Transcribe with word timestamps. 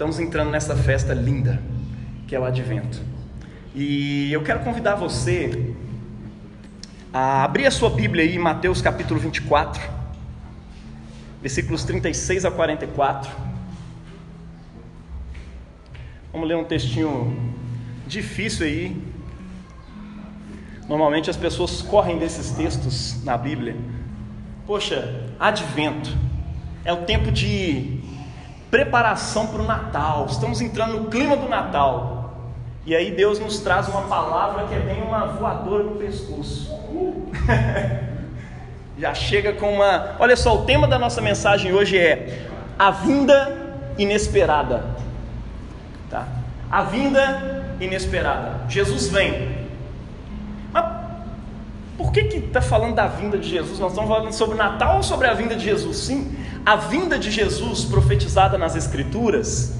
estamos 0.00 0.18
entrando 0.18 0.50
nessa 0.50 0.74
festa 0.74 1.12
linda, 1.12 1.60
que 2.26 2.34
é 2.34 2.40
o 2.40 2.44
Advento. 2.46 3.02
E 3.74 4.32
eu 4.32 4.42
quero 4.42 4.60
convidar 4.60 4.94
você 4.94 5.74
a 7.12 7.44
abrir 7.44 7.66
a 7.66 7.70
sua 7.70 7.90
Bíblia 7.90 8.24
aí 8.24 8.34
em 8.34 8.38
Mateus 8.38 8.80
capítulo 8.80 9.20
24, 9.20 9.78
versículos 11.42 11.84
36 11.84 12.46
a 12.46 12.50
44. 12.50 13.30
Vamos 16.32 16.48
ler 16.48 16.56
um 16.56 16.64
textinho 16.64 17.52
difícil 18.06 18.64
aí. 18.64 18.96
Normalmente 20.88 21.28
as 21.28 21.36
pessoas 21.36 21.82
correm 21.82 22.18
desses 22.18 22.52
textos 22.52 23.22
na 23.22 23.36
Bíblia. 23.36 23.76
Poxa, 24.66 25.28
Advento 25.38 26.16
é 26.86 26.92
o 26.94 27.04
tempo 27.04 27.30
de 27.30 27.99
preparação 28.70 29.48
para 29.48 29.60
o 29.60 29.66
Natal. 29.66 30.26
Estamos 30.30 30.60
entrando 30.60 31.00
no 31.00 31.10
clima 31.10 31.36
do 31.36 31.48
Natal. 31.48 32.34
E 32.86 32.94
aí 32.94 33.10
Deus 33.10 33.38
nos 33.38 33.58
traz 33.58 33.88
uma 33.88 34.02
palavra 34.02 34.66
que 34.66 34.74
é 34.74 34.78
bem 34.78 35.02
uma 35.02 35.26
voadora 35.26 35.84
no 35.84 35.96
pescoço. 35.96 36.70
Já 38.98 39.14
chega 39.14 39.52
com 39.54 39.72
uma. 39.74 40.16
Olha 40.18 40.36
só, 40.36 40.54
o 40.54 40.64
tema 40.64 40.86
da 40.86 40.98
nossa 40.98 41.20
mensagem 41.20 41.72
hoje 41.72 41.98
é 41.98 42.48
a 42.78 42.90
vinda 42.90 43.56
inesperada. 43.98 44.84
Tá? 46.08 46.26
A 46.70 46.82
vinda 46.82 47.76
inesperada. 47.80 48.60
Jesus 48.68 49.08
vem. 49.08 49.68
Mas 50.72 50.84
por 51.96 52.12
que 52.12 52.20
está 52.20 52.60
falando 52.60 52.94
da 52.94 53.06
vinda 53.06 53.38
de 53.38 53.48
Jesus? 53.48 53.78
Nós 53.78 53.92
estamos 53.92 54.10
falando 54.10 54.32
sobre 54.32 54.54
o 54.54 54.58
Natal 54.58 54.96
ou 54.96 55.02
sobre 55.02 55.26
a 55.26 55.34
vinda 55.34 55.56
de 55.56 55.64
Jesus? 55.64 55.96
Sim, 55.98 56.36
a 56.64 56.76
vinda 56.76 57.18
de 57.18 57.30
Jesus 57.30 57.84
profetizada 57.84 58.58
nas 58.58 58.76
Escrituras, 58.76 59.74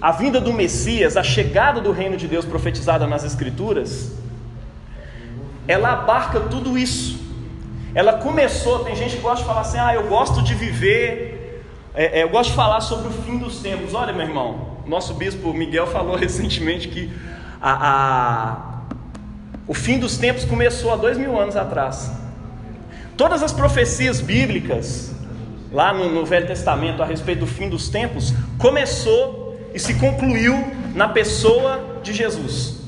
a 0.00 0.12
vinda 0.12 0.40
do 0.40 0.52
Messias, 0.52 1.16
a 1.16 1.22
chegada 1.22 1.80
do 1.80 1.92
reino 1.92 2.16
de 2.16 2.26
Deus 2.28 2.44
profetizada 2.44 3.06
nas 3.06 3.24
Escrituras, 3.24 4.12
ela 5.66 5.92
abarca 5.92 6.40
tudo 6.40 6.78
isso. 6.78 7.24
Ela 7.94 8.14
começou, 8.14 8.84
tem 8.84 8.94
gente 8.94 9.16
que 9.16 9.22
gosta 9.22 9.38
de 9.38 9.48
falar 9.48 9.62
assim, 9.62 9.78
ah, 9.78 9.94
eu 9.94 10.06
gosto 10.06 10.42
de 10.42 10.54
viver, 10.54 11.64
é, 11.94 12.20
é, 12.20 12.22
eu 12.22 12.28
gosto 12.28 12.50
de 12.50 12.56
falar 12.56 12.80
sobre 12.82 13.08
o 13.08 13.10
fim 13.10 13.38
dos 13.38 13.60
tempos. 13.60 13.94
Olha, 13.94 14.12
meu 14.12 14.26
irmão, 14.26 14.76
nosso 14.86 15.14
bispo 15.14 15.52
Miguel 15.52 15.86
falou 15.86 16.14
recentemente 16.16 16.88
que 16.88 17.10
a, 17.60 17.88
a, 17.88 18.56
o 19.66 19.72
fim 19.72 19.98
dos 19.98 20.18
tempos 20.18 20.44
começou 20.44 20.92
há 20.92 20.96
dois 20.96 21.16
mil 21.16 21.40
anos 21.40 21.56
atrás. 21.56 22.25
Todas 23.16 23.42
as 23.42 23.52
profecias 23.52 24.20
bíblicas, 24.20 25.14
lá 25.72 25.92
no, 25.92 26.10
no 26.12 26.24
Velho 26.24 26.46
Testamento, 26.46 27.02
a 27.02 27.06
respeito 27.06 27.40
do 27.40 27.46
fim 27.46 27.68
dos 27.68 27.88
tempos, 27.88 28.34
começou 28.58 29.58
e 29.74 29.78
se 29.78 29.94
concluiu 29.94 30.54
na 30.94 31.08
pessoa 31.08 32.00
de 32.02 32.12
Jesus. 32.12 32.82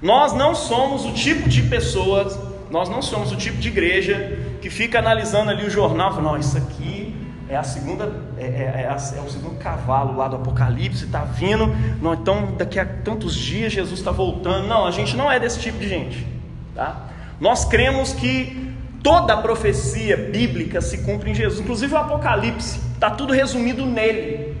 Nós 0.00 0.32
não 0.32 0.54
somos 0.54 1.04
o 1.04 1.12
tipo 1.12 1.48
de 1.48 1.62
pessoas, 1.62 2.38
nós 2.70 2.88
não 2.88 3.02
somos 3.02 3.32
o 3.32 3.36
tipo 3.36 3.58
de 3.58 3.68
igreja 3.68 4.38
que 4.60 4.70
fica 4.70 4.98
analisando 4.98 5.50
ali 5.50 5.66
o 5.66 5.70
jornal, 5.70 6.10
falando, 6.10 6.32
não, 6.32 6.38
isso 6.38 6.56
aqui 6.56 7.14
é 7.48 7.56
a 7.56 7.62
segunda, 7.62 8.12
é, 8.38 8.44
é, 8.44 8.46
é, 8.46 9.18
é 9.18 9.20
o 9.20 9.30
segundo 9.30 9.56
cavalo 9.58 10.16
lá 10.16 10.28
do 10.28 10.36
Apocalipse, 10.36 11.04
está 11.04 11.20
vindo, 11.24 11.74
não, 12.02 12.14
então 12.14 12.54
daqui 12.56 12.78
a 12.78 12.84
tantos 12.84 13.34
dias 13.34 13.72
Jesus 13.72 13.98
está 13.98 14.10
voltando. 14.10 14.66
Não, 14.66 14.86
a 14.86 14.90
gente 14.90 15.16
não 15.16 15.30
é 15.30 15.38
desse 15.40 15.60
tipo 15.60 15.78
de 15.78 15.88
gente, 15.88 16.26
tá? 16.74 17.06
Nós 17.40 17.64
cremos 17.64 18.12
que 18.12 18.65
Toda 19.06 19.34
a 19.34 19.36
profecia 19.36 20.16
bíblica 20.16 20.80
se 20.80 20.98
cumpre 20.98 21.30
em 21.30 21.34
Jesus, 21.34 21.60
inclusive 21.60 21.94
o 21.94 21.96
Apocalipse, 21.96 22.80
está 22.92 23.08
tudo 23.08 23.32
resumido 23.32 23.86
nele. 23.86 24.52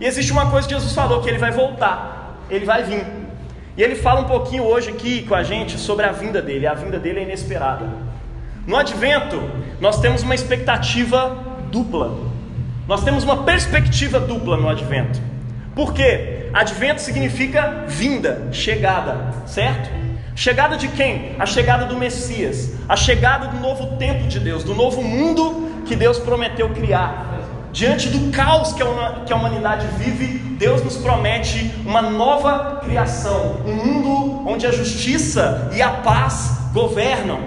E 0.00 0.04
existe 0.04 0.32
uma 0.32 0.50
coisa 0.50 0.66
que 0.66 0.74
Jesus 0.74 0.92
falou: 0.92 1.22
que 1.22 1.28
ele 1.28 1.38
vai 1.38 1.52
voltar, 1.52 2.40
ele 2.50 2.64
vai 2.64 2.82
vir. 2.82 3.06
E 3.76 3.82
ele 3.84 3.94
fala 3.94 4.22
um 4.22 4.24
pouquinho 4.24 4.64
hoje 4.64 4.90
aqui 4.90 5.22
com 5.22 5.34
a 5.36 5.44
gente 5.44 5.78
sobre 5.78 6.04
a 6.04 6.10
vinda 6.10 6.42
dele. 6.42 6.66
A 6.66 6.74
vinda 6.74 6.98
dele 6.98 7.20
é 7.20 7.22
inesperada. 7.22 7.86
No 8.66 8.74
advento, 8.74 9.40
nós 9.80 10.00
temos 10.00 10.24
uma 10.24 10.34
expectativa 10.34 11.38
dupla. 11.70 12.18
Nós 12.88 13.04
temos 13.04 13.22
uma 13.22 13.44
perspectiva 13.44 14.18
dupla 14.18 14.56
no 14.56 14.68
advento. 14.68 15.20
Por 15.72 15.94
quê? 15.94 16.50
Advento 16.52 17.00
significa 17.00 17.84
vinda, 17.86 18.48
chegada, 18.50 19.32
certo? 19.46 20.05
Chegada 20.36 20.76
de 20.76 20.88
quem? 20.88 21.34
A 21.38 21.46
chegada 21.46 21.86
do 21.86 21.96
Messias, 21.96 22.74
a 22.86 22.94
chegada 22.94 23.46
do 23.46 23.58
novo 23.58 23.96
tempo 23.96 24.28
de 24.28 24.38
Deus, 24.38 24.62
do 24.62 24.74
novo 24.74 25.02
mundo 25.02 25.82
que 25.86 25.96
Deus 25.96 26.18
prometeu 26.18 26.68
criar. 26.74 27.40
Diante 27.72 28.10
do 28.10 28.30
caos 28.30 28.74
que 28.74 28.82
a 29.32 29.36
humanidade 29.36 29.86
vive, 29.96 30.38
Deus 30.58 30.82
nos 30.84 30.98
promete 30.98 31.74
uma 31.86 32.02
nova 32.02 32.80
criação, 32.84 33.62
um 33.64 33.74
mundo 33.74 34.46
onde 34.46 34.66
a 34.66 34.70
justiça 34.70 35.70
e 35.74 35.80
a 35.80 35.90
paz 35.90 36.68
governam, 36.74 37.40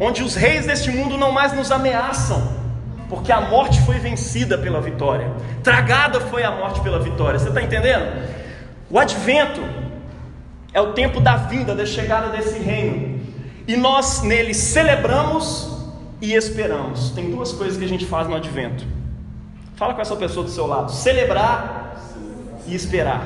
onde 0.00 0.24
os 0.24 0.34
reis 0.34 0.66
deste 0.66 0.90
mundo 0.90 1.16
não 1.16 1.30
mais 1.30 1.52
nos 1.52 1.70
ameaçam, 1.70 2.42
porque 3.08 3.30
a 3.30 3.40
morte 3.40 3.80
foi 3.82 4.00
vencida 4.00 4.58
pela 4.58 4.80
vitória, 4.80 5.30
tragada 5.62 6.20
foi 6.22 6.42
a 6.42 6.50
morte 6.50 6.80
pela 6.80 6.98
vitória. 6.98 7.38
Você 7.38 7.50
está 7.50 7.62
entendendo? 7.62 8.04
O 8.90 8.98
advento 8.98 9.60
é 10.72 10.80
o 10.80 10.92
tempo 10.92 11.20
da 11.20 11.36
vinda, 11.36 11.74
da 11.74 11.84
chegada 11.84 12.28
desse 12.28 12.58
reino. 12.58 13.20
E 13.66 13.76
nós 13.76 14.22
nele 14.22 14.54
celebramos 14.54 15.70
e 16.20 16.34
esperamos. 16.34 17.10
Tem 17.10 17.30
duas 17.30 17.52
coisas 17.52 17.78
que 17.78 17.84
a 17.84 17.88
gente 17.88 18.06
faz 18.06 18.28
no 18.28 18.34
advento. 18.34 18.84
Fala 19.76 19.94
com 19.94 20.00
essa 20.00 20.16
pessoa 20.16 20.44
do 20.44 20.50
seu 20.50 20.66
lado: 20.66 20.92
celebrar 20.92 21.96
e 22.66 22.74
esperar. 22.74 23.24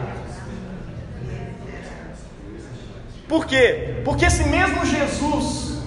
Por 3.29 3.47
quê? 3.47 4.03
Porque 4.05 4.25
esse 4.25 4.49
mesmo 4.49 4.85
Jesus 4.85 5.83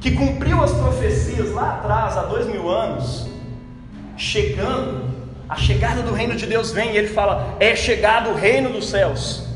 que 0.00 0.12
cumpriu 0.12 0.62
as 0.62 0.72
profecias 0.72 1.52
lá 1.52 1.74
atrás, 1.74 2.16
há 2.16 2.22
dois 2.22 2.46
mil 2.46 2.70
anos, 2.70 3.28
chegando, 4.16 5.10
a 5.46 5.56
chegada 5.56 6.02
do 6.02 6.12
reino 6.12 6.34
de 6.34 6.46
Deus 6.46 6.72
vem 6.72 6.92
e 6.92 6.96
ele 6.96 7.08
fala: 7.08 7.56
é 7.60 7.76
chegado 7.76 8.30
o 8.30 8.34
reino 8.34 8.70
dos 8.70 8.88
céus. 8.88 9.49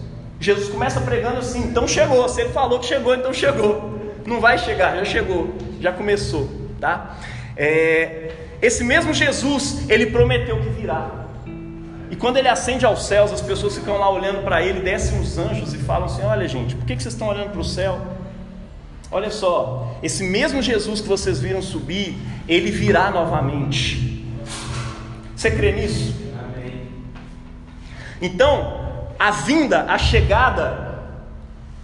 Jesus 0.45 0.69
começa 0.69 1.01
pregando 1.01 1.39
assim, 1.39 1.61
então 1.61 1.89
chegou. 1.89 2.29
Se 2.29 2.43
ele 2.43 2.51
falou 2.51 2.79
que 2.79 2.85
chegou, 2.85 3.15
então 3.15 3.33
chegou. 3.33 3.99
Não 4.27 4.41
vai 4.43 4.59
chegar, 4.59 4.95
já 4.97 5.05
chegou, 5.05 5.55
já 5.81 5.91
começou, 5.91 6.51
tá? 6.79 7.17
É, 7.57 8.31
esse 8.61 8.85
mesmo 8.85 9.15
Jesus, 9.15 9.89
ele 9.89 10.07
prometeu 10.07 10.61
que 10.61 10.69
virá. 10.69 11.11
E 12.11 12.17
quando 12.17 12.37
ele 12.37 12.49
ascende 12.49 12.85
aos 12.85 13.07
céus, 13.07 13.33
as 13.33 13.41
pessoas 13.41 13.75
ficam 13.75 13.97
lá 13.97 14.11
olhando 14.11 14.43
para 14.45 14.63
ele, 14.63 14.81
descem 14.81 15.19
os 15.19 15.39
anjos 15.39 15.73
e 15.73 15.79
falam 15.79 16.05
assim: 16.05 16.23
Olha, 16.23 16.47
gente, 16.47 16.75
por 16.75 16.85
que, 16.85 16.95
que 16.95 17.03
vocês 17.03 17.15
estão 17.15 17.29
olhando 17.29 17.51
para 17.51 17.61
o 17.61 17.65
céu? 17.65 17.99
Olha 19.11 19.31
só, 19.31 19.97
esse 20.03 20.25
mesmo 20.25 20.61
Jesus 20.61 21.01
que 21.01 21.09
vocês 21.09 21.41
viram 21.41 21.63
subir, 21.63 22.19
ele 22.47 22.71
virá 22.71 23.11
novamente. 23.11 24.27
Você 25.35 25.51
crê 25.51 25.73
nisso? 25.73 26.15
Amém. 26.39 26.89
Então, 28.21 28.84
a 29.19 29.31
vinda, 29.31 29.85
a 29.89 29.99
chegada, 29.99 30.95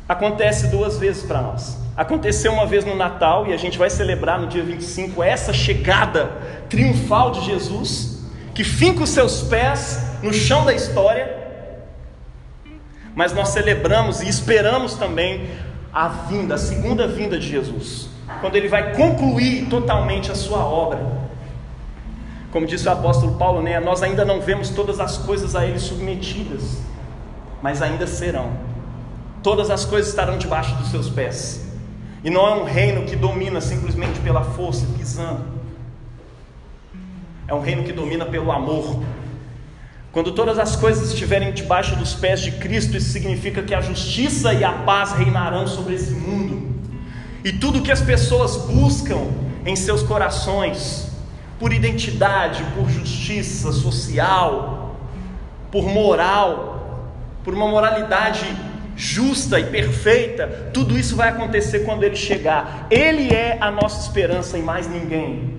acontece 0.08 0.66
duas 0.68 0.98
vezes 0.98 1.22
para 1.22 1.41
nós. 1.41 1.78
Aconteceu 1.96 2.52
uma 2.52 2.66
vez 2.66 2.84
no 2.84 2.96
Natal 2.96 3.46
e 3.46 3.52
a 3.52 3.56
gente 3.56 3.78
vai 3.78 3.91
celebrar 3.91 4.41
no 4.41 4.46
dia 4.46 4.62
25 4.62 5.22
essa 5.22 5.52
chegada 5.52 6.32
triunfal 6.69 7.30
de 7.30 7.44
Jesus, 7.44 8.24
que 8.54 8.64
finca 8.64 9.04
os 9.04 9.10
seus 9.10 9.42
pés 9.42 10.02
no 10.22 10.32
chão 10.32 10.64
da 10.64 10.72
história. 10.72 11.38
Mas 13.14 13.32
nós 13.32 13.50
celebramos 13.50 14.20
e 14.20 14.28
esperamos 14.28 14.94
também 14.94 15.48
a 15.92 16.08
vinda, 16.08 16.54
a 16.54 16.58
segunda 16.58 17.06
vinda 17.06 17.38
de 17.38 17.49
Jesus, 17.49 18.08
quando 18.40 18.56
ele 18.56 18.69
vai 18.69 18.94
concluir 18.94 19.66
totalmente 19.66 20.31
a 20.31 20.34
sua 20.34 20.64
obra. 20.64 21.00
Como 22.50 22.66
disse 22.66 22.88
o 22.88 22.93
apóstolo 22.93 23.37
Paulo, 23.37 23.62
né, 23.62 23.78
nós 23.78 24.02
ainda 24.02 24.25
não 24.25 24.40
vemos 24.40 24.70
todas 24.70 24.99
as 24.99 25.19
coisas 25.19 25.55
a 25.55 25.64
ele 25.64 25.78
submetidas 25.78 26.90
mas 27.62 27.82
ainda 27.82 28.06
serão. 28.06 28.52
Todas 29.42 29.70
as 29.70 29.84
coisas 29.84 30.10
estarão 30.10 30.38
debaixo 30.38 30.74
dos 30.76 30.90
seus 30.90 31.08
pés. 31.08 31.66
E 32.22 32.30
não 32.30 32.46
é 32.46 32.54
um 32.54 32.64
reino 32.64 33.06
que 33.06 33.16
domina 33.16 33.60
simplesmente 33.60 34.20
pela 34.20 34.42
força, 34.42 34.86
pisando. 34.98 35.44
É 37.48 37.54
um 37.54 37.60
reino 37.60 37.82
que 37.82 37.92
domina 37.92 38.26
pelo 38.26 38.52
amor. 38.52 39.02
Quando 40.12 40.32
todas 40.32 40.58
as 40.58 40.76
coisas 40.76 41.10
estiverem 41.10 41.52
debaixo 41.52 41.96
dos 41.96 42.14
pés 42.14 42.40
de 42.40 42.52
Cristo, 42.52 42.96
isso 42.96 43.10
significa 43.10 43.62
que 43.62 43.74
a 43.74 43.80
justiça 43.80 44.52
e 44.52 44.64
a 44.64 44.72
paz 44.72 45.12
reinarão 45.12 45.66
sobre 45.66 45.94
esse 45.94 46.10
mundo. 46.10 46.74
E 47.44 47.52
tudo 47.52 47.80
que 47.80 47.92
as 47.92 48.02
pessoas 48.02 48.56
buscam 48.56 49.28
em 49.64 49.74
seus 49.76 50.02
corações, 50.02 51.10
por 51.58 51.72
identidade, 51.72 52.62
por 52.74 52.90
justiça 52.90 53.72
social, 53.72 54.96
por 55.70 55.84
moral, 55.84 56.80
por 57.44 57.54
uma 57.54 57.69
moralidade 57.69 58.46
justa 58.96 59.58
e 59.58 59.64
perfeita, 59.64 60.70
tudo 60.75 60.98
isso 60.98 61.16
vai 61.16 61.31
acontecer 61.31 61.81
quando 61.81 62.02
ele 62.02 62.16
chegar. 62.16 62.87
Ele 62.90 63.32
é 63.32 63.56
a 63.60 63.70
nossa 63.70 64.02
esperança 64.02 64.58
e 64.58 64.62
mais 64.62 64.87
ninguém. 64.87 65.58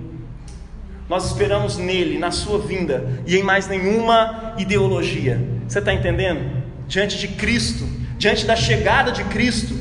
Nós 1.09 1.25
esperamos 1.25 1.75
nele, 1.77 2.17
na 2.19 2.31
sua 2.31 2.59
vinda 2.59 3.21
e 3.25 3.35
em 3.35 3.43
mais 3.43 3.67
nenhuma 3.67 4.53
ideologia. 4.57 5.41
Você 5.67 5.79
está 5.79 5.93
entendendo? 5.93 6.63
Diante 6.87 7.17
de 7.17 7.29
Cristo, 7.29 7.85
diante 8.17 8.45
da 8.45 8.55
chegada 8.55 9.11
de 9.11 9.23
Cristo, 9.25 9.75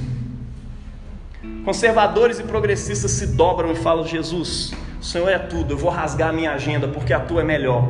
conservadores 1.65 2.39
e 2.39 2.43
progressistas 2.43 3.11
se 3.11 3.29
dobram 3.29 3.71
e 3.73 3.77
falam: 3.77 4.07
Jesus, 4.07 4.73
o 5.01 5.05
Senhor 5.05 5.29
é 5.29 5.39
tudo, 5.39 5.75
eu 5.75 5.79
vou 5.79 5.91
rasgar 5.91 6.31
a 6.31 6.33
minha 6.33 6.53
agenda 6.53 6.89
porque 6.89 7.13
a 7.13 7.21
tua 7.21 7.43
é 7.43 7.45
melhor. 7.45 7.89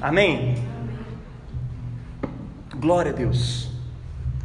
Amém? 0.00 0.56
Glória 2.82 3.12
a 3.12 3.14
Deus. 3.14 3.68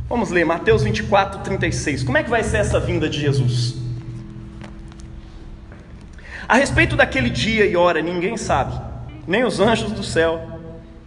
Vamos 0.08 0.30
ler 0.30 0.46
Mateus 0.46 0.84
24, 0.84 1.40
36. 1.40 2.04
Como 2.04 2.20
é 2.20 2.24
que 2.24 2.30
vai 2.30 2.44
ser 2.44 2.58
essa 2.58 2.80
vinda 2.80 3.10
de 3.10 3.20
Jesus? 3.20 3.76
A 6.48 6.56
respeito 6.56 6.96
daquele 6.96 7.32
dia 7.32 7.66
e 7.66 7.76
hora, 7.76 8.00
ninguém 8.00 8.38
sabe, 8.38 8.80
nem 9.26 9.44
os 9.44 9.60
anjos 9.60 9.92
do 9.92 10.04
céu, 10.04 10.40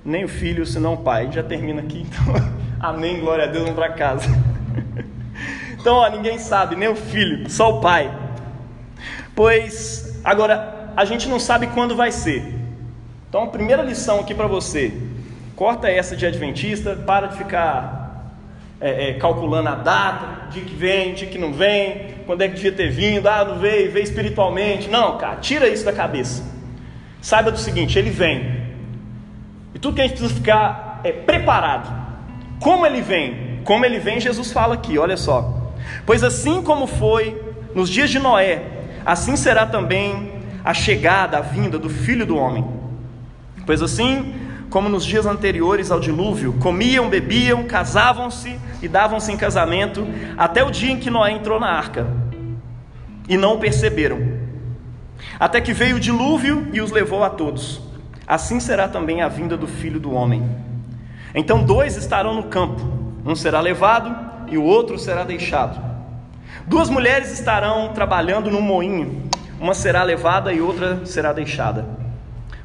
nem 0.04 0.24
o 0.24 0.28
filho, 0.28 0.66
senão 0.66 0.94
o 0.94 0.96
pai. 0.96 1.30
Já 1.30 1.40
termina 1.40 1.82
aqui, 1.82 2.00
então. 2.00 2.34
Amém, 2.80 3.20
glória 3.20 3.44
a 3.44 3.46
Deus, 3.46 3.62
vamos 3.62 3.78
para 3.78 3.92
casa. 3.92 4.26
Então, 5.80 5.94
ó, 5.94 6.10
ninguém 6.10 6.38
sabe, 6.38 6.76
nem 6.76 6.90
o 6.90 6.94
filho, 6.94 7.48
só 7.48 7.78
o 7.78 7.80
pai. 7.80 8.14
Pois, 9.34 10.20
agora, 10.22 10.92
a 10.94 11.06
gente 11.06 11.26
não 11.26 11.40
sabe 11.40 11.68
quando 11.68 11.96
vai 11.96 12.12
ser. 12.12 12.54
Então, 13.26 13.44
a 13.44 13.46
primeira 13.46 13.82
lição 13.82 14.20
aqui 14.20 14.34
para 14.34 14.46
você: 14.46 14.92
corta 15.60 15.90
essa 15.90 16.16
de 16.16 16.24
adventista, 16.24 16.96
para 16.96 17.26
de 17.26 17.36
ficar 17.36 18.32
é, 18.80 19.10
é, 19.10 19.14
calculando 19.18 19.68
a 19.68 19.74
data, 19.74 20.48
de 20.50 20.62
que 20.62 20.74
vem, 20.74 21.12
de 21.12 21.26
que 21.26 21.36
não 21.36 21.52
vem, 21.52 22.14
quando 22.24 22.40
é 22.40 22.48
que 22.48 22.54
devia 22.54 22.72
ter 22.72 22.88
vindo, 22.90 23.28
ah, 23.28 23.44
não 23.44 23.58
veio, 23.58 23.92
veio 23.92 24.02
espiritualmente. 24.02 24.88
Não, 24.88 25.18
cara, 25.18 25.36
tira 25.36 25.68
isso 25.68 25.84
da 25.84 25.92
cabeça. 25.92 26.42
Saiba 27.20 27.50
do 27.50 27.58
seguinte: 27.58 27.98
ele 27.98 28.08
vem. 28.08 28.68
E 29.74 29.78
tudo 29.78 29.96
que 29.96 30.00
a 30.00 30.04
gente 30.04 30.16
precisa 30.16 30.34
ficar 30.34 31.02
é 31.04 31.12
preparado. 31.12 31.94
Como 32.58 32.86
ele 32.86 33.02
vem? 33.02 33.60
Como 33.62 33.84
ele 33.84 33.98
vem, 33.98 34.18
Jesus 34.18 34.50
fala 34.50 34.76
aqui, 34.76 34.96
olha 34.96 35.18
só. 35.18 35.74
Pois 36.06 36.24
assim 36.24 36.62
como 36.62 36.86
foi 36.86 37.38
nos 37.74 37.90
dias 37.90 38.08
de 38.08 38.18
Noé, 38.18 38.62
assim 39.04 39.36
será 39.36 39.66
também 39.66 40.40
a 40.64 40.72
chegada, 40.72 41.36
a 41.36 41.42
vinda 41.42 41.78
do 41.78 41.90
filho 41.90 42.24
do 42.24 42.38
homem. 42.38 42.64
Pois 43.66 43.82
assim 43.82 44.40
como 44.70 44.88
nos 44.88 45.04
dias 45.04 45.26
anteriores 45.26 45.90
ao 45.90 45.98
dilúvio, 45.98 46.52
comiam, 46.54 47.10
bebiam, 47.10 47.64
casavam-se 47.64 48.58
e 48.80 48.86
davam-se 48.88 49.30
em 49.32 49.36
casamento, 49.36 50.06
até 50.38 50.62
o 50.62 50.70
dia 50.70 50.92
em 50.92 50.98
que 50.98 51.10
Noé 51.10 51.32
entrou 51.32 51.58
na 51.58 51.68
arca, 51.68 52.06
e 53.28 53.36
não 53.36 53.58
perceberam. 53.58 54.18
Até 55.38 55.60
que 55.60 55.72
veio 55.72 55.96
o 55.96 56.00
dilúvio 56.00 56.68
e 56.72 56.80
os 56.80 56.92
levou 56.92 57.24
a 57.24 57.30
todos. 57.30 57.82
Assim 58.26 58.60
será 58.60 58.86
também 58.86 59.22
a 59.22 59.28
vinda 59.28 59.56
do 59.56 59.66
filho 59.66 59.98
do 59.98 60.12
homem. 60.12 60.48
Então 61.34 61.62
dois 61.62 61.96
estarão 61.96 62.34
no 62.34 62.44
campo, 62.44 62.80
um 63.26 63.34
será 63.34 63.60
levado 63.60 64.14
e 64.48 64.56
o 64.56 64.62
outro 64.62 64.98
será 64.98 65.24
deixado. 65.24 65.80
Duas 66.66 66.88
mulheres 66.88 67.32
estarão 67.32 67.92
trabalhando 67.92 68.50
no 68.50 68.60
moinho, 68.60 69.24
uma 69.60 69.74
será 69.74 70.04
levada 70.04 70.52
e 70.52 70.60
outra 70.60 71.04
será 71.04 71.32
deixada. 71.32 71.84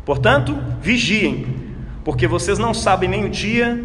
Portanto, 0.05 0.55
vigiem, 0.79 1.54
porque 2.05 2.27
vocês 2.27 2.59
não 2.59 2.71
sabem 2.71 3.09
nem 3.09 3.25
o 3.25 3.29
dia, 3.29 3.83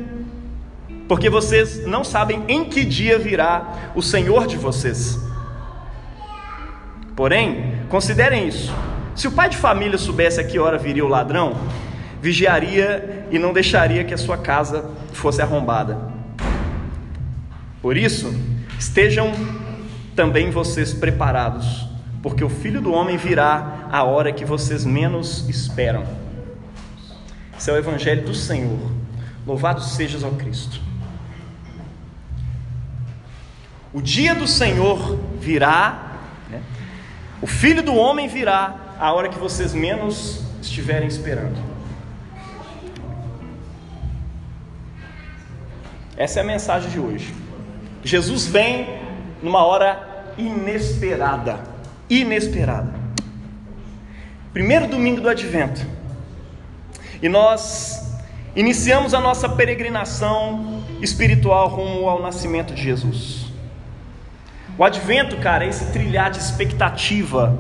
porque 1.09 1.31
vocês 1.31 1.87
não 1.87 2.05
sabem 2.05 2.45
em 2.47 2.67
que 2.67 2.85
dia 2.85 3.19
virá 3.19 3.93
o 3.95 4.03
Senhor 4.03 4.47
de 4.47 4.59
vocês. 4.59 5.19
Porém, 7.17 7.81
considerem 7.89 8.47
isso: 8.47 8.73
se 9.17 9.27
o 9.27 9.33
pai 9.33 9.49
de 9.49 9.57
família 9.57 9.97
soubesse 9.97 10.39
a 10.39 10.45
que 10.45 10.59
hora 10.59 10.77
viria 10.77 11.05
o 11.05 11.09
ladrão, 11.09 11.57
vigiaria 12.21 13.27
e 13.31 13.39
não 13.39 13.55
deixaria 13.55 14.05
que 14.05 14.13
a 14.13 14.19
sua 14.19 14.37
casa 14.37 14.91
fosse 15.15 15.41
arrombada. 15.41 15.99
Por 17.81 17.97
isso, 17.97 18.31
estejam 18.79 19.33
também 20.15 20.51
vocês 20.51 20.93
preparados, 20.93 21.89
porque 22.23 22.45
o 22.45 22.51
filho 22.51 22.83
do 22.83 22.93
homem 22.93 23.17
virá 23.17 23.89
a 23.91 24.05
hora 24.05 24.31
que 24.31 24.45
vocês 24.45 24.85
menos 24.85 25.49
esperam. 25.49 26.30
Esse 27.61 27.69
é 27.69 27.75
o 27.75 27.77
evangelho 27.77 28.25
do 28.25 28.35
Senhor. 28.35 28.91
Louvado 29.47 29.83
sejas 29.83 30.25
ao 30.25 30.31
Cristo. 30.31 30.81
O 33.93 34.01
dia 34.01 34.35
do 34.35 34.47
Senhor 34.47 35.21
virá, 35.39 36.21
né? 36.49 36.63
o 37.43 37.47
filho 37.47 37.83
do 37.83 37.95
homem 37.95 38.29
virá 38.29 38.95
a 38.99 39.13
hora 39.13 39.29
que 39.29 39.39
vocês 39.39 39.75
menos 39.75 40.43
estiverem 40.63 41.07
esperando. 41.07 41.63
Essa 46.17 46.41
é 46.41 46.43
a 46.43 46.47
mensagem 46.47 46.89
de 46.89 46.99
hoje. 46.99 47.35
Jesus 48.03 48.47
vem 48.47 48.89
numa 49.43 49.63
hora 49.67 50.33
inesperada. 50.39 51.61
Inesperada. 52.09 52.95
Primeiro 54.51 54.89
domingo 54.89 55.21
do 55.21 55.29
advento. 55.29 56.00
E 57.23 57.29
nós 57.29 58.19
iniciamos 58.57 59.15
a 59.15 59.21
nossa 59.21 59.49
peregrinação 59.49 60.83
espiritual 61.01 61.69
rumo 61.69 62.09
ao 62.09 62.23
nascimento 62.23 62.75
de 62.75 62.83
Jesus. 62.83 63.47
O 64.77 64.85
advento, 64.85 65.37
cara, 65.37 65.65
é 65.65 65.69
esse 65.69 65.93
trilhar 65.93 66.31
de 66.31 66.39
expectativa, 66.39 67.59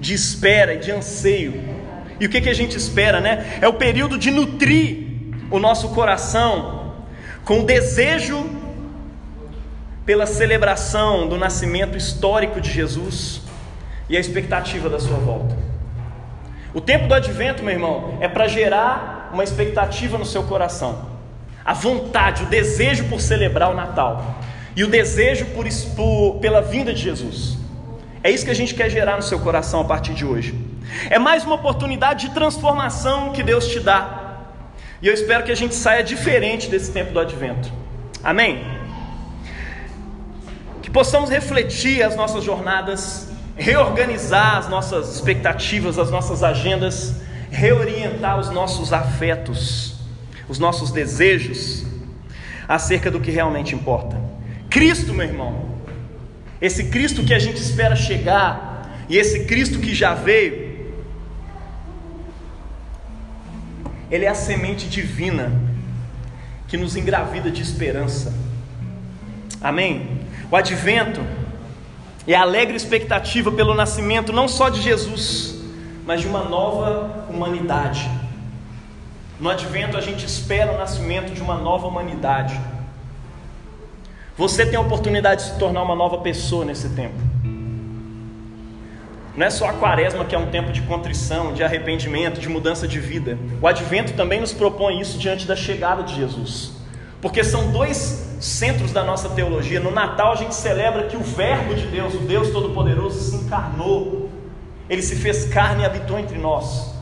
de 0.00 0.14
espera 0.14 0.74
e 0.74 0.78
de 0.78 0.90
anseio. 0.90 1.62
E 2.18 2.26
o 2.26 2.28
que, 2.28 2.40
que 2.40 2.48
a 2.48 2.54
gente 2.54 2.76
espera, 2.76 3.20
né? 3.20 3.58
É 3.60 3.68
o 3.68 3.74
período 3.74 4.18
de 4.18 4.30
nutrir 4.30 5.06
o 5.50 5.58
nosso 5.58 5.90
coração 5.90 6.94
com 7.44 7.60
o 7.60 7.64
desejo 7.64 8.44
pela 10.04 10.26
celebração 10.26 11.28
do 11.28 11.38
nascimento 11.38 11.96
histórico 11.96 12.60
de 12.60 12.70
Jesus 12.70 13.42
e 14.08 14.16
a 14.16 14.20
expectativa 14.20 14.88
da 14.88 14.98
sua 14.98 15.16
volta. 15.18 15.56
O 16.74 16.80
tempo 16.80 17.06
do 17.06 17.14
advento, 17.14 17.62
meu 17.62 17.72
irmão, 17.72 18.18
é 18.20 18.28
para 18.28 18.48
gerar 18.48 19.30
uma 19.32 19.44
expectativa 19.44 20.16
no 20.16 20.24
seu 20.24 20.42
coração, 20.44 21.10
a 21.64 21.72
vontade, 21.72 22.44
o 22.44 22.46
desejo 22.46 23.04
por 23.04 23.20
celebrar 23.20 23.70
o 23.70 23.74
Natal 23.74 24.36
e 24.74 24.82
o 24.82 24.88
desejo 24.88 25.46
por, 25.46 25.66
por, 25.94 26.38
pela 26.40 26.60
vinda 26.60 26.92
de 26.92 27.00
Jesus. 27.00 27.58
É 28.24 28.30
isso 28.30 28.44
que 28.44 28.50
a 28.50 28.54
gente 28.54 28.74
quer 28.74 28.88
gerar 28.88 29.16
no 29.16 29.22
seu 29.22 29.38
coração 29.40 29.80
a 29.80 29.84
partir 29.84 30.14
de 30.14 30.24
hoje. 30.24 30.58
É 31.10 31.18
mais 31.18 31.44
uma 31.44 31.56
oportunidade 31.56 32.28
de 32.28 32.34
transformação 32.34 33.32
que 33.32 33.42
Deus 33.42 33.66
te 33.68 33.80
dá 33.80 34.22
e 35.02 35.08
eu 35.08 35.12
espero 35.12 35.42
que 35.42 35.50
a 35.50 35.56
gente 35.56 35.74
saia 35.74 36.04
diferente 36.04 36.68
desse 36.68 36.92
tempo 36.92 37.12
do 37.12 37.18
advento. 37.18 37.68
Amém? 38.22 38.64
Que 40.80 40.88
possamos 40.88 41.28
refletir 41.28 42.04
as 42.04 42.14
nossas 42.14 42.44
jornadas, 42.44 43.31
reorganizar 43.62 44.56
as 44.56 44.68
nossas 44.68 45.14
expectativas, 45.14 45.96
as 45.96 46.10
nossas 46.10 46.42
agendas, 46.42 47.14
reorientar 47.48 48.40
os 48.40 48.50
nossos 48.50 48.92
afetos, 48.92 50.00
os 50.48 50.58
nossos 50.58 50.90
desejos 50.90 51.86
acerca 52.68 53.08
do 53.08 53.20
que 53.20 53.30
realmente 53.30 53.72
importa. 53.72 54.20
Cristo, 54.68 55.14
meu 55.14 55.26
irmão, 55.26 55.76
esse 56.60 56.90
Cristo 56.90 57.22
que 57.22 57.32
a 57.32 57.38
gente 57.38 57.58
espera 57.58 57.94
chegar 57.94 58.96
e 59.08 59.16
esse 59.16 59.44
Cristo 59.44 59.78
que 59.78 59.94
já 59.94 60.12
veio, 60.12 60.72
Ele 64.10 64.24
é 64.24 64.28
a 64.28 64.34
semente 64.34 64.88
divina 64.88 65.52
que 66.66 66.76
nos 66.76 66.96
engravida 66.96 67.48
de 67.48 67.62
esperança. 67.62 68.34
Amém? 69.60 70.20
O 70.50 70.56
advento 70.56 71.20
é 72.26 72.34
a 72.34 72.42
alegre 72.42 72.76
expectativa 72.76 73.50
pelo 73.50 73.74
nascimento 73.74 74.32
não 74.32 74.46
só 74.46 74.68
de 74.68 74.80
Jesus, 74.80 75.60
mas 76.06 76.20
de 76.20 76.26
uma 76.26 76.44
nova 76.44 77.26
humanidade. 77.28 78.08
No 79.40 79.50
advento 79.50 79.96
a 79.96 80.00
gente 80.00 80.24
espera 80.24 80.72
o 80.72 80.78
nascimento 80.78 81.32
de 81.32 81.42
uma 81.42 81.56
nova 81.56 81.86
humanidade. 81.86 82.58
Você 84.36 84.64
tem 84.64 84.76
a 84.76 84.80
oportunidade 84.80 85.44
de 85.44 85.50
se 85.50 85.58
tornar 85.58 85.82
uma 85.82 85.94
nova 85.94 86.18
pessoa 86.18 86.64
nesse 86.64 86.90
tempo. 86.90 87.18
Não 89.36 89.46
é 89.46 89.50
só 89.50 89.68
a 89.68 89.72
quaresma 89.72 90.24
que 90.24 90.34
é 90.34 90.38
um 90.38 90.50
tempo 90.50 90.72
de 90.72 90.82
contrição, 90.82 91.54
de 91.54 91.64
arrependimento, 91.64 92.40
de 92.40 92.48
mudança 92.48 92.86
de 92.86 93.00
vida. 93.00 93.38
O 93.60 93.66
advento 93.66 94.12
também 94.12 94.40
nos 94.40 94.52
propõe 94.52 95.00
isso 95.00 95.18
diante 95.18 95.46
da 95.46 95.56
chegada 95.56 96.02
de 96.02 96.14
Jesus. 96.14 96.81
Porque 97.22 97.44
são 97.44 97.70
dois 97.70 98.36
centros 98.40 98.90
da 98.90 99.04
nossa 99.04 99.28
teologia. 99.28 99.78
No 99.78 99.92
Natal 99.92 100.32
a 100.32 100.34
gente 100.34 100.56
celebra 100.56 101.04
que 101.04 101.16
o 101.16 101.20
Verbo 101.20 101.72
de 101.72 101.86
Deus, 101.86 102.14
o 102.14 102.18
Deus 102.18 102.50
Todo-Poderoso, 102.50 103.30
se 103.30 103.36
encarnou. 103.36 104.28
Ele 104.90 105.00
se 105.00 105.14
fez 105.14 105.44
carne 105.46 105.84
e 105.84 105.86
habitou 105.86 106.18
entre 106.18 106.36
nós. 106.36 106.92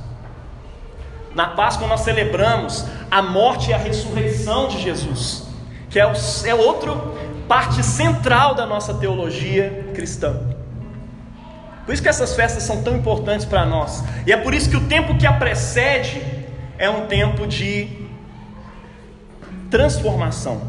Na 1.35 1.47
Páscoa 1.47 1.89
nós 1.89 2.01
celebramos 2.01 2.85
a 3.11 3.23
morte 3.23 3.71
e 3.71 3.73
a 3.73 3.79
ressurreição 3.79 4.69
de 4.69 4.83
Jesus, 4.83 5.49
que 5.89 5.99
é, 5.99 6.07
o, 6.07 6.13
é 6.45 6.55
outra 6.55 6.95
parte 7.49 7.83
central 7.83 8.55
da 8.55 8.67
nossa 8.67 8.93
teologia 8.93 9.91
cristã. 9.95 10.41
Por 11.87 11.95
isso 11.95 12.03
que 12.03 12.09
essas 12.09 12.37
festas 12.37 12.63
são 12.63 12.83
tão 12.83 12.95
importantes 12.95 13.47
para 13.47 13.65
nós. 13.65 14.05
E 14.27 14.33
é 14.33 14.37
por 14.37 14.53
isso 14.53 14.69
que 14.69 14.77
o 14.77 14.87
tempo 14.87 15.17
que 15.17 15.27
a 15.27 15.33
precede 15.33 16.23
é 16.77 16.91
um 16.91 17.07
tempo 17.07 17.47
de 17.47 18.00
transformação. 19.71 20.61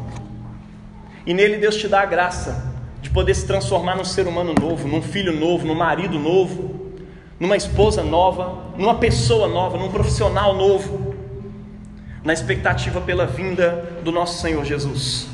E 1.26 1.34
nele 1.34 1.58
Deus 1.58 1.76
te 1.76 1.88
dá 1.88 2.02
a 2.02 2.06
graça 2.06 2.72
de 3.02 3.10
poder 3.10 3.34
se 3.34 3.46
transformar 3.46 3.96
num 3.96 4.06
ser 4.06 4.28
humano 4.28 4.54
novo, 4.54 4.88
num 4.88 5.02
filho 5.02 5.34
novo, 5.34 5.66
num 5.66 5.76
marido 5.76 6.20
novo, 6.20 6.94
numa 7.40 7.58
esposa 7.58 8.04
nova, 8.04 8.72
numa 8.78 8.96
pessoa 8.96 9.48
nova, 9.48 9.78
num 9.78 9.92
profissional 9.92 10.56
novo, 10.56 11.16
na 12.24 12.34
expectativa 12.34 13.02
pela 13.02 13.26
vinda 13.26 13.98
do 14.04 14.12
nosso 14.12 14.40
Senhor 14.40 14.64
Jesus. 14.64 15.28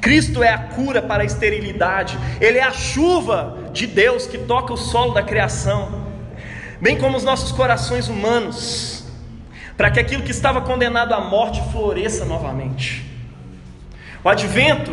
Cristo 0.00 0.42
é 0.42 0.48
a 0.48 0.56
cura 0.58 1.02
para 1.02 1.22
a 1.22 1.26
esterilidade, 1.26 2.18
Ele 2.40 2.56
é 2.56 2.62
a 2.62 2.72
chuva 2.72 3.58
de 3.72 3.86
Deus 3.86 4.26
que 4.26 4.38
toca 4.38 4.72
o 4.72 4.76
solo 4.76 5.12
da 5.12 5.22
criação, 5.22 6.06
bem 6.80 6.96
como 6.96 7.18
os 7.18 7.24
nossos 7.24 7.52
corações 7.52 8.08
humanos, 8.08 9.04
para 9.76 9.90
que 9.90 10.00
aquilo 10.00 10.22
que 10.22 10.30
estava 10.30 10.62
condenado 10.62 11.12
à 11.12 11.20
morte 11.20 11.62
floresça 11.70 12.24
novamente. 12.24 13.09
O 14.22 14.28
advento 14.28 14.90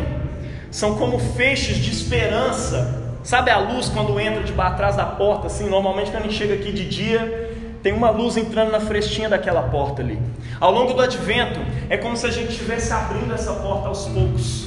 são 0.70 0.94
como 0.96 1.18
feixes 1.18 1.76
de 1.76 1.90
esperança. 1.90 3.02
Sabe 3.22 3.50
a 3.50 3.58
luz 3.58 3.88
quando 3.88 4.18
entra 4.18 4.42
de 4.42 4.58
atrás 4.58 4.96
da 4.96 5.04
porta, 5.04 5.48
assim, 5.48 5.68
normalmente 5.68 6.10
quando 6.10 6.24
a 6.24 6.26
gente 6.26 6.38
chega 6.38 6.54
aqui 6.54 6.72
de 6.72 6.88
dia, 6.88 7.54
tem 7.82 7.92
uma 7.92 8.10
luz 8.10 8.36
entrando 8.36 8.72
na 8.72 8.80
frestinha 8.80 9.28
daquela 9.28 9.62
porta 9.62 10.00
ali. 10.00 10.18
Ao 10.58 10.72
longo 10.72 10.94
do 10.94 11.02
advento, 11.02 11.60
é 11.90 11.96
como 11.96 12.16
se 12.16 12.26
a 12.26 12.30
gente 12.30 12.52
estivesse 12.52 12.92
abrindo 12.92 13.32
essa 13.34 13.52
porta 13.52 13.88
aos 13.88 14.06
poucos. 14.06 14.66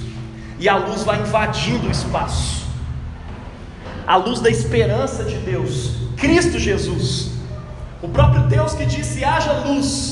E 0.60 0.70
a 0.70 0.75
luz 0.75 1.03
vai 1.03 1.20
invadindo 1.20 1.88
o 1.88 1.91
espaço. 1.91 2.68
A 4.06 4.15
luz 4.15 4.39
da 4.39 4.50
esperança 4.50 5.24
de 5.24 5.38
Deus, 5.38 5.94
Cristo 6.18 6.60
Jesus. 6.60 7.32
O 8.01 8.08
próprio 8.08 8.44
Deus 8.44 8.74
que 8.74 8.86
disse: 8.86 9.24
haja 9.24 9.53
luz 9.65 10.11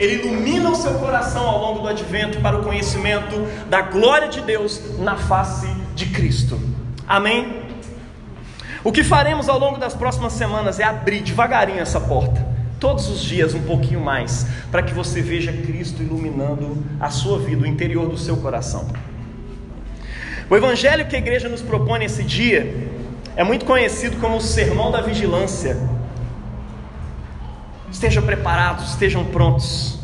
ele 0.00 0.14
ilumina 0.14 0.70
o 0.70 0.74
seu 0.74 0.94
coração 0.94 1.46
ao 1.46 1.60
longo 1.60 1.80
do 1.80 1.88
advento 1.88 2.40
para 2.40 2.58
o 2.58 2.62
conhecimento 2.64 3.46
da 3.68 3.82
glória 3.82 4.28
de 4.28 4.40
Deus 4.40 4.98
na 4.98 5.14
face 5.14 5.68
de 5.94 6.06
Cristo. 6.06 6.58
Amém? 7.06 7.64
O 8.82 8.90
que 8.90 9.04
faremos 9.04 9.46
ao 9.46 9.58
longo 9.58 9.78
das 9.78 9.92
próximas 9.92 10.32
semanas 10.32 10.80
é 10.80 10.84
abrir 10.84 11.20
devagarinho 11.20 11.80
essa 11.80 12.00
porta, 12.00 12.46
todos 12.80 13.10
os 13.10 13.20
dias 13.20 13.52
um 13.52 13.60
pouquinho 13.60 14.00
mais, 14.00 14.46
para 14.70 14.82
que 14.82 14.94
você 14.94 15.20
veja 15.20 15.52
Cristo 15.52 16.02
iluminando 16.02 16.82
a 16.98 17.10
sua 17.10 17.38
vida, 17.38 17.62
o 17.62 17.66
interior 17.66 18.08
do 18.08 18.16
seu 18.16 18.38
coração. 18.38 18.88
O 20.48 20.56
evangelho 20.56 21.06
que 21.06 21.14
a 21.14 21.18
igreja 21.18 21.46
nos 21.46 21.60
propõe 21.60 21.98
nesse 21.98 22.24
dia 22.24 22.88
é 23.36 23.44
muito 23.44 23.66
conhecido 23.66 24.16
como 24.16 24.38
o 24.38 24.40
sermão 24.40 24.90
da 24.90 25.02
vigilância 25.02 25.76
Estejam 28.00 28.22
preparados, 28.22 28.92
estejam 28.92 29.26
prontos. 29.26 29.98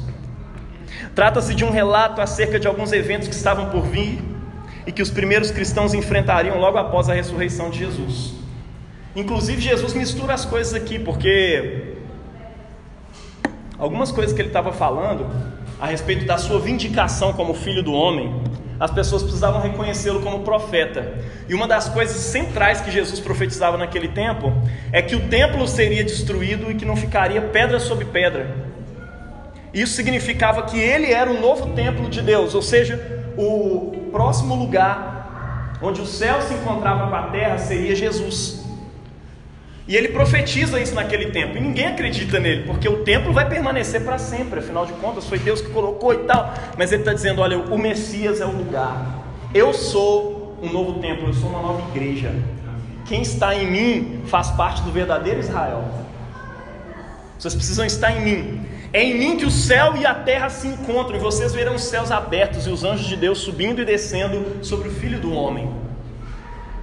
Trata-se 1.15 1.55
de 1.55 1.65
um 1.65 1.71
relato 1.71 2.21
acerca 2.21 2.61
de 2.61 2.67
alguns 2.67 2.93
eventos 2.93 3.27
que 3.27 3.35
estavam 3.35 3.71
por 3.71 3.85
vir 3.85 4.23
e 4.87 4.93
que 4.93 5.01
os 5.01 5.09
primeiros 5.09 5.51
cristãos 5.51 5.95
enfrentariam 5.95 6.59
logo 6.59 6.77
após 6.77 7.09
a 7.09 7.15
ressurreição 7.15 7.71
de 7.71 7.79
Jesus. 7.79 8.35
Inclusive, 9.17 9.63
Jesus 9.63 9.95
mistura 9.95 10.35
as 10.35 10.45
coisas 10.45 10.75
aqui, 10.75 10.99
porque 10.99 11.95
algumas 13.79 14.13
coisas 14.13 14.35
que 14.35 14.43
ele 14.43 14.51
estava 14.51 14.75
falando 14.75 15.27
a 15.81 15.87
respeito 15.87 16.27
da 16.27 16.37
sua 16.37 16.61
vindicação 16.61 17.33
como 17.33 17.55
filho 17.55 17.83
do 17.83 17.95
homem 17.95 18.43
as 18.79 18.91
pessoas 18.91 19.23
precisavam 19.23 19.61
reconhecê-lo 19.61 20.21
como 20.21 20.41
profeta. 20.41 21.15
E 21.49 21.55
uma 21.55 21.67
das 21.67 21.89
coisas 21.89 22.17
centrais 22.17 22.81
que 22.81 22.91
Jesus 22.91 23.21
profetizava 23.21 23.77
naquele 23.77 24.09
tempo 24.09 24.53
é 24.93 25.01
que 25.01 25.17
o 25.17 25.29
templo 25.29 25.67
seria 25.67 26.05
destruído 26.05 26.71
e 26.71 26.75
que 26.75 26.85
não 26.85 26.97
ficaria 26.97 27.41
pedra 27.41 27.79
sobre 27.79 28.05
pedra. 28.05 28.67
Isso 29.73 29.95
significava 29.95 30.63
que 30.63 30.79
ele 30.79 31.13
era 31.13 31.31
o 31.31 31.41
novo 31.41 31.75
templo 31.75 32.09
de 32.09 32.23
Deus, 32.23 32.55
ou 32.55 32.63
seja, 32.63 33.33
o 33.37 34.09
próximo 34.11 34.55
lugar 34.55 35.79
onde 35.83 36.01
o 36.01 36.07
céu 36.07 36.41
se 36.43 36.55
encontrava 36.55 37.09
com 37.09 37.15
a 37.15 37.23
terra 37.25 37.59
seria 37.59 37.95
Jesus. 37.95 38.66
E 39.89 39.95
ele 39.95 40.09
profetiza 40.09 40.81
isso 40.81 40.95
naquele 40.95 41.27
tempo, 41.31 41.57
e 41.57 41.61
ninguém 41.61 41.87
acredita 41.87 42.41
nele, 42.41 42.65
porque 42.65 42.89
o 42.89 43.05
templo 43.05 43.33
vai 43.33 43.49
permanecer 43.49 44.03
para 44.03 44.19
sempre, 44.19 44.59
afinal 44.59 44.85
de 44.85 44.93
contas, 44.95 45.29
foi 45.29 45.39
Deus 45.39 45.61
que 45.61 45.71
colocou 45.71 46.13
e 46.13 46.19
tal. 46.25 46.53
Mas 46.77 46.91
ele 46.91 47.03
está 47.03 47.13
dizendo: 47.13 47.41
olha, 47.41 47.57
o 47.57 47.79
Messias 47.79 48.41
é 48.41 48.45
o 48.45 48.51
lugar, 48.51 49.25
eu 49.55 49.73
sou 49.73 50.59
um 50.61 50.73
novo 50.73 50.99
templo, 50.99 51.29
eu 51.29 51.35
sou 51.35 51.49
uma 51.49 51.63
nova 51.63 51.89
igreja. 51.91 52.35
Quem 53.07 53.23
está 53.23 53.55
em 53.55 53.71
mim 53.71 54.23
faz 54.27 54.51
parte 54.51 54.83
do 54.83 54.91
verdadeiro 54.91 55.39
Israel. 55.39 55.85
Vocês 57.39 57.55
precisam 57.55 57.87
estar 57.87 58.11
em 58.11 58.25
mim. 58.25 58.67
É 58.93 59.05
em 59.05 59.17
mim 59.17 59.37
que 59.37 59.45
o 59.45 59.51
céu 59.51 59.95
e 59.97 60.05
a 60.05 60.15
terra 60.15 60.49
se 60.49 60.67
encontram, 60.67 61.17
e 61.17 61.21
vocês 61.21 61.53
verão 61.53 61.77
os 61.77 61.85
céus 61.85 62.11
abertos 62.11 62.67
e 62.67 62.71
os 62.71 62.83
anjos 62.83 63.07
de 63.07 63.17
Deus 63.17 63.39
subindo 63.39 63.81
e 63.81 63.85
descendo 63.85 64.65
sobre 64.65 64.89
o 64.89 64.93
filho 64.93 65.21
do 65.21 65.33
homem. 65.33 65.86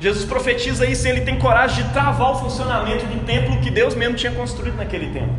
Jesus 0.04 0.26
profetiza 0.26 0.86
isso 0.86 1.08
e 1.08 1.12
ele 1.12 1.22
tem 1.22 1.40
coragem 1.40 1.82
de 1.82 1.94
travar 1.94 2.32
o 2.32 2.36
funcionamento 2.36 3.06
do 3.06 3.26
templo 3.26 3.58
que 3.62 3.72
Deus 3.72 3.96
mesmo 3.96 4.18
tinha 4.18 4.34
construído 4.34 4.76
naquele 4.76 5.10
tempo. 5.14 5.34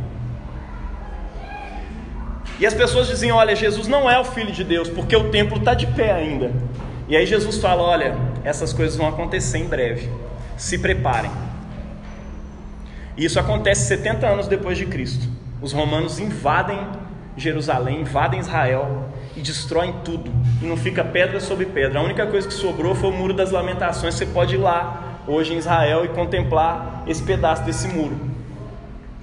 E 2.58 2.64
as 2.64 2.72
pessoas 2.72 3.06
diziam: 3.06 3.36
Olha, 3.36 3.54
Jesus 3.54 3.86
não 3.86 4.10
é 4.10 4.18
o 4.18 4.24
filho 4.24 4.50
de 4.50 4.64
Deus, 4.64 4.88
porque 4.88 5.14
o 5.14 5.28
templo 5.28 5.58
está 5.58 5.74
de 5.74 5.86
pé 5.88 6.12
ainda. 6.12 6.50
E 7.06 7.14
aí 7.14 7.26
Jesus 7.26 7.58
fala: 7.58 7.82
Olha, 7.82 8.16
essas 8.42 8.72
coisas 8.72 8.96
vão 8.96 9.06
acontecer 9.06 9.58
em 9.58 9.68
breve, 9.68 10.08
se 10.56 10.78
preparem. 10.78 11.30
E 13.18 13.26
isso 13.26 13.38
acontece 13.38 13.86
70 13.86 14.26
anos 14.26 14.48
depois 14.48 14.78
de 14.78 14.86
Cristo. 14.86 15.28
Os 15.60 15.74
romanos 15.74 16.18
invadem 16.18 16.78
Jerusalém, 17.36 18.00
invadem 18.00 18.40
Israel 18.40 19.10
e 19.36 19.40
destroem 19.40 19.94
tudo. 20.04 20.30
E 20.62 20.66
não 20.66 20.76
fica 20.76 21.04
pedra 21.04 21.40
sobre 21.40 21.66
pedra. 21.66 22.00
A 22.00 22.02
única 22.02 22.26
coisa 22.26 22.46
que 22.46 22.54
sobrou 22.54 22.94
foi 22.94 23.10
o 23.10 23.12
muro 23.12 23.34
das 23.34 23.50
lamentações. 23.50 24.14
Você 24.14 24.26
pode 24.26 24.54
ir 24.54 24.58
lá 24.58 25.18
hoje 25.26 25.54
em 25.54 25.58
Israel 25.58 26.04
e 26.04 26.08
contemplar 26.08 27.02
esse 27.06 27.22
pedaço 27.22 27.62
desse 27.62 27.88
muro. 27.88 28.18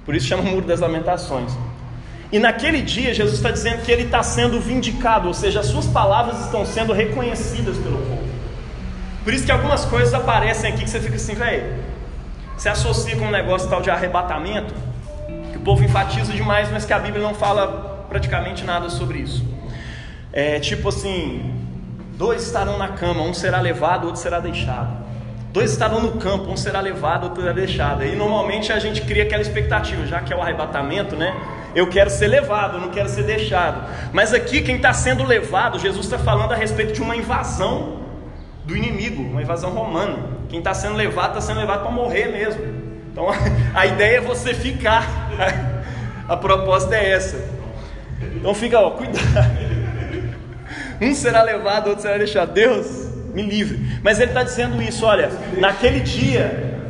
Por 0.04 0.14
isso 0.14 0.26
chama 0.26 0.42
muro 0.42 0.66
das 0.66 0.80
lamentações. 0.80 1.52
E 2.30 2.38
naquele 2.38 2.80
dia 2.80 3.12
Jesus 3.12 3.36
está 3.36 3.50
dizendo 3.50 3.82
que 3.82 3.92
ele 3.92 4.04
está 4.04 4.22
sendo 4.22 4.58
vindicado, 4.58 5.28
ou 5.28 5.34
seja, 5.34 5.60
as 5.60 5.66
suas 5.66 5.86
palavras 5.86 6.40
estão 6.40 6.64
sendo 6.64 6.92
reconhecidas 6.92 7.76
pelo 7.76 7.98
povo. 7.98 8.22
Por 9.22 9.32
isso 9.32 9.44
que 9.44 9.52
algumas 9.52 9.84
coisas 9.84 10.12
aparecem 10.14 10.72
aqui 10.72 10.84
que 10.84 10.90
você 10.90 10.98
fica 10.98 11.16
assim, 11.16 11.34
velho. 11.34 11.74
Você 12.56 12.68
associa 12.68 13.16
com 13.16 13.26
um 13.26 13.30
negócio 13.30 13.68
tal 13.68 13.82
de 13.82 13.90
arrebatamento, 13.90 14.74
que 15.52 15.58
o 15.58 15.60
povo 15.60 15.84
enfatiza 15.84 16.32
demais, 16.32 16.70
mas 16.70 16.84
que 16.84 16.92
a 16.92 16.98
Bíblia 16.98 17.22
não 17.22 17.34
fala 17.34 18.06
praticamente 18.08 18.64
nada 18.64 18.88
sobre 18.88 19.18
isso. 19.18 19.51
É 20.32 20.58
tipo 20.58 20.88
assim: 20.88 21.54
dois 22.14 22.42
estarão 22.42 22.78
na 22.78 22.88
cama, 22.88 23.22
um 23.22 23.34
será 23.34 23.60
levado, 23.60 24.06
outro 24.06 24.20
será 24.20 24.40
deixado. 24.40 25.02
Dois 25.52 25.70
estarão 25.70 26.00
no 26.00 26.12
campo, 26.12 26.50
um 26.50 26.56
será 26.56 26.80
levado, 26.80 27.24
outro 27.24 27.42
será 27.42 27.52
deixado. 27.52 28.04
E 28.04 28.16
normalmente 28.16 28.72
a 28.72 28.78
gente 28.78 29.02
cria 29.02 29.24
aquela 29.24 29.42
expectativa, 29.42 30.06
já 30.06 30.20
que 30.20 30.32
é 30.32 30.36
o 30.36 30.40
arrebatamento, 30.40 31.14
né? 31.14 31.36
Eu 31.74 31.88
quero 31.88 32.08
ser 32.08 32.28
levado, 32.28 32.76
eu 32.76 32.80
não 32.80 32.88
quero 32.88 33.08
ser 33.08 33.24
deixado. 33.24 33.86
Mas 34.12 34.32
aqui, 34.32 34.62
quem 34.62 34.76
está 34.76 34.94
sendo 34.94 35.24
levado, 35.24 35.78
Jesus 35.78 36.06
está 36.06 36.18
falando 36.18 36.52
a 36.52 36.56
respeito 36.56 36.94
de 36.94 37.02
uma 37.02 37.14
invasão 37.14 38.00
do 38.64 38.74
inimigo, 38.74 39.22
uma 39.22 39.42
invasão 39.42 39.70
romana. 39.70 40.18
Quem 40.48 40.58
está 40.58 40.72
sendo 40.72 40.96
levado, 40.96 41.28
está 41.28 41.40
sendo 41.42 41.60
levado 41.60 41.82
para 41.82 41.90
morrer 41.90 42.28
mesmo. 42.28 42.62
Então 43.12 43.26
a 43.74 43.86
ideia 43.86 44.18
é 44.18 44.20
você 44.20 44.54
ficar. 44.54 45.06
A 46.28 46.36
proposta 46.36 46.94
é 46.94 47.10
essa. 47.10 47.36
Então 48.36 48.54
fica, 48.54 48.78
ó, 48.78 48.92
cuidado. 48.92 49.18
Um 51.00 51.14
será 51.14 51.42
levado, 51.42 51.88
outro 51.88 52.02
será 52.02 52.18
deixado. 52.18 52.52
Deus 52.52 52.86
me 53.34 53.42
livre. 53.42 54.00
Mas 54.02 54.20
ele 54.20 54.30
está 54.30 54.42
dizendo 54.42 54.80
isso, 54.82 55.04
olha, 55.04 55.30
naquele 55.58 56.00
dia. 56.00 56.80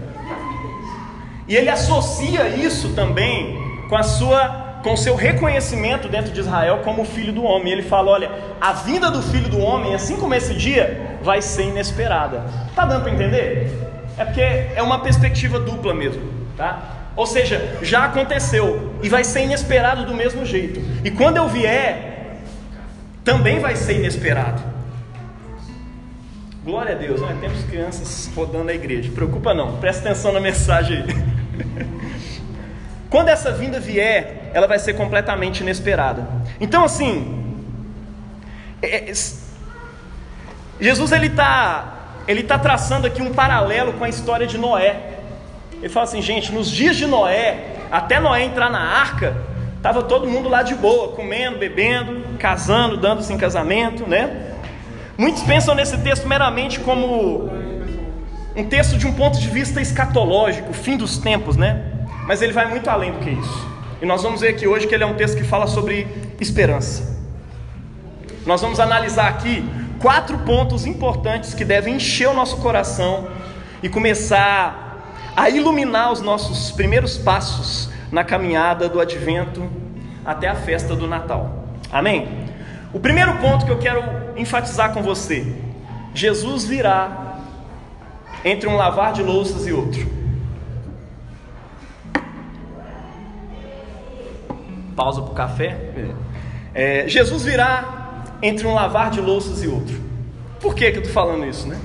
E 1.49 1.57
ele 1.57 1.69
associa 1.69 2.49
isso 2.49 2.95
também 2.95 3.61
com 3.89 3.97
a 3.97 4.03
sua 4.03 4.63
com 4.83 4.95
o 4.95 4.97
seu 4.97 5.15
reconhecimento 5.15 6.09
dentro 6.09 6.33
de 6.33 6.41
Israel 6.41 6.81
como 6.85 7.05
filho 7.05 7.33
do 7.33 7.45
homem. 7.45 7.73
Ele 7.73 7.83
fala: 7.83 8.11
olha, 8.11 8.31
a 8.61 8.73
vinda 8.73 9.11
do 9.11 9.23
filho 9.23 9.49
do 9.49 9.59
homem, 9.61 9.95
assim 9.95 10.17
como 10.17 10.35
esse 10.35 10.55
dia, 10.55 11.19
vai 11.23 11.41
ser 11.41 11.65
inesperada. 11.65 12.43
Tá 12.75 12.85
dando 12.85 13.03
para 13.03 13.13
entender? 13.13 13.71
É 14.19 14.25
porque 14.25 14.41
é 14.41 14.83
uma 14.83 15.01
perspectiva 15.01 15.59
dupla 15.59 15.95
mesmo, 15.95 16.23
tá? 16.57 17.03
Ou 17.15 17.27
seja, 17.27 17.79
já 17.83 18.05
aconteceu 18.05 18.95
e 19.03 19.09
vai 19.09 19.23
ser 19.23 19.43
inesperado 19.43 20.05
do 20.07 20.15
mesmo 20.15 20.45
jeito. 20.45 20.81
E 21.05 21.11
quando 21.11 21.37
eu 21.37 21.49
vier, 21.49 22.12
também 23.25 23.61
vai 23.61 23.77
ser 23.77 23.97
inesperado. 23.97 24.63
Glória 26.65 26.95
a 26.95 26.99
Deus, 26.99 27.21
né? 27.21 27.37
temos 27.41 27.65
crianças 27.65 28.31
rodando 28.35 28.71
a 28.71 28.75
igreja. 28.75 29.11
Preocupa 29.13 29.53
não, 29.53 29.79
presta 29.79 30.09
atenção 30.09 30.33
na 30.33 30.41
mensagem 30.41 30.99
aí. 30.99 31.93
Quando 33.11 33.29
essa 33.29 33.53
vinda 33.53 33.81
vier, 33.81 34.51
ela 34.55 34.67
vai 34.67 34.79
ser 34.79 34.95
completamente 34.95 35.61
inesperada. 35.61 36.27
Então, 36.61 36.85
assim, 36.85 37.57
é, 38.81 39.11
é, 39.11 39.13
Jesus 40.81 41.13
ele 41.13 41.27
está 41.27 41.99
ele 42.27 42.43
tá 42.43 42.59
traçando 42.59 43.07
aqui 43.07 43.21
um 43.21 43.33
paralelo 43.33 43.95
com 43.95 44.05
a 44.05 44.09
história 44.09 44.47
de 44.47 44.57
Noé. 44.57 44.97
Ele 45.75 45.89
fala 45.89 46.05
assim, 46.05 46.23
gente, 46.23 46.53
nos 46.53 46.71
dias 46.71 46.97
de 46.97 47.07
Noé, 47.07 47.77
até 47.91 48.21
Noé 48.21 48.45
entrar 48.45 48.71
na 48.71 48.81
arca, 48.81 49.37
estava 49.77 50.05
todo 50.05 50.29
mundo 50.29 50.49
lá 50.49 50.63
de 50.63 50.75
boa, 50.77 51.09
comendo, 51.09 51.59
bebendo, 51.59 52.25
casando, 52.43 52.97
dando-se 52.97 53.33
em 53.33 53.39
casamento, 53.39 54.05
né? 54.05 54.51
Muitos 55.17 55.45
pensam 55.45 55.77
nesse 55.77 55.97
texto 55.99 56.27
meramente 56.27 56.81
como 56.81 57.49
um 58.57 58.65
texto 58.65 58.99
de 58.99 59.07
um 59.07 59.13
ponto 59.13 59.39
de 59.39 59.49
vista 59.49 59.81
escatológico, 59.81 60.73
fim 60.73 60.97
dos 60.97 61.19
tempos, 61.19 61.57
né? 61.57 61.85
Mas 62.27 62.43
ele 62.43 62.53
vai 62.53 62.67
muito 62.69 62.91
além 62.91 63.13
do 63.13 63.21
que 63.21 63.31
isso. 63.31 63.69
E 64.03 64.07
nós 64.07 64.25
vamos 64.25 64.41
ver 64.41 64.49
aqui 64.49 64.67
hoje 64.67 64.89
que 64.89 64.95
ele 64.95 65.05
é 65.05 65.07
um 65.07 65.15
texto 65.15 65.37
que 65.37 65.45
fala 65.45 65.69
sobre 65.69 66.09
esperança. 66.41 67.17
Nós 68.45 68.61
vamos 68.61 68.81
analisar 68.81 69.29
aqui 69.29 69.65
quatro 70.01 70.37
pontos 70.39 70.85
importantes 70.85 71.55
que 71.55 71.65
devem 71.65 71.95
encher 71.95 72.29
o 72.29 72.35
nosso 72.35 72.57
coração 72.57 73.29
e 73.81 73.89
começar 73.89 75.15
a 75.37 75.49
iluminar 75.49 76.11
os 76.11 76.21
nossos 76.21 76.73
primeiros 76.73 77.17
passos 77.17 77.89
na 78.11 78.25
caminhada 78.25 78.89
do 78.89 78.99
advento 78.99 79.71
até 80.25 80.49
a 80.49 80.57
festa 80.57 80.97
do 80.97 81.07
Natal. 81.07 81.62
Amém? 81.93 82.27
O 82.91 82.99
primeiro 82.99 83.37
ponto 83.37 83.67
que 83.67 83.71
eu 83.71 83.79
quero 83.79 84.03
enfatizar 84.35 84.95
com 84.95 85.03
você: 85.03 85.47
Jesus 86.15 86.65
virá 86.65 87.39
entre 88.43 88.69
um 88.69 88.77
lavar 88.77 89.13
de 89.13 89.23
louças 89.23 89.67
e 89.67 89.73
outro. 89.73 90.11
Pausa 94.97 95.21
para 95.21 95.31
o 95.31 95.35
café. 95.35 95.77
É, 96.75 97.07
Jesus 97.07 97.45
virá 97.45 98.25
entre 98.41 98.67
um 98.67 98.75
lavar 98.75 99.11
de 99.11 99.21
louças 99.21 99.63
e 99.63 99.69
outro. 99.69 100.01
Por 100.61 100.75
que, 100.75 100.91
que 100.91 100.99
eu 100.99 101.03
estou 101.03 101.13
falando 101.13 101.45
isso, 101.45 101.69
né? 101.69 101.79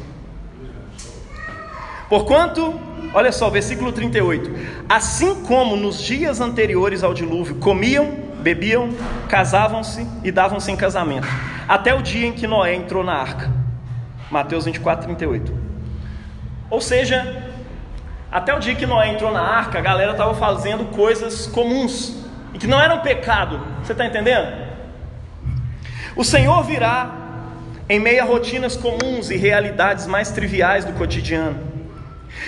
Porquanto, 2.09 2.79
olha 3.13 3.31
só, 3.31 3.49
versículo 3.49 3.91
38: 3.91 4.51
Assim 4.87 5.43
como 5.43 5.75
nos 5.75 6.01
dias 6.01 6.39
anteriores 6.39 7.03
ao 7.03 7.13
dilúvio 7.13 7.55
comiam, 7.55 8.26
bebiam, 8.39 8.89
casavam-se 9.27 10.07
e 10.23 10.31
davam-se 10.31 10.71
em 10.71 10.75
casamento, 10.75 11.27
até 11.67 11.93
o 11.93 12.01
dia 12.01 12.27
em 12.27 12.33
que 12.33 12.47
Noé 12.47 12.75
entrou 12.75 13.03
na 13.03 13.13
arca. 13.13 13.51
Mateus 14.29 14.65
24, 14.65 15.05
38. 15.05 15.53
Ou 16.69 16.81
seja, 16.81 17.43
até 18.31 18.53
o 18.53 18.59
dia 18.59 18.75
que 18.75 18.85
Noé 18.85 19.09
entrou 19.09 19.31
na 19.31 19.41
arca, 19.41 19.77
a 19.77 19.81
galera 19.81 20.11
estava 20.11 20.33
fazendo 20.35 20.85
coisas 20.85 21.47
comuns 21.47 22.15
e 22.53 22.57
que 22.57 22.67
não 22.67 22.81
eram 22.81 22.99
pecado. 22.99 23.61
Você 23.83 23.93
está 23.93 24.05
entendendo? 24.05 24.67
O 26.15 26.23
Senhor 26.23 26.63
virá 26.63 27.11
em 27.89 27.99
meio 27.99 28.21
a 28.21 28.25
rotinas 28.25 28.75
comuns 28.75 29.29
e 29.29 29.37
realidades 29.37 30.07
mais 30.07 30.29
triviais 30.29 30.83
do 30.83 30.91
cotidiano. 30.93 31.57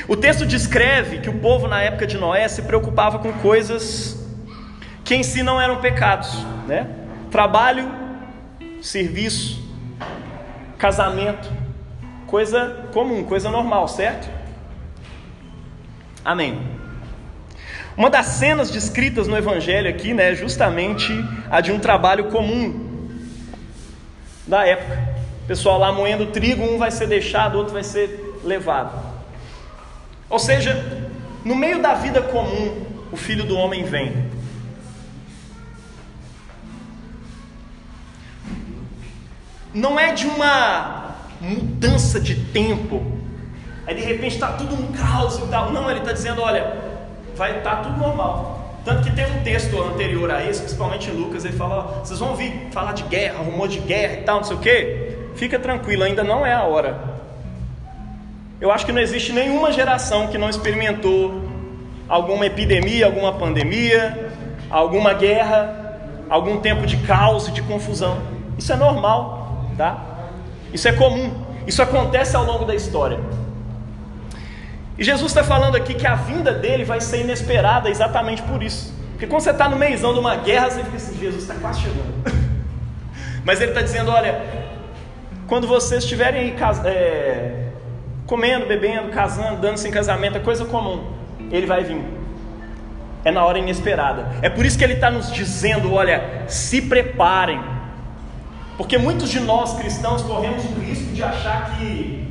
O 0.08 0.18
texto 0.18 0.46
descreve 0.46 1.20
que 1.20 1.30
o 1.30 1.40
povo 1.40 1.68
na 1.68 1.82
época 1.82 2.06
de 2.06 2.18
Noé 2.18 2.48
se 2.48 2.62
preocupava 2.64 3.20
com 3.20 3.32
coisas 3.34 4.19
que 5.10 5.16
em 5.16 5.24
si 5.24 5.42
não 5.42 5.60
eram 5.60 5.82
pecados, 5.82 6.38
né? 6.68 6.88
Trabalho, 7.32 7.92
serviço, 8.80 9.60
casamento, 10.78 11.52
coisa 12.28 12.88
comum, 12.94 13.24
coisa 13.24 13.50
normal, 13.50 13.88
certo? 13.88 14.30
Amém. 16.24 16.62
Uma 17.98 18.12
das 18.12 18.28
cenas 18.28 18.70
descritas 18.70 19.28
no 19.28 19.36
Evangelho 19.36 19.90
aqui, 19.90 20.14
né, 20.14 20.32
é 20.32 20.36
justamente 20.36 21.12
a 21.50 21.60
de 21.60 21.72
um 21.72 21.80
trabalho 21.80 22.26
comum 22.26 23.10
da 24.46 24.64
época. 24.64 24.96
Pessoal 25.48 25.80
lá 25.80 25.92
moendo 25.92 26.28
trigo, 26.28 26.64
um 26.64 26.78
vai 26.78 26.92
ser 26.92 27.08
deixado, 27.08 27.58
outro 27.58 27.74
vai 27.74 27.84
ser 27.84 28.40
levado. 28.44 28.94
Ou 30.30 30.38
seja, 30.38 31.10
no 31.44 31.56
meio 31.56 31.82
da 31.82 31.96
vida 31.96 32.22
comum, 32.22 32.86
o 33.12 33.18
filho 33.18 33.44
do 33.44 33.58
homem 33.58 33.84
vem. 33.84 34.29
Não 39.74 40.00
é 40.00 40.14
de 40.14 40.26
uma 40.26 41.16
mudança 41.40 42.20
de 42.20 42.36
tempo. 42.36 43.04
Aí 43.86 43.96
de 43.96 44.02
repente 44.02 44.34
está 44.34 44.54
tudo 44.54 44.76
um 44.76 44.92
caos 44.92 45.38
e 45.38 45.48
tal. 45.48 45.72
Não, 45.72 45.90
ele 45.90 46.00
está 46.00 46.12
dizendo: 46.12 46.42
olha, 46.42 46.74
vai 47.36 47.58
estar 47.58 47.78
tá 47.78 47.84
tudo 47.84 47.98
normal. 47.98 48.80
Tanto 48.84 49.04
que 49.04 49.16
tem 49.16 49.26
um 49.26 49.44
texto 49.44 49.80
anterior 49.82 50.32
a 50.32 50.44
esse, 50.44 50.62
principalmente 50.62 51.10
em 51.10 51.14
Lucas, 51.14 51.46
ele 51.46 51.56
fala: 51.56 51.76
ó, 51.76 52.04
vocês 52.04 52.20
vão 52.20 52.30
ouvir 52.30 52.70
falar 52.72 52.94
de 52.94 53.04
guerra, 53.04 53.44
rumor 53.44 53.68
de 53.68 53.80
guerra 53.80 54.14
e 54.14 54.24
tal, 54.24 54.38
não 54.38 54.44
sei 54.44 54.56
o 54.56 54.60
que. 54.60 55.18
Fica 55.36 55.60
tranquilo, 55.60 56.04
ainda 56.04 56.24
não 56.24 56.46
é 56.46 56.54
a 56.54 56.64
hora. 56.64 57.20
Eu 58.60 58.72
acho 58.72 58.86
que 58.86 58.92
não 58.92 59.02
existe 59.02 59.32
nenhuma 59.32 59.72
geração 59.72 60.28
que 60.28 60.38
não 60.38 60.50
experimentou 60.50 61.44
alguma 62.10 62.46
epidemia, 62.46 63.06
alguma 63.06 63.34
pandemia, 63.34 64.34
alguma 64.70 65.14
guerra, 65.14 66.00
algum 66.30 66.60
tempo 66.60 66.86
de 66.86 66.98
caos 66.98 67.48
e 67.48 67.52
de 67.52 67.62
confusão. 67.62 68.18
Isso 68.58 68.74
é 68.74 68.76
normal 68.76 69.39
tá? 69.80 69.98
Isso 70.74 70.90
é 70.90 70.92
comum, 70.92 71.32
isso 71.66 71.82
acontece 71.82 72.36
ao 72.36 72.44
longo 72.44 72.66
da 72.66 72.76
história. 72.76 73.18
E 74.98 75.04
Jesus 75.06 75.32
está 75.32 75.42
falando 75.42 75.78
aqui 75.78 75.94
que 75.94 76.06
a 76.06 76.16
vinda 76.16 76.52
dele 76.52 76.84
vai 76.84 77.00
ser 77.00 77.22
inesperada 77.22 77.90
exatamente 77.90 78.42
por 78.42 78.62
isso. 78.62 78.94
Porque 79.12 79.26
quando 79.26 79.42
você 79.42 79.52
está 79.52 79.70
no 79.70 79.78
meizão 79.78 80.14
de 80.14 80.20
uma 80.20 80.36
guerra, 80.36 80.70
você 80.70 80.84
fica 80.84 80.98
assim, 80.98 81.18
Jesus 81.18 81.44
está 81.44 81.56
quase 81.56 81.80
chegando. 81.80 82.14
Mas 83.46 83.62
ele 83.62 83.72
está 83.72 83.82
dizendo, 83.82 84.12
olha, 84.12 84.42
quando 85.48 85.66
vocês 85.66 86.04
estiverem 86.04 86.42
aí 86.42 86.56
é, 86.84 87.70
comendo, 88.26 88.66
bebendo, 88.66 89.08
casando, 89.12 89.62
dando-se 89.62 89.88
em 89.88 89.92
casamento, 89.92 90.38
é 90.38 90.42
coisa 90.42 90.66
comum. 90.66 91.06
Ele 91.50 91.66
vai 91.66 91.86
vir. 91.86 92.04
É 93.24 93.32
na 93.32 93.46
hora 93.46 93.60
inesperada. 93.60 94.28
É 94.42 94.50
por 94.50 94.66
isso 94.66 94.78
que 94.78 94.84
ele 94.84 94.94
está 94.96 95.10
nos 95.10 95.32
dizendo, 95.32 95.94
olha, 95.94 96.44
se 96.48 96.82
preparem 96.82 97.79
porque 98.80 98.98
muitos 98.98 99.30
de 99.30 99.42
nós 99.42 99.74
cristãos 99.74 100.22
corremos 100.22 100.64
o 100.64 100.80
risco 100.80 101.12
de 101.14 101.22
achar 101.22 101.76
que, 101.76 102.26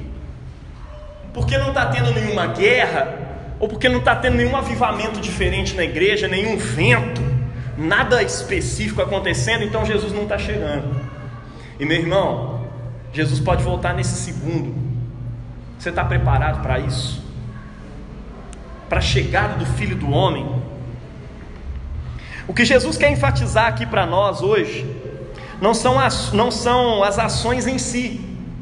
porque 1.35 1.59
não 1.59 1.69
está 1.69 1.85
tendo 1.85 2.11
nenhuma 2.11 2.47
guerra, 2.47 3.19
ou 3.61 3.69
porque 3.69 3.87
não 3.87 3.99
está 3.99 4.17
tendo 4.17 4.39
nenhum 4.39 4.57
avivamento 4.57 5.21
diferente 5.21 5.77
na 5.77 5.85
igreja, 5.85 6.27
nenhum 6.27 6.57
vento, 6.57 7.21
nada 7.77 8.23
específico 8.23 9.03
acontecendo, 9.03 9.63
então 9.63 9.85
Jesus 9.85 10.11
não 10.11 10.23
está 10.23 10.39
chegando. 10.39 10.99
E 11.79 11.85
meu 11.85 11.99
irmão, 11.99 12.67
Jesus 13.13 13.41
pode 13.41 13.63
voltar 13.63 13.93
nesse 13.93 14.17
segundo. 14.33 14.75
Você 15.79 15.91
está 15.91 16.03
preparado 16.03 16.63
para 16.63 16.79
isso? 16.79 17.23
Para 18.89 19.01
a 19.01 19.03
chegada 19.03 19.57
do 19.57 19.67
Filho 19.67 19.97
do 19.97 20.11
Homem? 20.11 20.49
O 22.47 22.55
que 22.55 22.65
Jesus 22.65 22.97
quer 22.97 23.13
enfatizar 23.13 23.67
aqui 23.67 23.85
para 23.85 24.07
nós 24.07 24.41
hoje 24.41 25.08
não 25.61 25.75
são 25.75 25.99
as, 25.99 26.33
não 26.33 26.51
são 26.51 27.03
as 27.03 27.19
ações 27.19 27.67
em 27.67 27.79
si, 27.79 28.21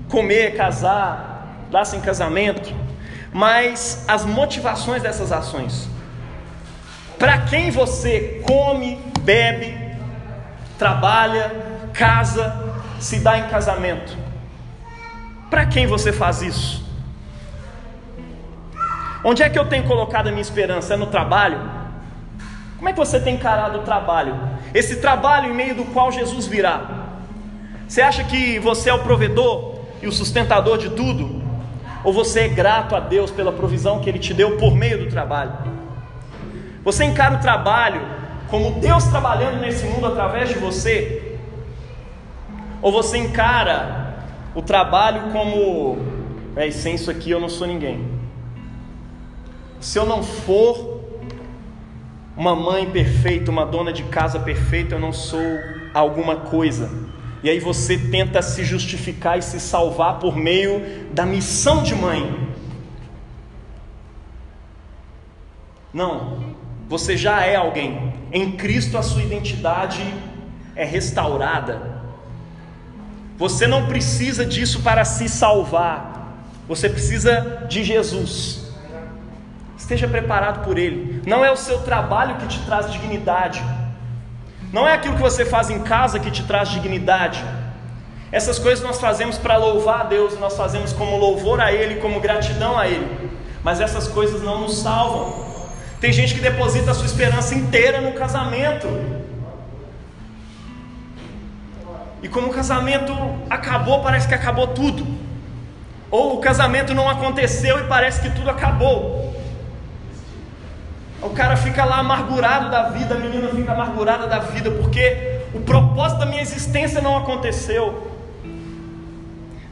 comer, 0.08 0.56
casar, 0.56 1.66
dar-se 1.70 1.96
em 1.96 2.00
casamento, 2.00 2.74
mas 3.32 4.04
as 4.08 4.24
motivações 4.24 5.02
dessas 5.02 5.32
ações. 5.32 5.88
Para 7.18 7.38
quem 7.38 7.70
você 7.70 8.42
come, 8.46 8.98
bebe, 9.20 9.76
trabalha, 10.78 11.88
casa, 11.92 12.54
se 12.98 13.20
dá 13.20 13.38
em 13.38 13.48
casamento? 13.48 14.16
Para 15.50 15.66
quem 15.66 15.86
você 15.86 16.12
faz 16.12 16.42
isso? 16.42 16.84
Onde 19.24 19.42
é 19.42 19.50
que 19.50 19.58
eu 19.58 19.68
tenho 19.68 19.84
colocado 19.84 20.28
a 20.28 20.30
minha 20.30 20.42
esperança? 20.42 20.94
É 20.94 20.96
no 20.96 21.06
trabalho? 21.06 21.58
Como 22.76 22.88
é 22.88 22.92
que 22.92 22.98
você 22.98 23.18
tem 23.18 23.34
encarado 23.34 23.78
o 23.78 23.82
trabalho? 23.82 24.38
Esse 24.76 24.96
trabalho 24.96 25.50
em 25.50 25.54
meio 25.54 25.74
do 25.74 25.84
qual 25.86 26.12
Jesus 26.12 26.46
virá. 26.46 27.06
Você 27.88 28.02
acha 28.02 28.22
que 28.24 28.58
você 28.58 28.90
é 28.90 28.92
o 28.92 28.98
provedor 28.98 29.76
e 30.02 30.06
o 30.06 30.12
sustentador 30.12 30.76
de 30.76 30.90
tudo? 30.90 31.42
Ou 32.04 32.12
você 32.12 32.40
é 32.40 32.48
grato 32.48 32.94
a 32.94 33.00
Deus 33.00 33.30
pela 33.30 33.50
provisão 33.50 34.00
que 34.00 34.10
Ele 34.10 34.18
te 34.18 34.34
deu 34.34 34.58
por 34.58 34.76
meio 34.76 34.98
do 34.98 35.06
trabalho? 35.08 35.52
Você 36.84 37.04
encara 37.06 37.36
o 37.36 37.40
trabalho 37.40 38.02
como 38.50 38.72
Deus 38.72 39.04
trabalhando 39.04 39.62
nesse 39.62 39.86
mundo 39.86 40.08
através 40.08 40.50
de 40.50 40.58
você? 40.58 41.38
Ou 42.82 42.92
você 42.92 43.16
encara 43.16 44.26
o 44.54 44.60
trabalho 44.60 45.32
como, 45.32 45.96
é, 46.54 46.70
sem 46.70 46.96
isso 46.96 47.10
aqui 47.10 47.30
eu 47.30 47.40
não 47.40 47.48
sou 47.48 47.66
ninguém? 47.66 48.06
Se 49.80 49.98
eu 49.98 50.04
não 50.04 50.22
for 50.22 50.95
uma 52.36 52.54
mãe 52.54 52.90
perfeita, 52.90 53.50
uma 53.50 53.64
dona 53.64 53.92
de 53.92 54.02
casa 54.04 54.38
perfeita, 54.38 54.94
eu 54.94 55.00
não 55.00 55.12
sou 55.12 55.40
alguma 55.94 56.36
coisa. 56.36 56.90
E 57.42 57.48
aí 57.48 57.58
você 57.58 57.96
tenta 57.96 58.42
se 58.42 58.64
justificar 58.64 59.38
e 59.38 59.42
se 59.42 59.58
salvar 59.58 60.18
por 60.18 60.36
meio 60.36 61.06
da 61.12 61.24
missão 61.24 61.82
de 61.82 61.94
mãe. 61.94 62.54
Não, 65.94 66.54
você 66.88 67.16
já 67.16 67.44
é 67.44 67.56
alguém. 67.56 68.12
Em 68.30 68.52
Cristo 68.52 68.98
a 68.98 69.02
sua 69.02 69.22
identidade 69.22 70.02
é 70.74 70.84
restaurada. 70.84 72.02
Você 73.38 73.66
não 73.66 73.86
precisa 73.86 74.44
disso 74.44 74.82
para 74.82 75.04
se 75.04 75.28
salvar. 75.28 76.36
Você 76.68 76.88
precisa 76.88 77.66
de 77.68 77.82
Jesus. 77.84 78.65
Esteja 79.86 80.08
preparado 80.08 80.64
por 80.64 80.78
Ele. 80.78 81.22
Não 81.24 81.44
é 81.44 81.52
o 81.52 81.56
seu 81.56 81.78
trabalho 81.78 82.38
que 82.38 82.48
te 82.48 82.58
traz 82.66 82.90
dignidade. 82.90 83.62
Não 84.72 84.88
é 84.88 84.92
aquilo 84.92 85.14
que 85.14 85.22
você 85.22 85.44
faz 85.44 85.70
em 85.70 85.78
casa 85.84 86.18
que 86.18 86.28
te 86.28 86.42
traz 86.42 86.70
dignidade. 86.70 87.44
Essas 88.32 88.58
coisas 88.58 88.84
nós 88.84 89.00
fazemos 89.00 89.38
para 89.38 89.56
louvar 89.56 90.00
a 90.00 90.02
Deus, 90.02 90.36
nós 90.40 90.56
fazemos 90.56 90.92
como 90.92 91.16
louvor 91.16 91.60
a 91.60 91.72
Ele, 91.72 92.00
como 92.00 92.18
gratidão 92.18 92.76
a 92.76 92.88
Ele. 92.88 93.30
Mas 93.62 93.80
essas 93.80 94.08
coisas 94.08 94.42
não 94.42 94.62
nos 94.62 94.76
salvam. 94.78 95.46
Tem 96.00 96.12
gente 96.12 96.34
que 96.34 96.40
deposita 96.40 96.90
a 96.90 96.94
sua 96.94 97.06
esperança 97.06 97.54
inteira 97.54 98.00
no 98.00 98.10
casamento. 98.10 98.88
E 102.24 102.28
como 102.28 102.48
o 102.48 102.52
casamento 102.52 103.12
acabou, 103.48 104.02
parece 104.02 104.26
que 104.26 104.34
acabou 104.34 104.66
tudo. 104.66 105.06
Ou 106.10 106.38
o 106.38 106.40
casamento 106.40 106.92
não 106.92 107.08
aconteceu 107.08 107.78
e 107.78 107.84
parece 107.84 108.20
que 108.20 108.30
tudo 108.30 108.50
acabou. 108.50 109.35
O 111.26 111.30
cara 111.30 111.56
fica 111.56 111.84
lá 111.84 111.98
amargurado 111.98 112.70
da 112.70 112.88
vida, 112.90 113.16
a 113.16 113.18
menina 113.18 113.48
fica 113.48 113.72
amargurada 113.72 114.28
da 114.28 114.38
vida, 114.38 114.70
porque 114.70 115.40
o 115.52 115.60
propósito 115.60 116.20
da 116.20 116.26
minha 116.26 116.40
existência 116.40 117.00
não 117.00 117.16
aconteceu. 117.16 118.12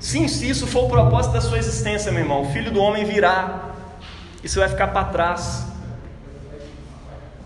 Sim, 0.01 0.27
se 0.27 0.49
isso 0.49 0.67
for 0.67 0.85
o 0.85 0.88
propósito 0.88 1.33
da 1.33 1.40
sua 1.40 1.57
existência, 1.57 2.11
meu 2.11 2.23
irmão, 2.23 2.43
o 2.43 2.47
filho 2.47 2.73
do 2.73 2.81
homem 2.81 3.05
virá, 3.05 3.71
e 4.43 4.49
você 4.49 4.59
vai 4.59 4.69
ficar 4.69 4.88
para 4.88 5.05
trás. 5.05 5.64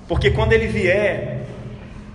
Porque 0.09 0.31
quando 0.31 0.55
ele 0.55 0.69
vier, 0.69 1.43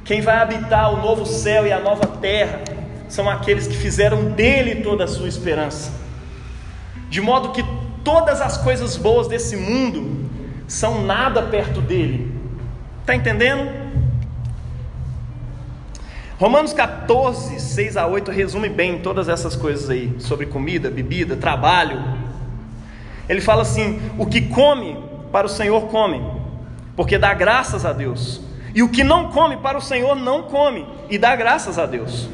quem 0.03 0.19
vai 0.19 0.37
habitar 0.37 0.91
o 0.91 0.97
novo 0.97 1.27
céu 1.27 1.67
e 1.67 1.71
a 1.71 1.79
nova 1.79 2.07
terra 2.07 2.59
são 3.07 3.29
aqueles 3.29 3.67
que 3.67 3.77
fizeram 3.77 4.31
dele 4.31 4.81
toda 4.81 5.03
a 5.03 5.07
sua 5.07 5.27
esperança. 5.29 5.91
De 7.07 7.21
modo 7.21 7.51
que 7.51 7.63
todas 8.03 8.41
as 8.41 8.57
coisas 8.57 8.97
boas 8.97 9.27
desse 9.27 9.55
mundo 9.55 10.22
são 10.67 11.03
nada 11.03 11.41
perto 11.43 11.81
dele. 11.81 12.31
Está 13.01 13.15
entendendo? 13.15 13.69
Romanos 16.39 16.73
14, 16.73 17.59
6 17.59 17.97
a 17.97 18.07
8 18.07 18.31
resume 18.31 18.67
bem 18.67 18.99
todas 18.99 19.29
essas 19.29 19.55
coisas 19.55 19.89
aí, 19.89 20.15
sobre 20.19 20.45
comida, 20.45 20.89
bebida, 20.89 21.35
trabalho. 21.35 22.01
Ele 23.29 23.39
fala 23.39 23.61
assim: 23.61 24.01
o 24.17 24.25
que 24.25 24.41
come, 24.41 24.97
para 25.31 25.47
o 25.47 25.49
Senhor 25.49 25.87
come, 25.87 26.21
porque 26.95 27.17
dá 27.17 27.33
graças 27.33 27.85
a 27.85 27.93
Deus. 27.93 28.41
E 28.75 28.81
o 28.81 28.89
que 28.89 29.03
não 29.03 29.29
come, 29.29 29.57
para 29.57 29.77
o 29.77 29.81
Senhor 29.81 30.15
não 30.15 30.43
come, 30.43 30.85
e 31.09 31.17
dá 31.17 31.35
graças 31.35 31.77
a 31.77 31.85
Deus. 31.85 32.27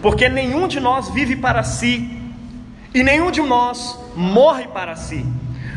Porque 0.00 0.28
nenhum 0.28 0.68
de 0.68 0.80
nós 0.80 1.10
vive 1.10 1.36
para 1.36 1.62
si, 1.62 2.18
e 2.94 3.02
nenhum 3.02 3.30
de 3.30 3.40
nós 3.42 3.98
morre 4.16 4.68
para 4.68 4.96
si. 4.96 5.26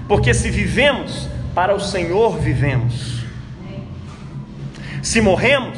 Porque 0.07 0.33
se 0.33 0.49
vivemos, 0.49 1.27
para 1.53 1.75
o 1.75 1.79
Senhor 1.79 2.37
vivemos. 2.37 3.23
Se 5.01 5.21
morremos, 5.21 5.77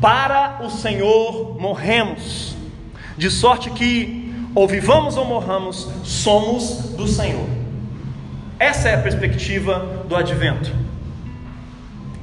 para 0.00 0.60
o 0.62 0.70
Senhor 0.70 1.60
morremos. 1.60 2.56
De 3.16 3.30
sorte 3.30 3.70
que, 3.70 4.32
ou 4.54 4.66
vivamos 4.66 5.16
ou 5.16 5.24
morramos, 5.24 5.88
somos 6.04 6.94
do 6.96 7.06
Senhor. 7.06 7.46
Essa 8.58 8.88
é 8.88 8.94
a 8.94 9.02
perspectiva 9.02 10.04
do 10.08 10.16
advento. 10.16 10.72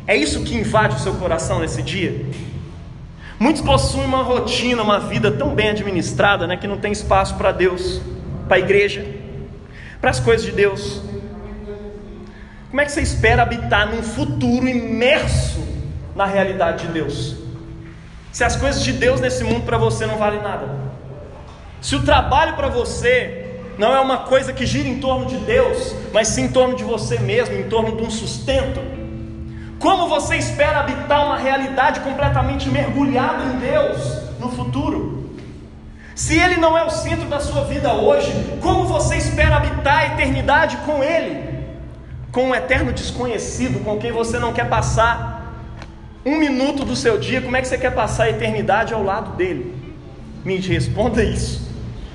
É 0.07 0.15
isso 0.15 0.43
que 0.43 0.55
invade 0.55 0.95
o 0.95 0.99
seu 0.99 1.15
coração 1.15 1.59
nesse 1.59 1.81
dia? 1.81 2.25
Muitos 3.39 3.61
possuem 3.61 4.05
uma 4.05 4.21
rotina, 4.21 4.81
uma 4.81 4.99
vida 4.99 5.31
tão 5.31 5.53
bem 5.53 5.69
administrada, 5.69 6.47
né, 6.47 6.55
que 6.55 6.67
não 6.67 6.77
tem 6.77 6.91
espaço 6.91 7.35
para 7.35 7.51
Deus, 7.51 8.01
para 8.47 8.57
a 8.57 8.59
igreja, 8.59 9.05
para 9.99 10.09
as 10.09 10.19
coisas 10.19 10.45
de 10.45 10.51
Deus. 10.51 11.01
Como 12.75 12.81
é 12.81 12.85
que 12.85 12.91
você 12.91 13.03
espera 13.03 13.41
habitar 13.41 13.87
num 13.87 14.03
futuro 14.03 14.67
imerso 14.67 15.65
na 16.13 16.25
realidade 16.25 16.85
de 16.85 16.91
Deus? 16.91 17.37
Se 18.33 18.43
as 18.43 18.57
coisas 18.57 18.83
de 18.83 18.91
Deus 18.91 19.21
nesse 19.21 19.45
mundo 19.45 19.65
para 19.65 19.77
você 19.77 20.05
não 20.05 20.17
valem 20.17 20.41
nada. 20.41 20.67
Se 21.79 21.95
o 21.95 22.03
trabalho 22.03 22.53
para 22.57 22.67
você 22.67 23.61
não 23.77 23.95
é 23.95 23.99
uma 24.01 24.17
coisa 24.17 24.51
que 24.51 24.65
gira 24.65 24.89
em 24.89 24.99
torno 24.99 25.25
de 25.25 25.37
Deus, 25.37 25.95
mas 26.11 26.27
sim 26.27 26.43
em 26.43 26.47
torno 26.49 26.75
de 26.75 26.83
você 26.83 27.17
mesmo, 27.17 27.55
em 27.55 27.69
torno 27.69 27.95
de 27.95 28.03
um 28.03 28.09
sustento. 28.09 28.81
Como 29.79 30.09
você 30.09 30.35
espera 30.35 30.81
habitar 30.81 31.25
uma 31.25 31.37
realidade 31.37 32.01
completamente 32.01 32.67
mergulhada 32.67 33.41
em 33.53 33.57
Deus 33.57 34.21
no 34.37 34.51
futuro? 34.51 35.29
Se 36.13 36.37
Ele 36.37 36.57
não 36.57 36.77
é 36.77 36.83
o 36.83 36.89
centro 36.89 37.29
da 37.29 37.39
sua 37.39 37.63
vida 37.63 37.93
hoje, 37.93 38.33
como 38.61 38.83
você 38.83 39.15
espera 39.15 39.55
habitar 39.55 39.99
a 39.99 40.07
eternidade 40.07 40.75
com 40.85 41.01
Ele? 41.01 41.54
Com 42.35 42.49
um 42.49 42.53
eterno 42.53 42.91
desconhecido, 42.91 43.81
com 43.81 43.97
quem 43.97 44.11
você 44.11 44.37
não 44.37 44.51
quer 44.51 44.67
passar 44.67 45.53
um 46.25 46.37
minuto 46.37 46.83
do 46.83 46.93
seu 46.93 47.17
dia, 47.17 47.41
como 47.41 47.55
é 47.55 47.61
que 47.61 47.67
você 47.69 47.77
quer 47.77 47.91
passar 47.91 48.25
a 48.25 48.29
eternidade 48.29 48.93
ao 48.93 49.01
lado 49.01 49.37
dele? 49.37 49.73
Me 50.43 50.57
responda 50.57 51.23
isso. 51.23 51.65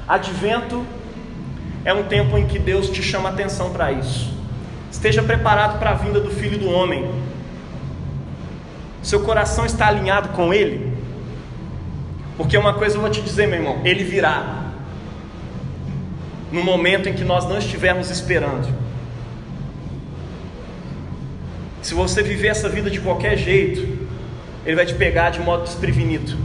Advento 0.06 0.85
é 1.87 1.94
um 1.94 2.02
tempo 2.02 2.37
em 2.37 2.46
que 2.46 2.59
Deus 2.59 2.90
te 2.90 3.02
chama 3.02 3.30
atenção 3.30 3.70
para 3.70 3.92
isso. 3.92 4.30
Esteja 4.92 5.22
preparado 5.22 5.78
para 5.78 5.92
a 5.92 5.94
vinda 5.94 6.20
do 6.20 6.30
Filho 6.30 6.59
do 6.59 6.68
Homem. 6.68 7.11
Seu 9.02 9.20
coração 9.20 9.64
está 9.64 9.87
alinhado 9.87 10.28
com 10.37 10.52
Ele? 10.52 10.92
Porque 12.37 12.59
uma 12.59 12.74
coisa 12.74 12.98
eu 12.98 13.00
vou 13.00 13.09
te 13.09 13.22
dizer, 13.22 13.48
meu 13.48 13.59
irmão: 13.59 13.80
Ele 13.87 14.04
virá 14.04 14.66
no 16.52 16.62
momento 16.62 17.09
em 17.09 17.14
que 17.14 17.24
nós 17.24 17.48
não 17.48 17.56
estivermos 17.56 18.11
esperando. 18.11 18.89
Se 21.90 21.94
você 21.96 22.22
viver 22.22 22.46
essa 22.46 22.68
vida 22.68 22.88
de 22.88 23.00
qualquer 23.00 23.37
jeito, 23.37 23.81
Ele 24.64 24.76
vai 24.76 24.87
te 24.87 24.94
pegar 24.94 25.31
de 25.31 25.40
modo 25.40 25.64
desprevenido. 25.64 26.37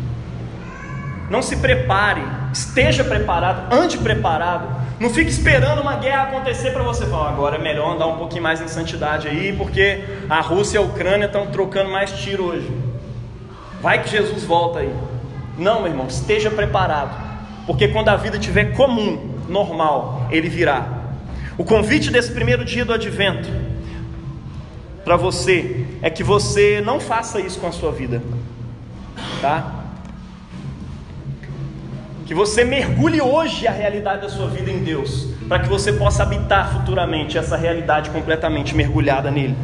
Não 1.30 1.44
se 1.44 1.58
prepare, 1.58 2.24
esteja 2.52 3.04
preparado, 3.04 3.72
ande 3.72 3.96
preparado. 4.00 4.68
Não 5.00 5.08
fique 5.12 5.30
esperando 5.30 5.84
uma 5.84 5.98
guerra 5.98 6.24
acontecer 6.24 6.72
para 6.72 6.82
você 6.82 7.06
falar, 7.06 7.30
agora 7.30 7.58
é 7.58 7.62
melhor 7.62 7.94
andar 7.94 8.08
um 8.08 8.18
pouquinho 8.18 8.42
mais 8.42 8.60
em 8.60 8.68
santidade 8.68 9.28
aí, 9.28 9.54
porque 9.56 10.04
a 10.28 10.42
Rússia 10.42 10.80
e 10.80 10.82
a 10.82 10.82
Ucrânia 10.82 11.28
estão 11.28 11.46
trocando 11.46 11.92
mais 11.92 12.12
tiro 12.14 12.46
hoje. 12.46 12.72
Vai 13.84 14.02
que 14.02 14.10
Jesus 14.10 14.44
volta 14.46 14.80
aí. 14.80 14.92
Não, 15.60 15.82
meu 15.82 15.92
irmão, 15.92 16.08
esteja 16.08 16.50
preparado, 16.50 17.16
porque 17.68 17.90
quando 17.90 18.10
a 18.10 18.16
vida 18.16 18.38
estiver 18.38 18.74
comum, 18.74 19.36
normal, 19.48 20.28
ele 20.32 20.50
virá. 20.50 20.88
O 21.56 21.64
convite 21.64 22.10
desse 22.10 22.32
primeiro 22.32 22.66
dia 22.66 22.84
do 22.84 22.92
advento 22.92 23.65
para 25.06 25.16
você 25.16 25.86
é 26.02 26.10
que 26.10 26.24
você 26.24 26.82
não 26.84 27.00
faça 27.00 27.40
isso 27.40 27.60
com 27.60 27.68
a 27.68 27.72
sua 27.72 27.92
vida, 27.92 28.24
tá? 29.40 29.86
Que 32.26 32.34
você 32.34 32.64
mergulhe 32.64 33.22
hoje 33.22 33.68
a 33.68 33.72
realidade 33.72 34.24
da 34.24 34.30
sua 34.30 34.48
vida 34.48 34.72
em 34.72 34.80
Deus, 34.80 35.28
para 35.48 35.60
que 35.60 35.70
você 35.70 35.94
possa 35.94 36.24
habitar 36.24 36.74
futuramente 36.74 37.38
essa 37.38 37.56
realidade 37.56 38.10
completamente 38.10 38.76
mergulhada 38.76 39.30
nele. 39.30 39.56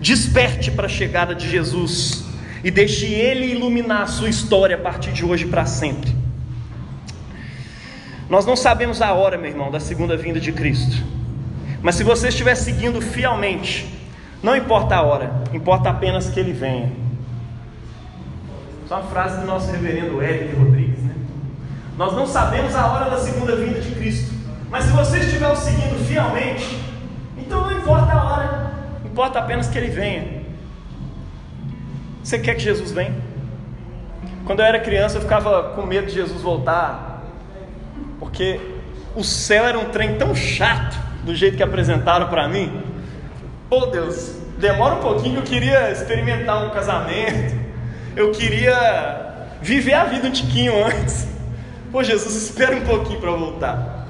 Desperte 0.00 0.70
para 0.70 0.86
a 0.86 0.88
chegada 0.88 1.34
de 1.34 1.50
Jesus 1.50 2.24
e 2.62 2.70
deixe 2.70 3.06
Ele 3.06 3.46
iluminar 3.46 4.02
a 4.02 4.06
sua 4.06 4.28
história 4.28 4.76
a 4.76 4.78
partir 4.78 5.12
de 5.12 5.24
hoje 5.24 5.46
para 5.46 5.66
sempre. 5.66 6.14
Nós 8.30 8.46
não 8.46 8.54
sabemos 8.54 9.02
a 9.02 9.12
hora, 9.12 9.36
meu 9.36 9.50
irmão, 9.50 9.72
da 9.72 9.80
segunda 9.80 10.16
vinda 10.16 10.38
de 10.38 10.52
Cristo, 10.52 11.02
mas 11.82 11.96
se 11.96 12.04
você 12.04 12.28
estiver 12.28 12.54
seguindo 12.54 13.00
fielmente, 13.00 13.97
não 14.42 14.56
importa 14.56 14.96
a 14.96 15.02
hora, 15.02 15.32
importa 15.52 15.90
apenas 15.90 16.28
que 16.28 16.38
Ele 16.38 16.52
venha. 16.52 16.92
Só 18.86 19.00
uma 19.00 19.10
frase 19.10 19.40
do 19.40 19.46
nosso 19.46 19.70
reverendo 19.70 20.22
Eric 20.22 20.54
Rodrigues, 20.56 21.00
né? 21.00 21.14
Nós 21.96 22.14
não 22.14 22.26
sabemos 22.26 22.74
a 22.74 22.86
hora 22.86 23.10
da 23.10 23.18
segunda 23.18 23.54
vinda 23.56 23.80
de 23.80 23.90
Cristo. 23.94 24.34
Mas 24.70 24.84
se 24.84 24.92
você 24.92 25.18
estiver 25.18 25.48
o 25.48 25.56
seguindo 25.56 25.98
fielmente, 26.06 26.78
então 27.36 27.62
não 27.62 27.72
importa 27.72 28.12
a 28.12 28.24
hora, 28.24 28.72
importa 29.04 29.38
apenas 29.38 29.68
que 29.68 29.76
ele 29.76 29.90
venha. 29.90 30.42
Você 32.22 32.38
quer 32.38 32.54
que 32.54 32.62
Jesus 32.62 32.92
venha? 32.92 33.14
Quando 34.44 34.60
eu 34.60 34.66
era 34.66 34.78
criança, 34.78 35.18
eu 35.18 35.22
ficava 35.22 35.74
com 35.74 35.82
medo 35.82 36.06
de 36.06 36.14
Jesus 36.14 36.40
voltar, 36.40 37.22
porque 38.18 38.60
o 39.14 39.24
céu 39.24 39.66
era 39.66 39.78
um 39.78 39.86
trem 39.86 40.16
tão 40.16 40.34
chato 40.34 40.96
do 41.24 41.34
jeito 41.34 41.56
que 41.56 41.62
apresentaram 41.62 42.28
para 42.28 42.46
mim. 42.48 42.82
Oh 43.70 43.84
Deus, 43.86 44.34
demora 44.58 44.94
um 44.94 45.00
pouquinho 45.00 45.34
que 45.34 45.40
eu 45.40 45.60
queria 45.60 45.90
experimentar 45.90 46.64
um 46.64 46.70
casamento, 46.70 47.54
eu 48.16 48.32
queria 48.32 49.46
viver 49.60 49.92
a 49.92 50.04
vida 50.04 50.26
um 50.26 50.30
tiquinho 50.30 50.86
antes. 50.86 51.28
Pô, 51.92 52.02
Jesus, 52.02 52.34
espera 52.34 52.74
um 52.74 52.80
pouquinho 52.80 53.20
para 53.20 53.30
voltar. 53.30 54.06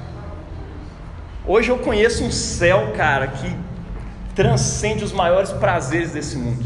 Hoje 1.44 1.70
eu 1.70 1.78
conheço 1.78 2.22
um 2.22 2.30
céu, 2.30 2.92
cara, 2.96 3.26
que 3.26 3.52
transcende 4.32 5.02
os 5.02 5.12
maiores 5.12 5.50
prazeres 5.50 6.12
desse 6.12 6.36
mundo. 6.36 6.64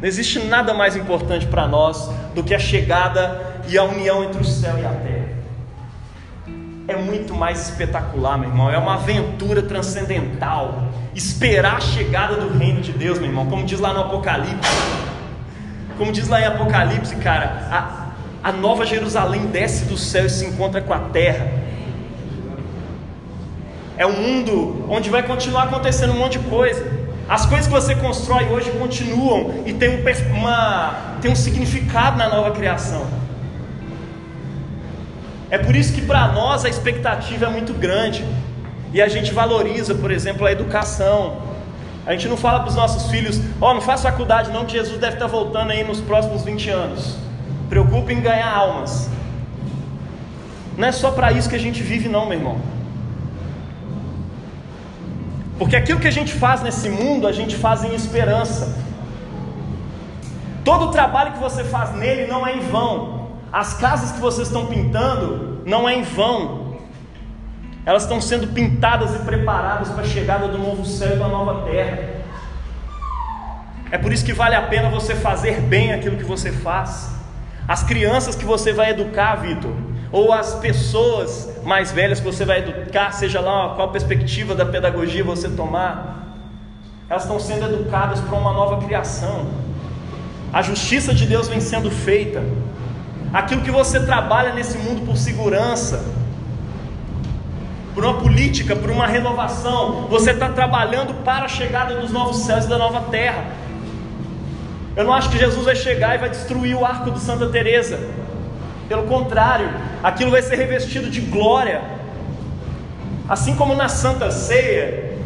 Não 0.00 0.08
existe 0.08 0.40
nada 0.40 0.74
mais 0.74 0.96
importante 0.96 1.46
para 1.46 1.68
nós 1.68 2.10
do 2.34 2.42
que 2.42 2.54
a 2.54 2.58
chegada 2.58 3.40
e 3.68 3.78
a 3.78 3.84
união 3.84 4.24
entre 4.24 4.40
o 4.40 4.44
céu 4.44 4.76
e 4.78 4.84
a 4.84 4.90
terra. 4.90 5.28
É 6.88 6.96
muito 6.96 7.34
mais 7.34 7.68
espetacular, 7.68 8.36
meu 8.36 8.48
irmão. 8.48 8.68
É 8.68 8.78
uma 8.78 8.94
aventura 8.94 9.62
transcendental, 9.62 10.89
esperar 11.20 11.76
a 11.76 11.80
chegada 11.80 12.36
do 12.36 12.56
reino 12.56 12.80
de 12.80 12.92
Deus, 12.92 13.18
meu 13.18 13.28
irmão, 13.28 13.46
como 13.46 13.64
diz 13.64 13.78
lá 13.78 13.92
no 13.92 14.00
Apocalipse. 14.00 14.70
Como 15.98 16.10
diz 16.12 16.28
lá 16.28 16.40
em 16.40 16.46
Apocalipse, 16.46 17.14
cara, 17.16 17.68
a, 17.70 18.48
a 18.48 18.52
nova 18.52 18.86
Jerusalém 18.86 19.46
desce 19.48 19.84
do 19.84 19.98
céu 19.98 20.24
e 20.24 20.30
se 20.30 20.46
encontra 20.46 20.80
com 20.80 20.94
a 20.94 20.98
terra. 20.98 21.52
É 23.98 24.06
um 24.06 24.12
mundo 24.12 24.86
onde 24.88 25.10
vai 25.10 25.22
continuar 25.22 25.64
acontecendo 25.64 26.14
um 26.14 26.18
monte 26.18 26.38
de 26.38 26.48
coisa. 26.48 26.90
As 27.28 27.44
coisas 27.44 27.66
que 27.66 27.72
você 27.72 27.94
constrói 27.94 28.46
hoje 28.46 28.70
continuam 28.70 29.62
e 29.66 29.74
tem 29.74 29.90
um, 29.90 30.34
uma, 30.34 31.18
tem 31.20 31.30
um 31.30 31.36
significado 31.36 32.16
na 32.16 32.30
nova 32.30 32.50
criação. 32.52 33.06
É 35.50 35.58
por 35.58 35.76
isso 35.76 35.92
que 35.92 36.00
para 36.00 36.28
nós 36.28 36.64
a 36.64 36.68
expectativa 36.70 37.44
é 37.44 37.50
muito 37.50 37.74
grande. 37.74 38.24
E 38.92 39.00
a 39.00 39.08
gente 39.08 39.32
valoriza, 39.32 39.94
por 39.94 40.10
exemplo, 40.10 40.46
a 40.46 40.52
educação. 40.52 41.38
A 42.06 42.12
gente 42.12 42.28
não 42.28 42.36
fala 42.36 42.60
para 42.60 42.70
os 42.70 42.74
nossos 42.74 43.10
filhos, 43.10 43.40
ó, 43.60 43.70
oh, 43.70 43.74
não 43.74 43.80
faça 43.80 44.10
faculdade 44.10 44.50
não, 44.50 44.64
que 44.64 44.72
Jesus 44.72 44.98
deve 44.98 45.14
estar 45.14 45.26
voltando 45.26 45.70
aí 45.70 45.84
nos 45.84 46.00
próximos 46.00 46.42
20 46.42 46.70
anos. 46.70 47.16
Preocupe 47.68 48.12
em 48.12 48.20
ganhar 48.20 48.52
almas. 48.52 49.08
Não 50.76 50.88
é 50.88 50.92
só 50.92 51.10
para 51.10 51.30
isso 51.30 51.48
que 51.48 51.56
a 51.56 51.58
gente 51.58 51.82
vive 51.82 52.08
não, 52.08 52.26
meu 52.26 52.38
irmão. 52.38 52.58
Porque 55.58 55.76
aquilo 55.76 56.00
que 56.00 56.08
a 56.08 56.10
gente 56.10 56.32
faz 56.32 56.62
nesse 56.62 56.88
mundo, 56.88 57.26
a 57.26 57.32
gente 57.32 57.54
faz 57.54 57.84
em 57.84 57.94
esperança. 57.94 58.76
Todo 60.64 60.86
o 60.86 60.90
trabalho 60.90 61.32
que 61.32 61.38
você 61.38 61.62
faz 61.64 61.94
nele 61.94 62.26
não 62.26 62.46
é 62.46 62.56
em 62.56 62.60
vão. 62.60 63.28
As 63.52 63.74
casas 63.74 64.12
que 64.12 64.20
vocês 64.20 64.48
estão 64.48 64.66
pintando 64.66 65.60
não 65.66 65.86
é 65.88 65.94
em 65.94 66.02
vão. 66.02 66.59
Elas 67.84 68.02
estão 68.02 68.20
sendo 68.20 68.48
pintadas 68.48 69.14
e 69.14 69.18
preparadas 69.20 69.88
para 69.88 70.02
a 70.02 70.06
chegada 70.06 70.48
do 70.48 70.58
novo 70.58 70.84
céu 70.84 71.16
e 71.16 71.18
da 71.18 71.28
nova 71.28 71.62
terra. 71.70 72.20
É 73.90 73.98
por 73.98 74.12
isso 74.12 74.24
que 74.24 74.32
vale 74.32 74.54
a 74.54 74.62
pena 74.62 74.88
você 74.88 75.14
fazer 75.14 75.60
bem 75.62 75.92
aquilo 75.92 76.16
que 76.16 76.24
você 76.24 76.52
faz. 76.52 77.10
As 77.66 77.82
crianças 77.82 78.36
que 78.36 78.44
você 78.44 78.72
vai 78.72 78.90
educar, 78.90 79.36
Vitor, 79.36 79.72
ou 80.12 80.32
as 80.32 80.54
pessoas 80.56 81.60
mais 81.64 81.90
velhas 81.90 82.20
que 82.20 82.26
você 82.26 82.44
vai 82.44 82.58
educar, 82.58 83.12
seja 83.12 83.40
lá 83.40 83.74
qual 83.74 83.90
perspectiva 83.90 84.54
da 84.54 84.66
pedagogia 84.66 85.24
você 85.24 85.48
tomar, 85.48 86.36
elas 87.08 87.22
estão 87.22 87.40
sendo 87.40 87.64
educadas 87.64 88.20
para 88.20 88.38
uma 88.38 88.52
nova 88.52 88.84
criação. 88.84 89.48
A 90.52 90.62
justiça 90.62 91.14
de 91.14 91.26
Deus 91.26 91.48
vem 91.48 91.60
sendo 91.60 91.90
feita. 91.90 92.42
Aquilo 93.32 93.62
que 93.62 93.70
você 93.70 94.00
trabalha 94.00 94.52
nesse 94.52 94.78
mundo 94.78 95.06
por 95.06 95.16
segurança, 95.16 96.04
por 97.94 98.04
uma 98.04 98.14
política, 98.14 98.76
por 98.76 98.90
uma 98.90 99.06
renovação. 99.06 100.06
Você 100.08 100.30
está 100.30 100.48
trabalhando 100.48 101.22
para 101.24 101.44
a 101.44 101.48
chegada 101.48 101.96
dos 101.96 102.10
novos 102.10 102.38
céus 102.38 102.64
e 102.64 102.68
da 102.68 102.78
nova 102.78 103.02
terra. 103.10 103.44
Eu 104.96 105.04
não 105.04 105.12
acho 105.12 105.30
que 105.30 105.38
Jesus 105.38 105.64
vai 105.64 105.76
chegar 105.76 106.14
e 106.14 106.18
vai 106.18 106.30
destruir 106.30 106.76
o 106.76 106.84
arco 106.84 107.10
de 107.10 107.20
Santa 107.20 107.48
Teresa. 107.48 107.98
Pelo 108.88 109.04
contrário, 109.04 109.70
aquilo 110.02 110.30
vai 110.30 110.42
ser 110.42 110.56
revestido 110.56 111.10
de 111.10 111.20
glória. 111.20 111.80
Assim 113.28 113.54
como 113.54 113.74
na 113.74 113.88
Santa 113.88 114.30
Ceia, 114.30 115.16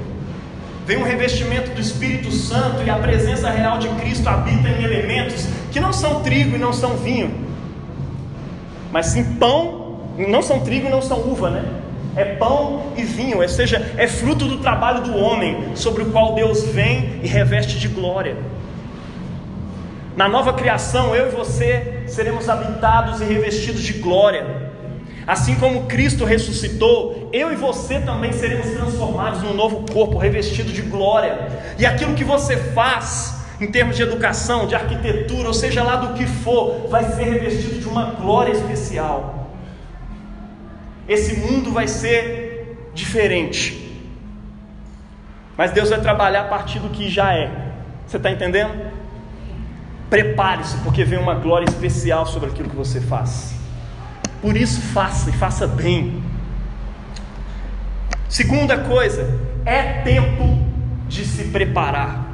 vem 0.87 0.98
um 0.98 1.03
revestimento 1.03 1.70
do 1.70 1.81
Espírito 1.81 2.31
Santo 2.31 2.83
e 2.85 2.90
a 2.90 2.96
presença 2.96 3.48
real 3.48 3.79
de 3.79 3.88
Cristo 3.88 4.29
habita 4.29 4.68
em 4.68 4.85
elementos 4.85 5.48
que 5.72 5.81
não 5.81 5.92
são 5.92 6.22
trigo 6.22 6.57
e 6.57 6.59
não 6.59 6.72
são 6.72 6.96
vinho, 6.98 7.35
mas 8.92 9.07
sim 9.07 9.24
pão, 9.37 10.00
não 10.16 10.42
são 10.42 10.61
trigo 10.61 10.87
e 10.87 10.90
não 10.90 11.00
são 11.00 11.18
uva, 11.20 11.48
né? 11.50 11.64
É 12.16 12.24
pão 12.24 12.92
e 12.96 13.03
vinho, 13.03 13.40
ou 13.40 13.48
seja, 13.48 13.92
é 13.96 14.07
fruto 14.07 14.46
do 14.46 14.59
trabalho 14.59 15.03
do 15.03 15.16
homem, 15.16 15.74
sobre 15.74 16.03
o 16.03 16.11
qual 16.11 16.35
Deus 16.35 16.64
vem 16.64 17.20
e 17.22 17.27
reveste 17.27 17.79
de 17.79 17.88
glória. 17.88 18.37
Na 20.16 20.29
nova 20.29 20.53
criação, 20.53 21.14
eu 21.14 21.27
e 21.27 21.31
você 21.31 22.05
seremos 22.07 22.48
habitados 22.48 23.20
e 23.20 23.24
revestidos 23.24 23.83
de 23.83 23.94
glória. 23.94 24.72
Assim 25.27 25.57
como 25.57 25.87
Cristo 25.87 26.24
ressuscitou, 26.24 27.31
eu 27.33 27.53
e 27.53 27.57
você 27.57 27.98
também 27.98 28.33
seremos 28.33 28.68
transformados 28.68 29.42
num 29.42 29.55
novo 29.55 29.85
corpo 29.92 30.16
revestido 30.18 30.70
de 30.70 30.83
glória. 30.83 31.48
E 31.79 31.85
aquilo 31.85 32.14
que 32.14 32.22
você 32.22 32.57
faz, 32.57 33.35
em 33.61 33.66
termos 33.66 33.96
de 33.96 34.03
educação, 34.03 34.66
de 34.66 34.77
arquitetura, 34.77 35.48
ou 35.48 35.55
seja 35.55 35.83
lá 35.83 35.96
do 35.96 36.14
que 36.14 36.27
for, 36.27 36.87
vai 36.88 37.05
ser 37.12 37.24
revestido 37.24 37.81
de 37.81 37.88
uma 37.88 38.12
glória 38.12 38.53
especial. 38.53 39.43
Esse 41.09 41.37
mundo 41.37 41.71
vai 41.71 41.87
ser 41.87 42.88
diferente. 42.95 43.85
Mas 45.57 45.71
Deus 45.71 45.90
vai 45.90 46.01
trabalhar 46.01 46.43
a 46.43 46.49
partir 46.49 46.79
do 46.79 46.88
que 46.88 47.09
já 47.09 47.35
é. 47.35 47.51
Você 48.07 48.17
está 48.17 48.31
entendendo? 48.31 48.93
Prepare-se, 50.09 50.77
porque 50.79 51.05
vem 51.05 51.19
uma 51.19 51.35
glória 51.35 51.64
especial 51.64 52.27
sobre 52.27 52.51
aquilo 52.51 52.69
que 52.69 52.77
você 52.77 53.01
faz. 53.01 53.55
Por 54.40 54.57
isso, 54.57 54.81
faça 54.81 55.31
e 55.31 55.33
faça 55.33 55.67
bem. 55.67 56.23
Segunda 58.29 58.79
coisa, 58.79 59.38
é 59.64 60.03
tempo 60.03 60.59
de 61.09 61.25
se 61.25 61.45
preparar. 61.45 62.25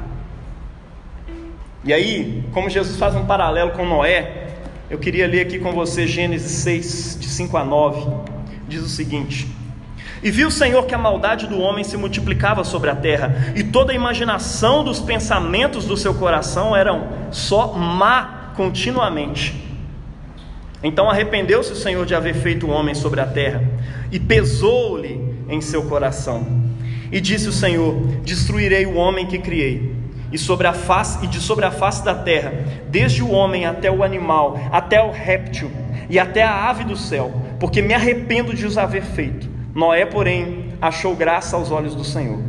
E 1.83 1.93
aí, 1.93 2.43
como 2.53 2.69
Jesus 2.69 2.97
faz 2.97 3.15
um 3.15 3.25
paralelo 3.25 3.71
com 3.71 3.85
Noé, 3.85 4.47
eu 4.89 4.97
queria 4.97 5.27
ler 5.27 5.41
aqui 5.41 5.59
com 5.59 5.71
você 5.71 6.05
Gênesis 6.05 6.51
6, 6.51 7.17
de 7.19 7.27
5 7.27 7.57
a 7.57 7.63
9 7.63 8.30
diz 8.71 8.81
o 8.83 8.89
seguinte: 8.89 9.47
E 10.23 10.31
viu 10.31 10.47
o 10.47 10.51
Senhor 10.51 10.85
que 10.85 10.95
a 10.95 10.97
maldade 10.97 11.45
do 11.45 11.59
homem 11.59 11.83
se 11.83 11.97
multiplicava 11.97 12.63
sobre 12.63 12.89
a 12.89 12.95
terra, 12.95 13.53
e 13.53 13.63
toda 13.63 13.91
a 13.91 13.95
imaginação 13.95 14.83
dos 14.83 14.99
pensamentos 14.99 15.85
do 15.85 15.97
seu 15.97 16.13
coração 16.13 16.75
eram 16.75 17.09
só 17.31 17.73
má 17.73 18.53
continuamente. 18.55 19.69
Então 20.81 21.09
arrependeu-se 21.09 21.73
o 21.73 21.75
Senhor 21.75 22.05
de 22.05 22.15
haver 22.15 22.33
feito 22.33 22.65
o 22.65 22.71
homem 22.71 22.95
sobre 22.95 23.19
a 23.19 23.27
terra, 23.27 23.61
e 24.11 24.19
pesou-lhe 24.19 25.19
em 25.49 25.59
seu 25.59 25.83
coração. 25.83 26.47
E 27.11 27.19
disse 27.19 27.49
o 27.49 27.53
Senhor: 27.53 27.93
Destruirei 28.23 28.85
o 28.85 28.95
homem 28.95 29.27
que 29.27 29.37
criei, 29.37 29.93
e 30.31 30.37
sobre 30.37 30.65
a 30.65 30.73
face 30.73 31.25
e 31.25 31.27
de 31.27 31.41
sobre 31.41 31.65
a 31.65 31.71
face 31.71 32.05
da 32.05 32.15
terra, 32.15 32.53
desde 32.87 33.21
o 33.21 33.31
homem 33.31 33.65
até 33.65 33.91
o 33.91 34.01
animal, 34.01 34.57
até 34.71 35.03
o 35.03 35.11
réptil 35.11 35.69
e 36.09 36.19
até 36.19 36.43
a 36.43 36.69
ave 36.69 36.83
do 36.83 36.97
céu, 36.97 37.31
porque 37.61 37.79
me 37.79 37.93
arrependo 37.93 38.55
de 38.55 38.65
os 38.65 38.75
haver 38.75 39.03
feito. 39.03 39.47
Noé, 39.75 40.03
porém, 40.03 40.73
achou 40.81 41.15
graça 41.15 41.55
aos 41.55 41.69
olhos 41.69 41.93
do 41.93 42.03
Senhor. 42.03 42.41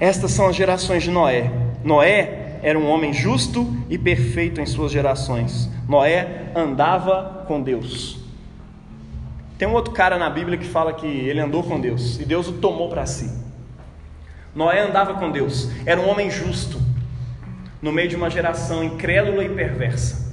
Estas 0.00 0.30
são 0.30 0.48
as 0.48 0.56
gerações 0.56 1.02
de 1.02 1.10
Noé. 1.10 1.52
Noé 1.84 2.58
era 2.62 2.78
um 2.78 2.88
homem 2.88 3.12
justo 3.12 3.70
e 3.90 3.98
perfeito 3.98 4.62
em 4.62 4.66
suas 4.66 4.90
gerações. 4.90 5.70
Noé 5.86 6.50
andava 6.56 7.44
com 7.46 7.60
Deus. 7.60 8.18
Tem 9.58 9.68
um 9.68 9.74
outro 9.74 9.92
cara 9.92 10.16
na 10.16 10.30
Bíblia 10.30 10.56
que 10.56 10.64
fala 10.64 10.94
que 10.94 11.06
ele 11.06 11.38
andou 11.38 11.62
com 11.62 11.78
Deus 11.78 12.18
e 12.18 12.24
Deus 12.24 12.48
o 12.48 12.52
tomou 12.52 12.88
para 12.88 13.04
si. 13.04 13.30
Noé 14.54 14.80
andava 14.80 15.14
com 15.14 15.30
Deus, 15.30 15.70
era 15.84 16.00
um 16.00 16.08
homem 16.08 16.30
justo, 16.30 16.80
no 17.82 17.92
meio 17.92 18.08
de 18.08 18.16
uma 18.16 18.30
geração 18.30 18.82
incrédula 18.82 19.44
e 19.44 19.50
perversa. 19.50 20.29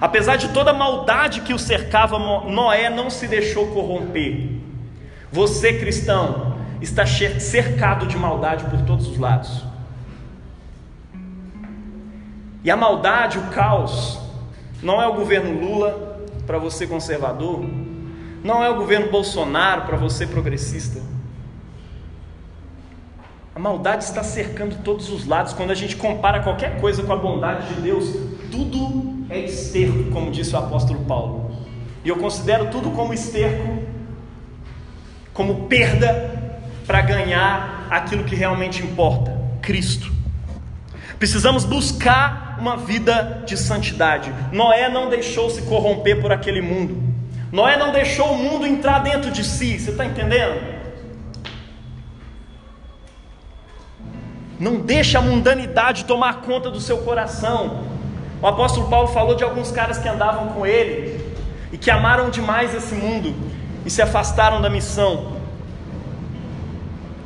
Apesar 0.00 0.36
de 0.36 0.48
toda 0.48 0.70
a 0.70 0.74
maldade 0.74 1.40
que 1.40 1.54
o 1.54 1.58
cercava, 1.58 2.18
Noé 2.18 2.90
não 2.90 3.08
se 3.08 3.26
deixou 3.26 3.68
corromper. 3.68 4.50
Você, 5.32 5.72
cristão, 5.78 6.56
está 6.80 7.04
cercado 7.06 8.06
de 8.06 8.16
maldade 8.16 8.64
por 8.64 8.82
todos 8.82 9.08
os 9.08 9.18
lados. 9.18 9.64
E 12.62 12.70
a 12.70 12.76
maldade, 12.76 13.38
o 13.38 13.42
caos, 13.48 14.18
não 14.82 15.00
é 15.00 15.06
o 15.06 15.14
governo 15.14 15.60
Lula 15.60 16.20
para 16.46 16.58
você 16.58 16.86
conservador, 16.86 17.64
não 18.42 18.62
é 18.62 18.68
o 18.68 18.76
governo 18.76 19.10
Bolsonaro 19.10 19.82
para 19.82 19.96
você 19.96 20.26
progressista. 20.26 21.00
A 23.54 23.58
maldade 23.58 24.04
está 24.04 24.22
cercando 24.22 24.82
todos 24.82 25.10
os 25.10 25.26
lados. 25.26 25.54
Quando 25.54 25.70
a 25.70 25.74
gente 25.74 25.96
compara 25.96 26.42
qualquer 26.42 26.78
coisa 26.78 27.02
com 27.02 27.12
a 27.12 27.16
bondade 27.16 27.74
de 27.74 27.80
Deus, 27.80 28.14
tudo 28.50 29.15
é 29.28 29.38
esterco, 29.40 30.10
como 30.12 30.30
disse 30.30 30.54
o 30.54 30.58
apóstolo 30.58 31.04
Paulo. 31.04 31.50
E 32.04 32.08
eu 32.08 32.16
considero 32.16 32.70
tudo 32.70 32.90
como 32.90 33.12
esterco, 33.12 33.82
como 35.32 35.66
perda 35.66 36.60
para 36.86 37.02
ganhar 37.02 37.88
aquilo 37.90 38.24
que 38.24 38.34
realmente 38.34 38.82
importa: 38.82 39.36
Cristo. 39.60 40.12
Precisamos 41.18 41.64
buscar 41.64 42.56
uma 42.60 42.76
vida 42.76 43.42
de 43.46 43.56
santidade. 43.56 44.32
Noé 44.52 44.88
não 44.88 45.08
deixou 45.08 45.48
se 45.48 45.62
corromper 45.62 46.20
por 46.20 46.30
aquele 46.30 46.60
mundo. 46.60 47.02
Noé 47.50 47.76
não 47.76 47.90
deixou 47.90 48.32
o 48.32 48.38
mundo 48.38 48.66
entrar 48.66 48.98
dentro 49.00 49.30
de 49.30 49.42
si. 49.42 49.78
Você 49.78 49.90
está 49.90 50.04
entendendo? 50.04 50.76
Não 54.58 54.76
deixe 54.76 55.16
a 55.16 55.20
mundanidade 55.20 56.04
tomar 56.04 56.42
conta 56.42 56.70
do 56.70 56.80
seu 56.80 56.98
coração. 56.98 57.95
O 58.40 58.46
apóstolo 58.46 58.88
Paulo 58.88 59.08
falou 59.08 59.34
de 59.34 59.44
alguns 59.44 59.70
caras 59.70 59.98
que 59.98 60.08
andavam 60.08 60.48
com 60.48 60.66
ele 60.66 61.20
e 61.72 61.78
que 61.78 61.90
amaram 61.90 62.30
demais 62.30 62.74
esse 62.74 62.94
mundo 62.94 63.34
e 63.84 63.90
se 63.90 64.02
afastaram 64.02 64.60
da 64.60 64.68
missão. 64.70 65.34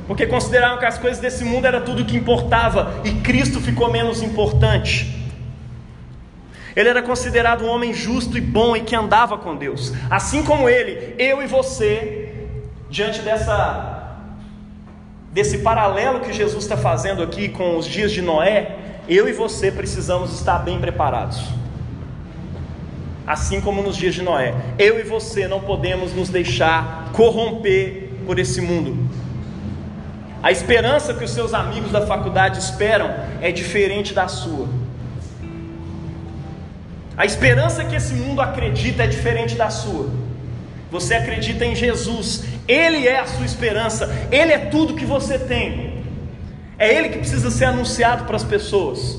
porque 0.07 0.27
consideraram 0.27 0.77
que 0.77 0.85
as 0.85 0.99
coisas 0.99 1.20
desse 1.20 1.44
mundo 1.44 1.66
era 1.66 1.81
tudo 1.81 2.05
que 2.05 2.16
importava 2.16 3.01
e 3.05 3.12
Cristo 3.20 3.61
ficou 3.61 3.88
menos 3.92 4.23
importante. 4.23 5.25
Ele 6.75 6.88
era 6.88 7.01
considerado 7.01 7.64
um 7.64 7.68
homem 7.68 7.94
justo 7.94 8.37
e 8.37 8.40
bom 8.40 8.75
e 8.75 8.81
que 8.81 8.96
andava 8.96 9.38
com 9.38 9.55
Deus. 9.55 9.92
Assim 10.11 10.42
como 10.42 10.68
ele, 10.68 11.14
eu 11.16 11.40
e 11.40 11.46
você, 11.46 12.49
diante 12.88 13.20
dessa 13.20 14.16
desse 15.33 15.59
paralelo 15.59 16.18
que 16.18 16.33
Jesus 16.33 16.64
está 16.64 16.77
fazendo 16.77 17.23
aqui 17.23 17.49
com 17.49 17.79
os 17.79 17.87
dias 17.87 18.11
de 18.11 18.20
Noé, 18.20 18.80
eu 19.11 19.29
e 19.29 19.33
você 19.33 19.73
precisamos 19.73 20.33
estar 20.33 20.61
bem 20.61 20.79
preparados. 20.79 21.42
Assim 23.27 23.61
como 23.61 23.83
nos 23.83 23.96
dias 23.96 24.14
de 24.14 24.23
Noé, 24.23 24.55
eu 24.79 25.01
e 25.01 25.03
você 25.03 25.49
não 25.49 25.61
podemos 25.61 26.14
nos 26.14 26.29
deixar 26.29 27.11
corromper 27.12 28.09
por 28.25 28.38
esse 28.38 28.61
mundo. 28.61 28.96
A 30.40 30.53
esperança 30.53 31.12
que 31.12 31.25
os 31.25 31.33
seus 31.33 31.53
amigos 31.53 31.90
da 31.90 32.07
faculdade 32.07 32.61
esperam 32.61 33.12
é 33.42 33.51
diferente 33.51 34.14
da 34.14 34.29
sua. 34.29 34.68
A 37.16 37.27
esperança 37.27 37.85
que 37.85 37.96
esse 37.96 38.14
mundo 38.14 38.40
acredita 38.40 39.03
é 39.03 39.07
diferente 39.09 39.57
da 39.57 39.70
sua. 39.70 40.09
Você 40.88 41.14
acredita 41.14 41.64
em 41.64 41.75
Jesus, 41.75 42.44
Ele 42.66 43.09
é 43.09 43.18
a 43.18 43.27
sua 43.27 43.44
esperança, 43.44 44.09
Ele 44.31 44.53
é 44.53 44.59
tudo 44.59 44.94
que 44.94 45.05
você 45.05 45.37
tem. 45.37 45.89
É 46.81 46.95
Ele 46.95 47.11
que 47.11 47.19
precisa 47.19 47.51
ser 47.51 47.66
anunciado 47.66 48.25
para 48.25 48.37
as 48.37 48.43
pessoas. 48.43 49.19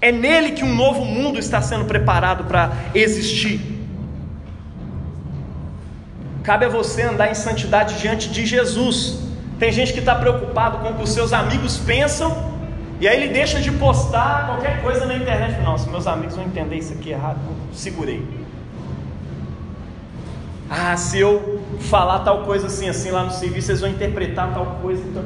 É 0.00 0.10
nele 0.10 0.50
que 0.50 0.64
um 0.64 0.74
novo 0.74 1.04
mundo 1.04 1.38
está 1.38 1.62
sendo 1.62 1.84
preparado 1.84 2.42
para 2.44 2.72
existir. 2.92 3.60
Cabe 6.42 6.64
a 6.64 6.68
você 6.68 7.02
andar 7.02 7.30
em 7.30 7.34
santidade 7.34 8.00
diante 8.00 8.28
de 8.28 8.44
Jesus. 8.44 9.20
Tem 9.60 9.70
gente 9.70 9.92
que 9.92 10.00
está 10.00 10.16
preocupado 10.16 10.78
com 10.78 10.90
o 10.90 10.94
que 10.94 11.04
os 11.04 11.10
seus 11.10 11.32
amigos 11.32 11.78
pensam, 11.78 12.52
e 13.00 13.08
aí 13.08 13.22
ele 13.22 13.32
deixa 13.32 13.60
de 13.60 13.70
postar 13.70 14.46
qualquer 14.46 14.82
coisa 14.82 15.06
na 15.06 15.14
internet. 15.14 15.60
Não, 15.62 15.78
meus 15.86 16.06
amigos 16.06 16.34
vão 16.34 16.44
entender 16.44 16.76
isso 16.76 16.92
aqui 16.92 17.10
errado, 17.10 17.38
segurei. 17.72 18.22
Ah, 20.68 20.96
se 20.96 21.18
eu 21.18 21.62
falar 21.78 22.20
tal 22.20 22.42
coisa 22.42 22.66
assim, 22.66 22.88
assim 22.88 23.10
lá 23.10 23.22
no 23.22 23.30
serviço, 23.30 23.70
eles 23.70 23.80
vão 23.80 23.90
interpretar 23.90 24.52
tal 24.52 24.78
coisa. 24.82 25.02
Então... 25.08 25.24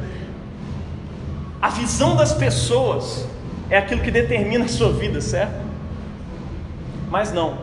A 1.61 1.69
visão 1.69 2.17
das 2.17 2.33
pessoas 2.33 3.27
é 3.69 3.77
aquilo 3.77 4.01
que 4.01 4.11
determina 4.11 4.65
a 4.65 4.69
sua 4.69 4.93
vida, 4.93 5.21
certo? 5.21 5.61
Mas 7.11 7.33
não. 7.33 7.59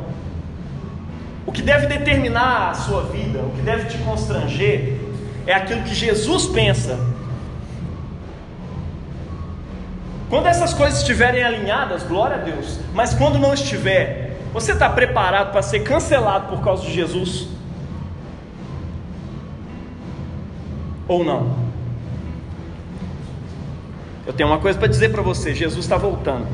O 1.46 1.52
que 1.52 1.62
deve 1.62 1.88
determinar 1.88 2.72
a 2.72 2.74
sua 2.74 3.04
vida, 3.04 3.40
o 3.40 3.52
que 3.52 3.62
deve 3.62 3.86
te 3.90 3.98
constranger, 4.00 5.00
é 5.46 5.54
aquilo 5.54 5.82
que 5.84 5.96
Jesus 5.96 6.46
pensa. 6.48 7.00
Quando 10.30 10.48
essas 10.48 10.74
coisas 10.74 11.00
estiverem 11.00 11.42
alinhadas, 11.42 12.04
glória 12.04 12.36
a 12.36 12.40
Deus. 12.40 12.80
Mas 12.94 13.14
quando 13.14 13.40
não 13.40 13.54
estiver, 13.54 14.38
você 14.54 14.74
está 14.74 14.90
preparado 14.90 15.52
para 15.52 15.62
ser 15.62 15.80
cancelado 15.80 16.48
por 16.48 16.64
causa 16.64 16.84
de 16.84 16.94
Jesus? 16.94 17.48
Ou 21.08 21.24
não? 21.24 21.67
Eu 24.28 24.34
tenho 24.34 24.48
uma 24.48 24.60
coisa 24.60 24.78
para 24.78 24.88
dizer 24.88 25.10
para 25.10 25.24
você: 25.24 25.56
Jesus 25.56 25.84
está 25.84 25.98
voltando. 25.98 26.46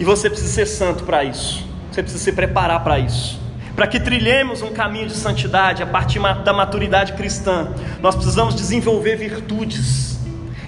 e 0.00 0.04
você 0.04 0.28
precisa 0.28 0.52
ser 0.52 0.66
santo 0.66 1.04
para 1.04 1.22
isso. 1.22 1.64
Você 1.92 2.02
precisa 2.02 2.24
se 2.24 2.32
preparar 2.32 2.82
para 2.82 2.98
isso 2.98 3.40
para 3.80 3.86
que 3.86 3.98
trilhemos 3.98 4.60
um 4.60 4.72
caminho 4.74 5.06
de 5.06 5.14
santidade 5.14 5.82
a 5.82 5.86
partir 5.86 6.20
da 6.44 6.52
maturidade 6.52 7.14
cristã, 7.14 7.72
nós 8.02 8.14
precisamos 8.14 8.54
desenvolver 8.54 9.16
virtudes 9.16 10.18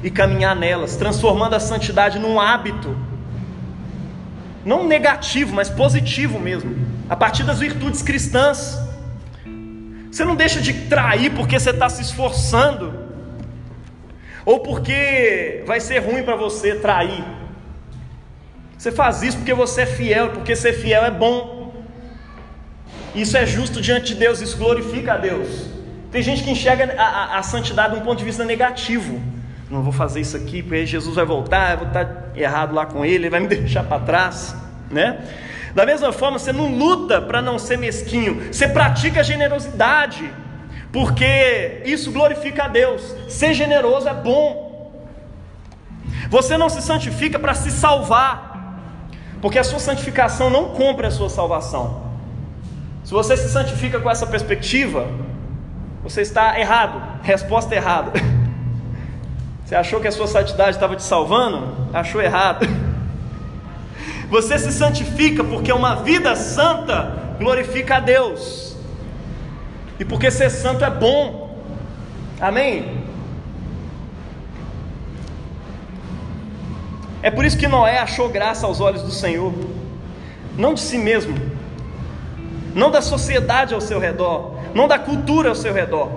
e 0.02 0.10
caminhar 0.10 0.56
nelas, 0.56 0.96
transformando 0.96 1.54
a 1.54 1.60
santidade 1.60 2.18
num 2.18 2.40
hábito, 2.40 2.96
não 4.64 4.86
negativo, 4.86 5.54
mas 5.54 5.68
positivo 5.68 6.38
mesmo, 6.38 6.74
a 7.06 7.14
partir 7.14 7.44
das 7.44 7.58
virtudes 7.58 8.00
cristãs. 8.00 8.78
Você 10.10 10.24
não 10.24 10.34
deixa 10.34 10.58
de 10.60 10.72
trair 10.72 11.32
porque 11.32 11.60
você 11.60 11.68
está 11.68 11.90
se 11.90 12.00
esforçando, 12.00 12.94
ou 14.44 14.60
porque 14.60 15.62
vai 15.66 15.80
ser 15.80 15.98
ruim 15.98 16.22
para 16.22 16.36
você 16.36 16.74
trair. 16.74 17.24
Você 18.76 18.90
faz 18.90 19.22
isso 19.22 19.36
porque 19.38 19.54
você 19.54 19.82
é 19.82 19.86
fiel, 19.86 20.30
porque 20.30 20.56
ser 20.56 20.72
fiel 20.72 21.04
é 21.04 21.10
bom. 21.10 21.72
Isso 23.14 23.36
é 23.36 23.46
justo 23.46 23.80
diante 23.80 24.06
de 24.06 24.14
Deus, 24.16 24.40
isso 24.40 24.56
glorifica 24.56 25.14
a 25.14 25.16
Deus. 25.16 25.70
Tem 26.10 26.22
gente 26.22 26.42
que 26.42 26.50
enxerga 26.50 26.94
a, 26.98 27.04
a, 27.04 27.38
a 27.38 27.42
santidade 27.42 27.94
de 27.94 28.00
um 28.00 28.02
ponto 28.02 28.18
de 28.18 28.24
vista 28.24 28.44
negativo. 28.44 29.20
Não 29.70 29.82
vou 29.82 29.92
fazer 29.92 30.20
isso 30.20 30.36
aqui, 30.36 30.62
porque 30.62 30.84
Jesus 30.84 31.14
vai 31.14 31.24
voltar, 31.24 31.72
eu 31.72 31.78
vou 31.78 31.88
estar 31.88 32.32
errado 32.34 32.74
lá 32.74 32.84
com 32.84 33.04
ele, 33.04 33.14
ele 33.14 33.30
vai 33.30 33.40
me 33.40 33.46
deixar 33.48 33.84
para 33.84 34.00
trás, 34.00 34.54
né? 34.90 35.18
Da 35.74 35.86
mesma 35.86 36.12
forma, 36.12 36.38
você 36.38 36.52
não 36.52 36.76
luta 36.76 37.22
para 37.22 37.40
não 37.40 37.58
ser 37.58 37.78
mesquinho, 37.78 38.52
você 38.52 38.68
pratica 38.68 39.24
generosidade, 39.24 40.30
porque 40.92 41.80
isso 41.86 42.12
glorifica 42.12 42.64
a 42.64 42.68
Deus. 42.68 43.02
Ser 43.28 43.54
generoso 43.54 44.08
é 44.08 44.14
bom. 44.14 44.92
Você 46.28 46.56
não 46.56 46.68
se 46.68 46.82
santifica 46.82 47.38
para 47.38 47.54
se 47.54 47.70
salvar, 47.70 48.78
porque 49.40 49.58
a 49.58 49.64
sua 49.64 49.78
santificação 49.78 50.50
não 50.50 50.70
compra 50.70 51.08
a 51.08 51.10
sua 51.10 51.30
salvação. 51.30 52.12
Se 53.04 53.12
você 53.12 53.36
se 53.36 53.48
santifica 53.48 53.98
com 53.98 54.10
essa 54.10 54.26
perspectiva, 54.26 55.08
você 56.02 56.20
está 56.20 56.58
errado. 56.60 57.20
Resposta 57.22 57.74
errada. 57.74 58.12
Você 59.64 59.76
achou 59.76 60.00
que 60.00 60.08
a 60.08 60.12
sua 60.12 60.26
santidade 60.26 60.72
estava 60.72 60.94
te 60.94 61.02
salvando? 61.02 61.88
Achou 61.94 62.20
errado. 62.20 62.66
Você 64.28 64.58
se 64.58 64.70
santifica 64.70 65.42
porque 65.42 65.72
uma 65.72 65.96
vida 65.96 66.36
santa 66.36 67.36
glorifica 67.38 67.96
a 67.96 68.00
Deus. 68.00 68.71
E 70.02 70.04
porque 70.04 70.32
ser 70.32 70.50
santo 70.50 70.84
é 70.84 70.90
bom. 70.90 71.56
Amém? 72.40 72.98
É 77.22 77.30
por 77.30 77.44
isso 77.44 77.56
que 77.56 77.68
Noé 77.68 77.98
achou 77.98 78.28
graça 78.28 78.66
aos 78.66 78.80
olhos 78.80 79.02
do 79.02 79.12
Senhor, 79.12 79.54
não 80.58 80.74
de 80.74 80.80
si 80.80 80.98
mesmo, 80.98 81.38
não 82.74 82.90
da 82.90 83.00
sociedade 83.00 83.74
ao 83.74 83.80
seu 83.80 84.00
redor, 84.00 84.56
não 84.74 84.88
da 84.88 84.98
cultura 84.98 85.50
ao 85.50 85.54
seu 85.54 85.72
redor. 85.72 86.10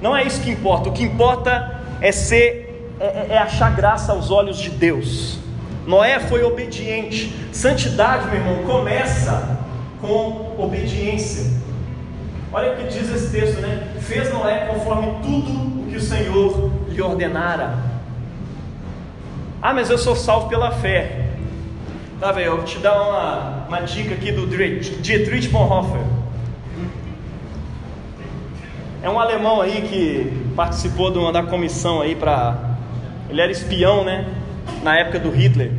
Não 0.00 0.16
é 0.16 0.24
isso 0.24 0.40
que 0.40 0.48
importa, 0.48 0.88
o 0.88 0.92
que 0.92 1.02
importa 1.02 1.82
é 2.00 2.10
ser, 2.10 2.94
é, 2.98 3.04
é, 3.04 3.26
é 3.32 3.38
achar 3.38 3.76
graça 3.76 4.12
aos 4.12 4.30
olhos 4.30 4.56
de 4.56 4.70
Deus. 4.70 5.38
Noé 5.86 6.18
foi 6.18 6.42
obediente, 6.42 7.30
santidade, 7.52 8.26
meu 8.28 8.36
irmão, 8.36 8.64
começa 8.64 9.58
com 10.00 10.54
obediência. 10.56 11.57
Olha 12.50 12.72
o 12.72 12.76
que 12.76 12.84
diz 12.84 13.10
esse 13.10 13.30
texto, 13.30 13.60
né? 13.60 13.88
Fez 14.00 14.32
Noé 14.32 14.66
conforme 14.72 15.06
tudo 15.22 15.82
o 15.82 15.86
que 15.90 15.96
o 15.96 16.00
Senhor 16.00 16.70
lhe 16.88 17.02
ordenara. 17.02 17.78
Ah, 19.60 19.74
mas 19.74 19.90
eu 19.90 19.98
sou 19.98 20.16
salvo 20.16 20.48
pela 20.48 20.70
fé. 20.70 21.26
Tá, 22.18 22.32
velho, 22.32 22.46
eu 22.46 22.56
vou 22.56 22.64
te 22.64 22.78
dar 22.78 23.02
uma, 23.02 23.66
uma 23.68 23.80
dica 23.82 24.14
aqui 24.14 24.32
do 24.32 24.46
Dietrich 24.46 25.48
Bonhoeffer. 25.48 26.00
É 29.02 29.10
um 29.10 29.20
alemão 29.20 29.60
aí 29.60 29.82
que 29.82 30.52
participou 30.56 31.10
de 31.10 31.18
uma, 31.18 31.30
da 31.30 31.42
comissão 31.42 32.00
aí 32.00 32.16
para. 32.16 32.76
Ele 33.28 33.40
era 33.40 33.52
espião, 33.52 34.04
né? 34.04 34.26
Na 34.82 34.98
época 34.98 35.20
do 35.20 35.30
Hitler. 35.30 35.72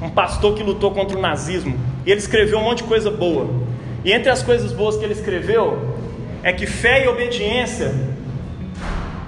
Um 0.00 0.10
pastor 0.10 0.54
que 0.54 0.62
lutou 0.62 0.92
contra 0.92 1.18
o 1.18 1.20
nazismo. 1.20 1.78
E 2.06 2.10
ele 2.10 2.20
escreveu 2.20 2.58
um 2.58 2.62
monte 2.62 2.78
de 2.78 2.84
coisa 2.84 3.10
boa. 3.10 3.71
E 4.04 4.12
entre 4.12 4.30
as 4.30 4.42
coisas 4.42 4.72
boas 4.72 4.96
que 4.96 5.04
ele 5.04 5.12
escreveu 5.12 5.96
é 6.42 6.52
que 6.52 6.66
fé 6.66 7.04
e 7.04 7.08
obediência 7.08 7.94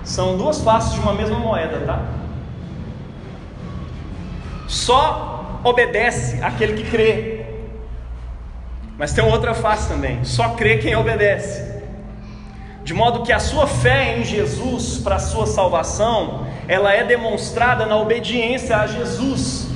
são 0.03 0.37
duas 0.37 0.61
faces 0.61 0.95
de 0.95 1.01
uma 1.01 1.15
mesma 1.15 1.39
moeda, 1.39 1.81
tá? 1.87 2.03
Só 4.67 5.61
obedece 5.63 6.43
aquele 6.43 6.75
que 6.75 6.91
crê. 6.91 7.47
Mas 8.99 9.13
tem 9.13 9.25
outra 9.25 9.55
face 9.55 9.89
também: 9.89 10.25
só 10.25 10.51
crê 10.51 10.79
quem 10.79 10.97
obedece. 10.97 11.75
De 12.83 12.93
modo 12.93 13.23
que 13.23 13.33
a 13.33 13.39
sua 13.39 13.67
fé 13.67 14.19
em 14.19 14.25
Jesus 14.25 14.99
para 14.99 15.17
a 15.17 15.19
sua 15.19 15.47
salvação, 15.47 16.47
ela 16.69 16.93
é 16.93 17.03
demonstrada 17.03 17.87
na 17.87 17.97
obediência 17.97 18.77
a 18.77 18.87
Jesus 18.87 19.69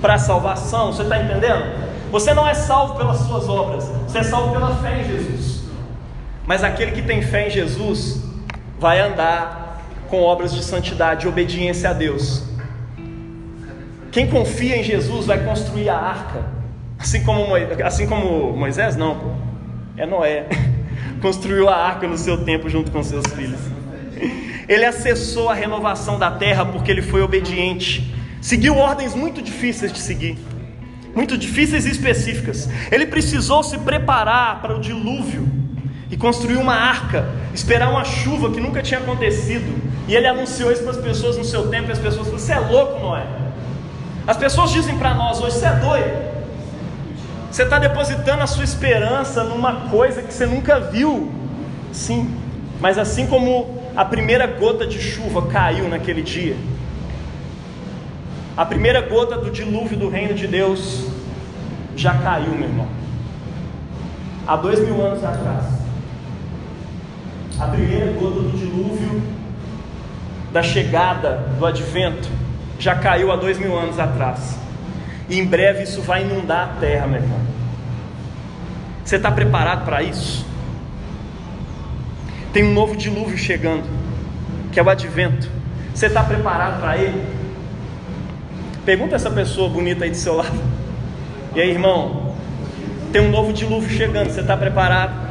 para 0.00 0.14
a 0.14 0.18
salvação. 0.18 0.92
Você 0.92 1.02
está 1.02 1.18
entendendo? 1.18 1.85
Você 2.16 2.32
não 2.32 2.48
é 2.48 2.54
salvo 2.54 2.94
pelas 2.94 3.18
suas 3.18 3.46
obras, 3.46 3.84
você 4.08 4.20
é 4.20 4.22
salvo 4.22 4.50
pela 4.50 4.74
fé 4.76 5.02
em 5.02 5.04
Jesus. 5.04 5.64
Mas 6.46 6.64
aquele 6.64 6.92
que 6.92 7.02
tem 7.02 7.20
fé 7.20 7.46
em 7.46 7.50
Jesus 7.50 8.22
vai 8.80 9.00
andar 9.00 9.82
com 10.08 10.22
obras 10.22 10.54
de 10.54 10.64
santidade 10.64 11.26
e 11.26 11.28
obediência 11.28 11.90
a 11.90 11.92
Deus. 11.92 12.42
Quem 14.10 14.26
confia 14.28 14.78
em 14.78 14.82
Jesus 14.82 15.26
vai 15.26 15.44
construir 15.44 15.90
a 15.90 15.98
arca. 15.98 16.46
Assim 16.98 17.22
como, 17.22 17.54
assim 17.84 18.06
como 18.06 18.56
Moisés, 18.56 18.96
não, 18.96 19.18
pô. 19.18 19.26
É 19.98 20.06
Noé. 20.06 20.46
construiu 21.20 21.68
a 21.68 21.76
arca 21.76 22.08
no 22.08 22.16
seu 22.16 22.42
tempo 22.46 22.70
junto 22.70 22.90
com 22.90 23.02
seus 23.02 23.26
filhos. 23.26 23.60
Ele 24.66 24.86
acessou 24.86 25.50
a 25.50 25.54
renovação 25.54 26.18
da 26.18 26.30
terra 26.30 26.64
porque 26.64 26.90
ele 26.90 27.02
foi 27.02 27.20
obediente. 27.20 28.10
Seguiu 28.40 28.74
ordens 28.78 29.14
muito 29.14 29.42
difíceis 29.42 29.92
de 29.92 29.98
seguir, 29.98 30.38
muito 31.16 31.38
difíceis 31.38 31.86
e 31.86 31.90
específicas. 31.90 32.68
Ele 32.92 33.06
precisou 33.06 33.62
se 33.62 33.78
preparar 33.78 34.60
para 34.60 34.76
o 34.76 34.80
dilúvio 34.80 35.48
e 36.10 36.16
construir 36.16 36.58
uma 36.58 36.74
arca, 36.74 37.26
esperar 37.54 37.88
uma 37.88 38.04
chuva 38.04 38.50
que 38.50 38.60
nunca 38.60 38.82
tinha 38.82 39.00
acontecido. 39.00 39.82
E 40.06 40.14
ele 40.14 40.26
anunciou 40.26 40.70
isso 40.70 40.82
para 40.82 40.92
as 40.92 40.98
pessoas 40.98 41.38
no 41.38 41.44
seu 41.44 41.68
tempo, 41.68 41.88
e 41.88 41.92
as 41.92 41.98
pessoas 41.98 42.26
falaram: 42.26 42.38
Você 42.38 42.52
é 42.52 42.58
louco, 42.58 43.00
Noé? 43.00 43.26
As 44.26 44.36
pessoas 44.36 44.70
dizem 44.70 44.98
para 44.98 45.14
nós 45.14 45.40
hoje: 45.40 45.56
Você 45.56 45.66
é 45.66 45.72
doido. 45.72 46.36
Você 47.50 47.62
está 47.62 47.78
depositando 47.78 48.42
a 48.42 48.46
sua 48.46 48.64
esperança 48.64 49.42
numa 49.42 49.88
coisa 49.88 50.22
que 50.22 50.32
você 50.32 50.44
nunca 50.44 50.78
viu. 50.78 51.32
Sim, 51.90 52.36
mas 52.78 52.98
assim 52.98 53.26
como 53.26 53.80
a 53.96 54.04
primeira 54.04 54.46
gota 54.46 54.86
de 54.86 55.00
chuva 55.00 55.46
caiu 55.46 55.88
naquele 55.88 56.20
dia, 56.20 56.54
a 58.56 58.64
primeira 58.64 59.02
gota 59.02 59.36
do 59.36 59.50
dilúvio 59.50 59.98
do 59.98 60.08
reino 60.08 60.32
de 60.32 60.46
Deus 60.46 61.08
já 61.94 62.14
caiu, 62.14 62.52
meu 62.52 62.68
irmão. 62.68 62.88
Há 64.46 64.56
dois 64.56 64.80
mil 64.80 65.04
anos 65.04 65.22
atrás, 65.22 65.64
a 67.58 67.66
primeira 67.66 68.12
gota 68.12 68.40
do 68.40 68.56
dilúvio 68.56 69.22
da 70.52 70.62
chegada 70.62 71.48
do 71.58 71.66
advento 71.66 72.28
já 72.78 72.94
caiu 72.94 73.30
há 73.30 73.36
dois 73.36 73.58
mil 73.58 73.76
anos 73.78 73.98
atrás. 73.98 74.58
E 75.28 75.38
em 75.38 75.44
breve 75.44 75.82
isso 75.82 76.00
vai 76.00 76.22
inundar 76.22 76.70
a 76.70 76.80
terra, 76.80 77.06
meu 77.06 77.20
irmão. 77.20 77.40
Você 79.04 79.16
está 79.16 79.30
preparado 79.30 79.84
para 79.84 80.02
isso? 80.02 80.46
Tem 82.52 82.64
um 82.64 82.72
novo 82.72 82.96
dilúvio 82.96 83.36
chegando, 83.36 83.84
que 84.72 84.80
é 84.80 84.82
o 84.82 84.88
advento. 84.88 85.50
Você 85.94 86.06
está 86.06 86.22
preparado 86.22 86.80
para 86.80 86.96
ele? 86.96 87.35
Pergunta 88.86 89.16
essa 89.16 89.30
pessoa 89.30 89.68
bonita 89.68 90.04
aí 90.04 90.10
do 90.10 90.16
seu 90.16 90.36
lado. 90.36 90.62
E 91.56 91.60
aí, 91.60 91.70
irmão? 91.70 92.34
Tem 93.12 93.20
um 93.20 93.30
novo 93.30 93.52
dilúvio 93.52 93.90
chegando, 93.90 94.30
você 94.30 94.42
está 94.42 94.56
preparado? 94.56 95.26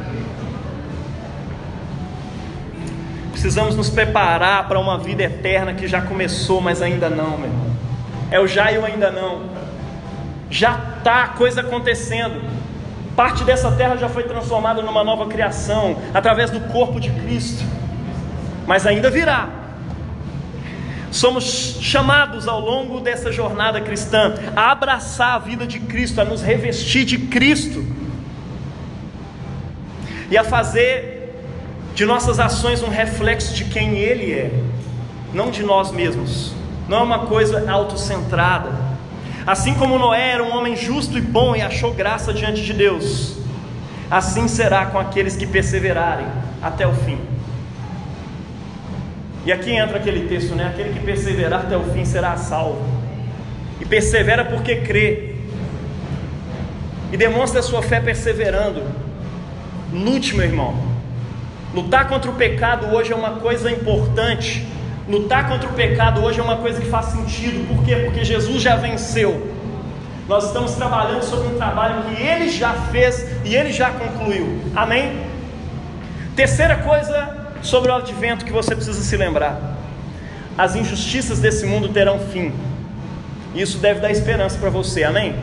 Precisamos 3.32 3.74
nos 3.74 3.88
preparar 3.88 4.68
para 4.68 4.78
uma 4.78 4.98
vida 4.98 5.22
eterna 5.22 5.72
que 5.72 5.88
já 5.88 6.02
começou, 6.02 6.60
mas 6.60 6.82
ainda 6.82 7.08
não, 7.08 7.38
meu 7.38 7.48
irmão. 7.48 7.66
É 8.30 8.38
o 8.38 8.46
já 8.46 8.70
e 8.70 8.76
o 8.76 8.84
ainda 8.84 9.10
não 9.10 9.56
já 10.50 10.78
está 10.98 11.28
coisa 11.28 11.62
acontecendo. 11.62 12.38
Parte 13.16 13.42
dessa 13.42 13.72
terra 13.72 13.96
já 13.96 14.08
foi 14.10 14.24
transformada 14.24 14.82
numa 14.82 15.02
nova 15.02 15.26
criação 15.26 15.96
através 16.12 16.50
do 16.50 16.60
corpo 16.72 17.00
de 17.00 17.10
Cristo, 17.10 17.64
mas 18.66 18.86
ainda 18.86 19.10
virá. 19.10 19.48
Somos 21.16 21.78
chamados 21.80 22.46
ao 22.46 22.60
longo 22.60 23.00
dessa 23.00 23.32
jornada 23.32 23.80
cristã 23.80 24.34
a 24.54 24.70
abraçar 24.70 25.34
a 25.34 25.38
vida 25.38 25.66
de 25.66 25.80
Cristo, 25.80 26.20
a 26.20 26.24
nos 26.24 26.42
revestir 26.42 27.04
de 27.04 27.18
Cristo 27.18 27.84
e 30.30 30.36
a 30.36 30.44
fazer 30.44 31.34
de 31.94 32.04
nossas 32.04 32.38
ações 32.38 32.82
um 32.82 32.88
reflexo 32.88 33.54
de 33.54 33.64
quem 33.64 33.96
Ele 33.96 34.32
é, 34.32 34.50
não 35.32 35.50
de 35.50 35.62
nós 35.62 35.90
mesmos. 35.90 36.52
Não 36.88 36.98
é 36.98 37.02
uma 37.02 37.26
coisa 37.26 37.70
autocentrada 37.70 38.86
Assim 39.46 39.74
como 39.74 39.96
Noé 39.96 40.32
era 40.32 40.42
um 40.42 40.50
homem 40.50 40.74
justo 40.74 41.16
e 41.16 41.20
bom 41.20 41.54
e 41.54 41.62
achou 41.62 41.94
graça 41.94 42.34
diante 42.34 42.64
de 42.64 42.72
Deus, 42.72 43.36
assim 44.10 44.48
será 44.48 44.86
com 44.86 44.98
aqueles 44.98 45.36
que 45.36 45.46
perseverarem 45.46 46.26
até 46.60 46.84
o 46.84 46.92
fim. 46.92 47.20
E 49.46 49.50
aqui 49.50 49.70
entra 49.70 49.96
aquele 49.96 50.28
texto, 50.28 50.54
né? 50.54 50.66
Aquele 50.66 50.92
que 50.92 51.00
perseverar 51.00 51.60
até 51.60 51.76
o 51.76 51.84
fim 51.84 52.04
será 52.04 52.36
salvo. 52.36 52.82
E 53.80 53.86
persevera 53.86 54.44
porque 54.44 54.76
crê. 54.76 55.36
E 57.10 57.16
demonstra 57.16 57.60
a 57.60 57.62
sua 57.62 57.80
fé 57.80 57.98
perseverando. 57.98 58.82
Lute, 59.90 60.36
meu 60.36 60.44
irmão. 60.44 60.74
Lutar 61.72 62.06
contra 62.08 62.30
o 62.30 62.34
pecado 62.34 62.94
hoje 62.94 63.12
é 63.12 63.16
uma 63.16 63.36
coisa 63.36 63.70
importante 63.70 64.66
Lutar 65.08 65.48
contra 65.48 65.68
o 65.68 65.72
pecado 65.72 66.20
hoje 66.24 66.40
é 66.40 66.42
uma 66.42 66.56
coisa 66.56 66.80
que 66.80 66.88
faz 66.88 67.06
sentido, 67.06 67.68
por 67.68 67.84
quê? 67.84 67.94
Porque 68.04 68.24
Jesus 68.24 68.60
já 68.60 68.74
venceu. 68.74 69.54
Nós 70.28 70.46
estamos 70.46 70.72
trabalhando 70.74 71.22
sobre 71.22 71.46
um 71.46 71.56
trabalho 71.56 72.02
que 72.04 72.20
ele 72.20 72.48
já 72.48 72.72
fez 72.90 73.24
e 73.44 73.54
ele 73.54 73.72
já 73.72 73.90
concluiu. 73.90 74.60
Amém? 74.74 75.24
Terceira 76.34 76.78
coisa 76.78 77.35
sobre 77.62 77.90
o 77.90 77.94
advento 77.94 78.44
que 78.44 78.52
você 78.52 78.74
precisa 78.74 79.00
se 79.00 79.16
lembrar: 79.16 79.76
as 80.56 80.74
injustiças 80.74 81.38
desse 81.38 81.66
mundo 81.66 81.88
terão 81.88 82.18
fim. 82.18 82.52
Isso 83.54 83.78
deve 83.78 84.00
dar 84.00 84.10
esperança 84.10 84.58
para 84.58 84.70
você. 84.70 85.04
Amém? 85.04 85.34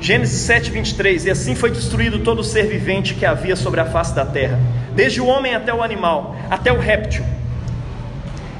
Gênesis 0.00 0.40
7, 0.40 0.70
23: 0.70 1.24
E 1.24 1.30
assim 1.30 1.54
foi 1.54 1.70
destruído 1.70 2.18
todo 2.18 2.44
ser 2.44 2.66
vivente 2.66 3.14
que 3.14 3.24
havia 3.24 3.56
sobre 3.56 3.80
a 3.80 3.86
face 3.86 4.14
da 4.14 4.26
terra, 4.26 4.60
desde 4.94 5.20
o 5.20 5.26
homem 5.26 5.54
até 5.54 5.72
o 5.72 5.82
animal, 5.82 6.36
até 6.50 6.70
o 6.70 6.78
réptil, 6.78 7.24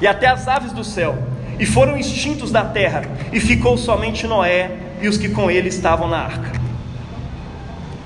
e 0.01 0.07
até 0.07 0.27
as 0.27 0.49
aves 0.49 0.73
do 0.73 0.83
céu, 0.83 1.19
e 1.59 1.67
foram 1.67 1.99
extintos 1.99 2.51
da 2.51 2.65
terra, 2.65 3.03
e 3.31 3.39
ficou 3.41 3.77
somente 3.77 4.27
Noé 4.27 4.71
e 5.03 5.09
os 5.09 5.19
que 5.19 5.29
com 5.29 5.51
ele 5.51 5.69
estavam 5.69 6.09
na 6.09 6.19
arca. 6.19 6.51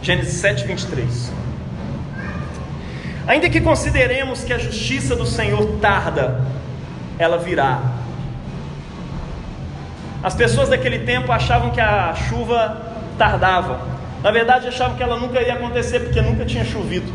Gênesis 0.03 0.35
7, 0.35 0.67
23. 0.67 1.38
Ainda 3.29 3.51
que 3.51 3.61
consideremos 3.61 4.43
que 4.43 4.55
a 4.55 4.59
justiça 4.59 5.15
do 5.15 5.27
Senhor 5.27 5.79
tarda, 5.83 6.41
ela 7.19 7.37
virá. 7.37 7.79
As 10.23 10.35
pessoas 10.35 10.71
daquele 10.71 11.01
tempo 11.01 11.31
achavam 11.31 11.71
que 11.71 11.81
a 11.81 12.15
chuva 12.15 12.81
tardava. 13.19 13.81
Na 14.23 14.31
verdade, 14.31 14.67
achavam 14.67 14.97
que 14.97 15.03
ela 15.03 15.21
nunca 15.21 15.43
ia 15.43 15.53
acontecer 15.53 16.01
porque 16.01 16.23
nunca 16.23 16.47
tinha 16.47 16.65
chovido. 16.65 17.13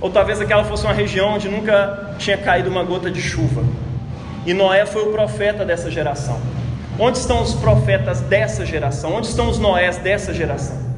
Ou 0.00 0.08
talvez 0.08 0.40
aquela 0.40 0.62
fosse 0.62 0.84
uma 0.84 0.94
região 0.94 1.34
onde 1.34 1.48
nunca 1.48 2.14
tinha 2.16 2.38
caído 2.38 2.70
uma 2.70 2.84
gota 2.84 3.10
de 3.10 3.20
chuva. 3.20 3.64
E 4.46 4.54
Noé 4.54 4.86
foi 4.86 5.02
o 5.02 5.10
profeta 5.10 5.64
dessa 5.64 5.90
geração. 5.90 6.40
Onde 6.96 7.18
estão 7.18 7.42
os 7.42 7.54
profetas 7.54 8.20
dessa 8.20 8.64
geração? 8.64 9.16
Onde 9.16 9.26
estão 9.26 9.50
os 9.50 9.58
Noés 9.58 9.96
dessa 9.96 10.32
geração? 10.32 10.89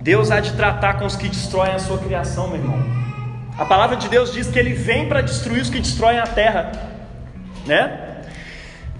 Deus 0.00 0.30
há 0.30 0.40
de 0.40 0.54
tratar 0.54 0.94
com 0.94 1.04
os 1.04 1.14
que 1.14 1.28
destroem 1.28 1.72
a 1.72 1.78
sua 1.78 1.98
criação, 1.98 2.48
meu 2.48 2.56
irmão. 2.56 2.78
A 3.58 3.64
palavra 3.66 3.96
de 3.96 4.08
Deus 4.08 4.32
diz 4.32 4.46
que 4.46 4.58
ele 4.58 4.72
vem 4.72 5.08
para 5.08 5.20
destruir 5.20 5.60
os 5.60 5.68
que 5.68 5.78
destroem 5.78 6.18
a 6.18 6.26
terra, 6.26 6.72
né? 7.66 8.06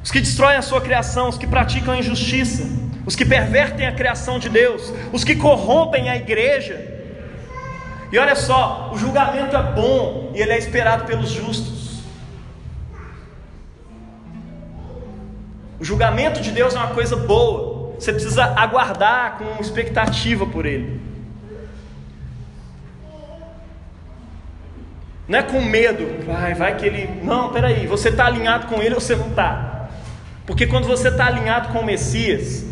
os 0.02 0.10
que 0.10 0.20
destroem 0.20 0.56
a 0.56 0.62
sua 0.62 0.80
criação, 0.80 1.28
os 1.28 1.38
que 1.38 1.46
praticam 1.46 1.94
a 1.94 1.98
injustiça, 1.98 2.64
os 3.06 3.16
que 3.16 3.24
pervertem 3.24 3.86
a 3.86 3.92
criação 3.92 4.38
de 4.38 4.48
Deus, 4.48 4.92
os 5.12 5.24
que 5.24 5.36
corrompem 5.36 6.10
a 6.10 6.16
igreja. 6.16 6.98
E 8.12 8.18
olha 8.18 8.34
só, 8.34 8.90
o 8.92 8.98
julgamento 8.98 9.56
é 9.56 9.62
bom 9.62 10.32
e 10.34 10.40
ele 10.40 10.52
é 10.52 10.58
esperado 10.58 11.04
pelos 11.04 11.30
justos. 11.30 12.00
O 15.78 15.84
julgamento 15.84 16.42
de 16.42 16.50
Deus 16.50 16.74
é 16.74 16.78
uma 16.78 16.88
coisa 16.88 17.16
boa, 17.16 17.69
você 18.00 18.14
precisa 18.14 18.44
aguardar 18.56 19.36
com 19.36 19.60
expectativa 19.60 20.46
por 20.46 20.64
ele. 20.64 20.98
Não 25.28 25.38
é 25.38 25.42
com 25.42 25.60
medo, 25.60 26.24
vai, 26.26 26.54
vai 26.54 26.76
que 26.76 26.86
ele. 26.86 27.20
Não, 27.22 27.50
peraí, 27.50 27.86
você 27.86 28.08
está 28.08 28.24
alinhado 28.24 28.68
com 28.68 28.80
ele 28.80 28.94
ou 28.94 29.00
você 29.00 29.14
não 29.14 29.28
está? 29.28 29.90
Porque 30.46 30.66
quando 30.66 30.86
você 30.86 31.08
está 31.08 31.26
alinhado 31.26 31.68
com 31.68 31.80
o 31.80 31.84
Messias, 31.84 32.64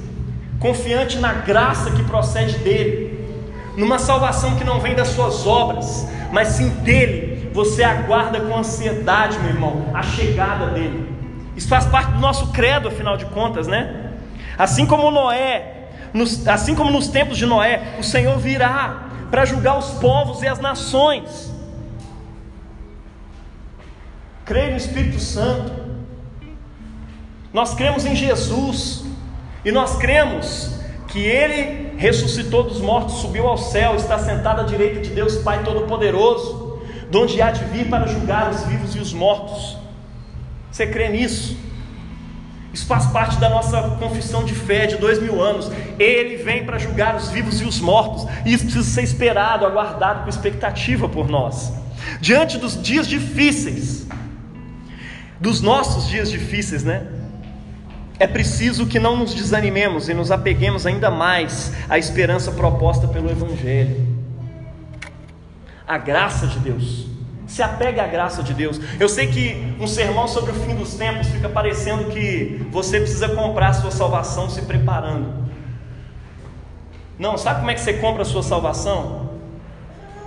confiante 0.59 1.19
na 1.19 1.35
graça 1.35 1.91
que 1.91 2.03
procede 2.05 2.57
dele, 2.59 3.29
numa 3.77 3.99
salvação 3.99 4.57
que 4.57 4.65
não 4.65 4.81
vem 4.81 4.95
das 4.95 5.09
suas 5.09 5.47
obras, 5.47 6.09
mas 6.33 6.49
sim 6.49 6.71
dele, 6.71 7.51
você 7.53 7.85
aguarda 7.85 8.41
com 8.41 8.57
ansiedade, 8.57 9.39
meu 9.41 9.51
irmão, 9.51 9.91
a 9.93 10.03
chegada 10.03 10.69
dele. 10.69 11.07
Isso 11.55 11.69
faz 11.69 11.85
parte 11.85 12.13
do 12.13 12.19
nosso 12.19 12.51
credo, 12.51 12.89
afinal 12.89 13.19
de 13.19 13.27
contas, 13.27 13.69
né? 13.69 14.08
Assim 14.59 14.85
como 14.85 15.11
Noé, 15.11 15.89
nos, 16.13 16.47
assim 16.49 16.75
como 16.75 16.91
nos 16.91 17.09
tempos 17.09 17.39
de 17.39 17.47
Noé, 17.47 17.95
o 17.99 18.03
Senhor 18.03 18.37
virá 18.39 19.09
para 19.31 19.45
julgar 19.45 19.79
os 19.79 19.91
povos 19.93 20.43
e 20.43 20.49
as 20.49 20.59
nações. 20.59 21.55
Creio 24.45 24.73
no 24.73 24.77
Espírito 24.77 25.21
Santo. 25.21 25.73
Nós 27.53 27.75
cremos 27.75 28.05
em 28.05 28.17
Jesus 28.17 29.05
e 29.65 29.71
nós 29.71 29.97
cremos 29.97 30.79
que 31.07 31.21
Ele 31.21 31.95
ressuscitou 31.97 32.65
dos 32.65 32.81
mortos, 32.81 33.17
subiu 33.17 33.47
ao 33.47 33.57
céu, 33.57 33.95
está 33.95 34.19
sentado 34.19 34.61
à 34.61 34.65
direita 34.65 35.01
de 35.01 35.11
Deus 35.11 35.37
Pai 35.37 35.63
Todo-Poderoso, 35.63 36.81
de 37.11 37.17
onde 37.17 37.41
há 37.41 37.51
de 37.51 37.65
vir 37.65 37.89
para 37.89 38.07
julgar 38.07 38.51
os 38.51 38.65
vivos 38.65 38.95
e 38.95 38.99
os 38.99 39.13
mortos. 39.13 39.79
Você 40.71 40.87
crê 40.87 41.09
nisso? 41.09 41.57
Isso 42.73 42.87
faz 42.87 43.07
parte 43.07 43.39
da 43.39 43.49
nossa 43.49 43.81
confissão 43.99 44.45
de 44.45 44.55
fé 44.55 44.87
de 44.87 44.97
dois 44.97 45.21
mil 45.21 45.43
anos. 45.43 45.71
Ele 45.99 46.37
vem 46.37 46.65
para 46.65 46.79
julgar 46.79 47.17
os 47.17 47.31
vivos 47.31 47.61
e 47.61 47.65
os 47.65 47.81
mortos, 47.81 48.27
e 48.45 48.53
isso 48.53 48.65
precisa 48.65 48.85
ser 48.85 49.03
esperado, 49.03 49.65
aguardado 49.65 50.23
com 50.23 50.29
expectativa 50.29 51.09
por 51.09 51.29
nós. 51.29 51.73
Diante 52.21 52.59
dos 52.59 52.81
dias 52.81 53.07
difíceis, 53.07 54.07
dos 55.41 55.61
nossos 55.61 56.09
dias 56.09 56.31
difíceis, 56.31 56.85
né? 56.85 57.07
É 58.19 58.27
preciso 58.27 58.87
que 58.87 58.99
não 58.99 59.17
nos 59.17 59.33
desanimemos 59.33 60.09
e 60.09 60.15
nos 60.15 60.33
apeguemos 60.33 60.87
ainda 60.87 61.11
mais 61.11 61.73
à 61.89 61.99
esperança 61.99 62.51
proposta 62.51 63.07
pelo 63.07 63.31
Evangelho. 63.31 64.05
A 65.87 65.97
graça 65.97 66.47
de 66.49 66.59
Deus. 66.59 67.07
Se 67.49 67.63
apegue 67.63 67.99
à 67.99 68.07
graça 68.07 68.43
de 68.43 68.53
Deus. 68.53 68.79
Eu 69.01 69.09
sei 69.09 69.27
que 69.27 69.75
um 69.81 69.87
sermão 69.87 70.29
sobre 70.29 70.53
o 70.53 70.55
fim 70.55 70.77
dos 70.77 70.95
tempos 70.95 71.29
fica 71.29 71.49
parecendo 71.49 72.05
que 72.11 72.65
você 72.71 73.01
precisa 73.01 73.31
comprar 73.31 73.69
a 73.71 73.73
sua 73.73 73.91
salvação 73.91 74.49
se 74.51 74.63
preparando. 74.63 75.49
Não, 77.19 77.37
sabe 77.37 77.61
como 77.61 77.71
é 77.71 77.75
que 77.75 77.81
você 77.81 77.95
compra 77.95 78.23
a 78.23 78.27
sua 78.27 78.43
salvação? 78.43 79.31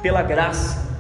Pela 0.02 0.24
graça. 0.24 1.00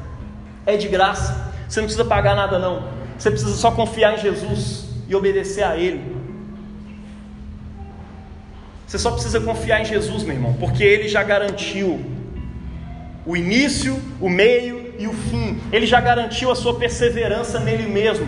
É 0.65 0.77
de 0.77 0.87
graça. 0.87 1.51
Você 1.67 1.81
não 1.81 1.87
precisa 1.87 2.05
pagar 2.05 2.35
nada 2.35 2.59
não. 2.59 2.87
Você 3.17 3.31
precisa 3.31 3.55
só 3.55 3.71
confiar 3.71 4.13
em 4.13 4.21
Jesus 4.21 4.85
e 5.09 5.15
obedecer 5.15 5.63
a 5.63 5.75
Ele. 5.75 6.15
Você 8.85 8.99
só 8.99 9.11
precisa 9.11 9.39
confiar 9.39 9.81
em 9.81 9.85
Jesus, 9.85 10.23
meu 10.23 10.35
irmão, 10.35 10.53
porque 10.59 10.83
Ele 10.83 11.07
já 11.07 11.23
garantiu 11.23 11.99
o 13.25 13.35
início, 13.35 13.99
o 14.19 14.29
meio 14.29 14.80
e 15.03 15.07
o 15.07 15.13
fim. 15.13 15.59
Ele 15.71 15.85
já 15.85 15.99
garantiu 15.99 16.51
a 16.51 16.55
sua 16.55 16.75
perseverança 16.75 17.59
nele 17.59 17.87
mesmo. 17.87 18.27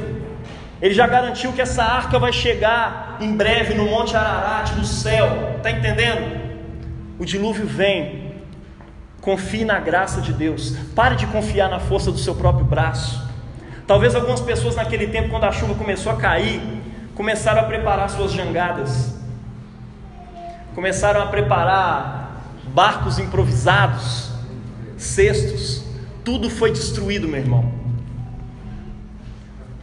Ele 0.82 0.94
já 0.94 1.08
garantiu 1.08 1.54
que 1.54 1.62
essa 1.62 1.84
arca 1.84 2.20
vai 2.20 2.34
chegar 2.34 3.18
em 3.22 3.36
breve 3.36 3.74
no 3.74 3.86
Monte 3.86 4.16
Ararat, 4.16 4.72
no 4.76 4.84
céu. 4.84 5.54
Está 5.58 5.72
entendendo? 5.72 6.42
O 7.18 7.26
dilúvio 7.26 7.66
vem. 7.66 8.34
Confie 9.22 9.64
na 9.64 9.80
graça 9.80 10.20
de 10.20 10.34
Deus. 10.34 10.76
Pare 10.94 11.16
de 11.16 11.26
confiar 11.28 11.70
na 11.70 11.80
força 11.80 12.12
do 12.12 12.18
seu 12.18 12.36
próprio 12.36 12.66
braço. 12.66 13.22
Talvez 13.88 14.16
algumas 14.16 14.42
pessoas 14.42 14.76
naquele 14.76 15.08
tempo, 15.08 15.30
quando 15.30 15.46
a 15.46 15.52
chuva 15.52 15.76
começou 15.76 16.12
a 16.12 16.18
cair, 16.18 16.62
começaram 17.16 17.62
a 17.62 17.64
preparar 17.64 18.10
suas 18.10 18.32
jangadas 18.32 19.24
começaram 20.76 21.22
a 21.22 21.28
preparar 21.28 22.42
barcos 22.74 23.20
improvisados, 23.20 24.32
cestos, 24.98 25.84
tudo 26.24 26.50
foi 26.50 26.72
destruído, 26.72 27.28
meu 27.28 27.40
irmão. 27.40 27.72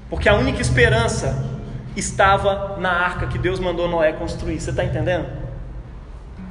Porque 0.09 0.29
a 0.29 0.35
única 0.35 0.61
esperança 0.61 1.49
estava 1.97 2.77
na 2.79 2.91
arca 2.91 3.27
que 3.27 3.39
Deus 3.39 3.61
mandou 3.61 3.89
Noé 3.89 4.13
construir. 4.13 4.61
Você 4.61 4.71
está 4.71 4.85
entendendo? 4.85 5.27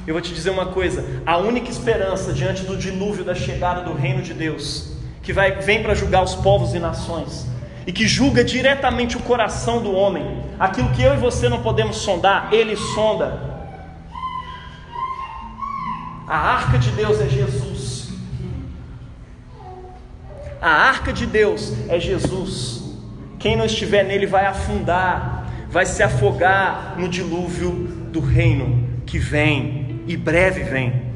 Eu 0.07 0.13
vou 0.13 0.21
te 0.21 0.33
dizer 0.33 0.49
uma 0.49 0.67
coisa: 0.67 1.05
a 1.25 1.37
única 1.37 1.69
esperança 1.69 2.33
diante 2.33 2.63
do 2.63 2.77
dilúvio 2.77 3.23
da 3.23 3.35
chegada 3.35 3.81
do 3.81 3.93
reino 3.93 4.21
de 4.21 4.33
Deus, 4.33 4.93
que 5.21 5.33
vai, 5.33 5.51
vem 5.51 5.83
para 5.83 5.93
julgar 5.93 6.23
os 6.23 6.35
povos 6.35 6.73
e 6.73 6.79
nações, 6.79 7.45
e 7.85 7.91
que 7.91 8.07
julga 8.07 8.43
diretamente 8.43 9.17
o 9.17 9.19
coração 9.19 9.81
do 9.81 9.91
homem, 9.91 10.43
aquilo 10.59 10.89
que 10.91 11.03
eu 11.03 11.13
e 11.13 11.17
você 11.17 11.49
não 11.49 11.61
podemos 11.61 11.97
sondar, 11.97 12.49
ele 12.51 12.75
sonda, 12.75 13.49
a 16.27 16.37
arca 16.37 16.77
de 16.77 16.91
Deus 16.91 17.19
é 17.19 17.27
Jesus. 17.27 17.68
A 20.61 20.69
arca 20.69 21.13
de 21.13 21.25
Deus 21.25 21.73
é 21.87 21.99
Jesus. 21.99 22.97
Quem 23.39 23.55
não 23.55 23.65
estiver 23.65 24.03
nele 24.03 24.25
vai 24.25 24.45
afundar, 24.45 25.49
vai 25.69 25.85
se 25.85 26.03
afogar 26.03 26.95
no 26.97 27.07
dilúvio 27.07 27.71
do 28.11 28.19
reino 28.19 29.01
que 29.05 29.17
vem 29.17 30.01
e 30.05 30.17
breve 30.17 30.63
vem. 30.63 31.08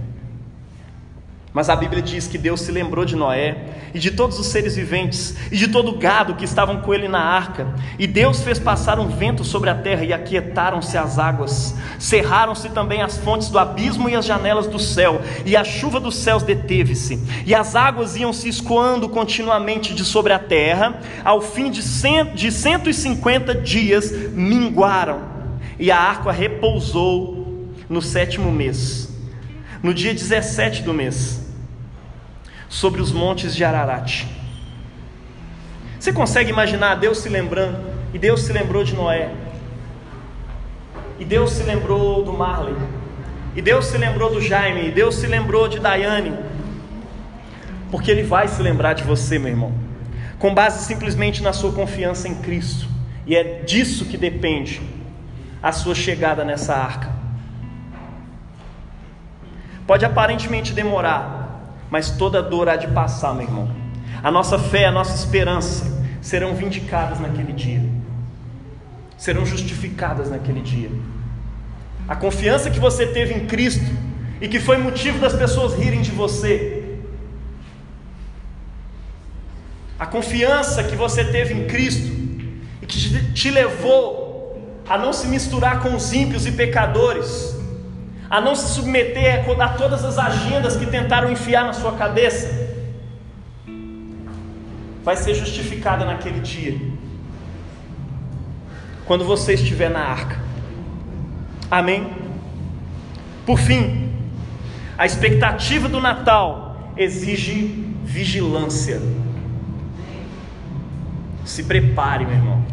Mas 1.53 1.69
a 1.69 1.75
Bíblia 1.75 2.01
diz 2.01 2.27
que 2.27 2.37
Deus 2.37 2.61
se 2.61 2.71
lembrou 2.71 3.05
de 3.05 3.15
Noé 3.15 3.57
e 3.93 3.99
de 3.99 4.09
todos 4.09 4.39
os 4.39 4.47
seres 4.47 4.75
viventes 4.75 5.35
e 5.51 5.55
de 5.55 5.67
todo 5.67 5.91
o 5.91 5.97
gado 5.99 6.33
que 6.33 6.45
estavam 6.45 6.81
com 6.81 6.91
ele 6.91 7.07
na 7.07 7.19
arca. 7.19 7.67
E 7.99 8.07
Deus 8.07 8.41
fez 8.41 8.57
passar 8.57 8.97
um 8.97 9.07
vento 9.07 9.43
sobre 9.43 9.69
a 9.69 9.75
terra 9.75 10.03
e 10.03 10.11
aquietaram-se 10.11 10.97
as 10.97 11.19
águas. 11.19 11.75
Cerraram-se 11.99 12.69
também 12.69 13.03
as 13.03 13.17
fontes 13.19 13.49
do 13.49 13.59
abismo 13.59 14.09
e 14.09 14.15
as 14.15 14.25
janelas 14.25 14.65
do 14.65 14.79
céu, 14.79 15.21
e 15.45 15.55
a 15.55 15.63
chuva 15.63 15.99
dos 15.99 16.15
céus 16.15 16.41
deteve-se. 16.41 17.19
E 17.45 17.53
as 17.53 17.75
águas 17.75 18.15
iam 18.15 18.33
se 18.33 18.49
escoando 18.49 19.07
continuamente 19.07 19.93
de 19.93 20.03
sobre 20.03 20.33
a 20.33 20.39
terra. 20.39 20.99
Ao 21.23 21.39
fim 21.39 21.69
de, 21.69 21.83
cento, 21.83 22.33
de 22.33 22.51
150 22.51 23.53
dias 23.53 24.11
minguaram, 24.31 25.21
e 25.77 25.91
a 25.91 25.99
arca 25.99 26.31
repousou 26.31 27.69
no 27.87 28.01
sétimo 28.01 28.51
mês. 28.51 29.13
No 29.83 29.93
dia 29.93 30.13
17 30.13 30.81
do 30.81 30.93
mês, 30.93 31.42
sobre 32.73 32.99
os 32.99 33.11
montes 33.11 33.55
de 33.55 33.63
Ararat. 33.63 34.25
Você 35.99 36.11
consegue 36.11 36.49
imaginar 36.49 36.95
Deus 36.95 37.19
se 37.19 37.29
lembrando? 37.29 37.77
E 38.11 38.17
Deus 38.17 38.41
se 38.41 38.51
lembrou 38.51 38.83
de 38.83 38.95
Noé. 38.95 39.31
E 41.19 41.23
Deus 41.23 41.51
se 41.51 41.61
lembrou 41.61 42.23
do 42.23 42.33
Marley. 42.33 42.75
E 43.55 43.61
Deus 43.61 43.85
se 43.85 43.97
lembrou 43.97 44.33
do 44.33 44.41
Jaime. 44.41 44.87
E 44.87 44.91
Deus 44.91 45.15
se 45.15 45.27
lembrou 45.27 45.67
de 45.67 45.79
Daiane. 45.79 46.35
Porque 47.91 48.09
Ele 48.09 48.23
vai 48.23 48.47
se 48.47 48.59
lembrar 48.59 48.93
de 48.93 49.03
você, 49.03 49.37
meu 49.37 49.49
irmão. 49.49 49.71
Com 50.39 50.51
base 50.51 50.83
simplesmente 50.83 51.43
na 51.43 51.53
sua 51.53 51.71
confiança 51.73 52.27
em 52.27 52.33
Cristo. 52.41 52.87
E 53.27 53.35
é 53.35 53.61
disso 53.61 54.05
que 54.05 54.17
depende 54.17 54.81
a 55.61 55.71
sua 55.71 55.93
chegada 55.93 56.43
nessa 56.43 56.73
arca. 56.73 57.11
Pode 59.85 60.03
aparentemente 60.03 60.73
demorar, 60.73 61.42
mas 61.93 62.09
toda 62.09 62.41
dor 62.41 62.67
há 62.69 62.75
de 62.75 62.87
passar, 62.87 63.35
meu 63.35 63.43
irmão. 63.43 63.69
A 64.23 64.31
nossa 64.31 64.57
fé, 64.57 64.87
a 64.87 64.91
nossa 64.91 65.13
esperança 65.13 65.85
serão 66.23 66.55
vindicadas 66.55 67.19
naquele 67.19 67.53
dia, 67.53 67.83
serão 69.15 69.45
justificadas 69.45 70.27
naquele 70.27 70.61
dia. 70.61 70.89
A 72.07 72.15
confiança 72.15 72.71
que 72.71 72.79
você 72.79 73.05
teve 73.05 73.35
em 73.35 73.45
Cristo 73.45 73.85
e 74.41 74.47
que 74.47 74.59
foi 74.59 74.77
motivo 74.79 75.19
das 75.19 75.33
pessoas 75.33 75.75
rirem 75.75 76.01
de 76.01 76.09
você, 76.09 76.97
a 79.99 80.07
confiança 80.07 80.83
que 80.83 80.95
você 80.95 81.23
teve 81.23 81.53
em 81.53 81.67
Cristo 81.67 82.11
e 82.81 82.87
que 82.87 83.31
te 83.33 83.51
levou 83.51 84.81
a 84.89 84.97
não 84.97 85.13
se 85.13 85.27
misturar 85.27 85.79
com 85.79 85.93
os 85.93 86.11
ímpios 86.11 86.47
e 86.47 86.53
pecadores, 86.53 87.55
a 88.33 88.41
não 88.41 88.55
se 88.55 88.73
submeter 88.73 89.45
a 89.61 89.69
todas 89.69 90.03
as 90.03 90.17
agendas 90.17 90.75
que 90.75 90.87
tentaram 90.87 91.31
enfiar 91.31 91.65
na 91.65 91.71
sua 91.71 91.91
cabeça, 91.91 92.49
vai 95.03 95.15
ser 95.15 95.35
justificada 95.35 96.03
naquele 96.03 96.39
dia, 96.39 96.75
quando 99.05 99.23
você 99.23 99.53
estiver 99.53 99.87
na 99.87 99.99
arca. 99.99 100.39
Amém? 101.69 102.11
Por 103.45 103.59
fim, 103.59 104.11
a 104.97 105.05
expectativa 105.05 105.87
do 105.87 106.01
Natal 106.01 106.91
exige 106.97 107.85
vigilância. 108.03 108.99
Se 111.45 111.65
prepare, 111.65 112.25
meu 112.25 112.33
irmão. 112.33 112.65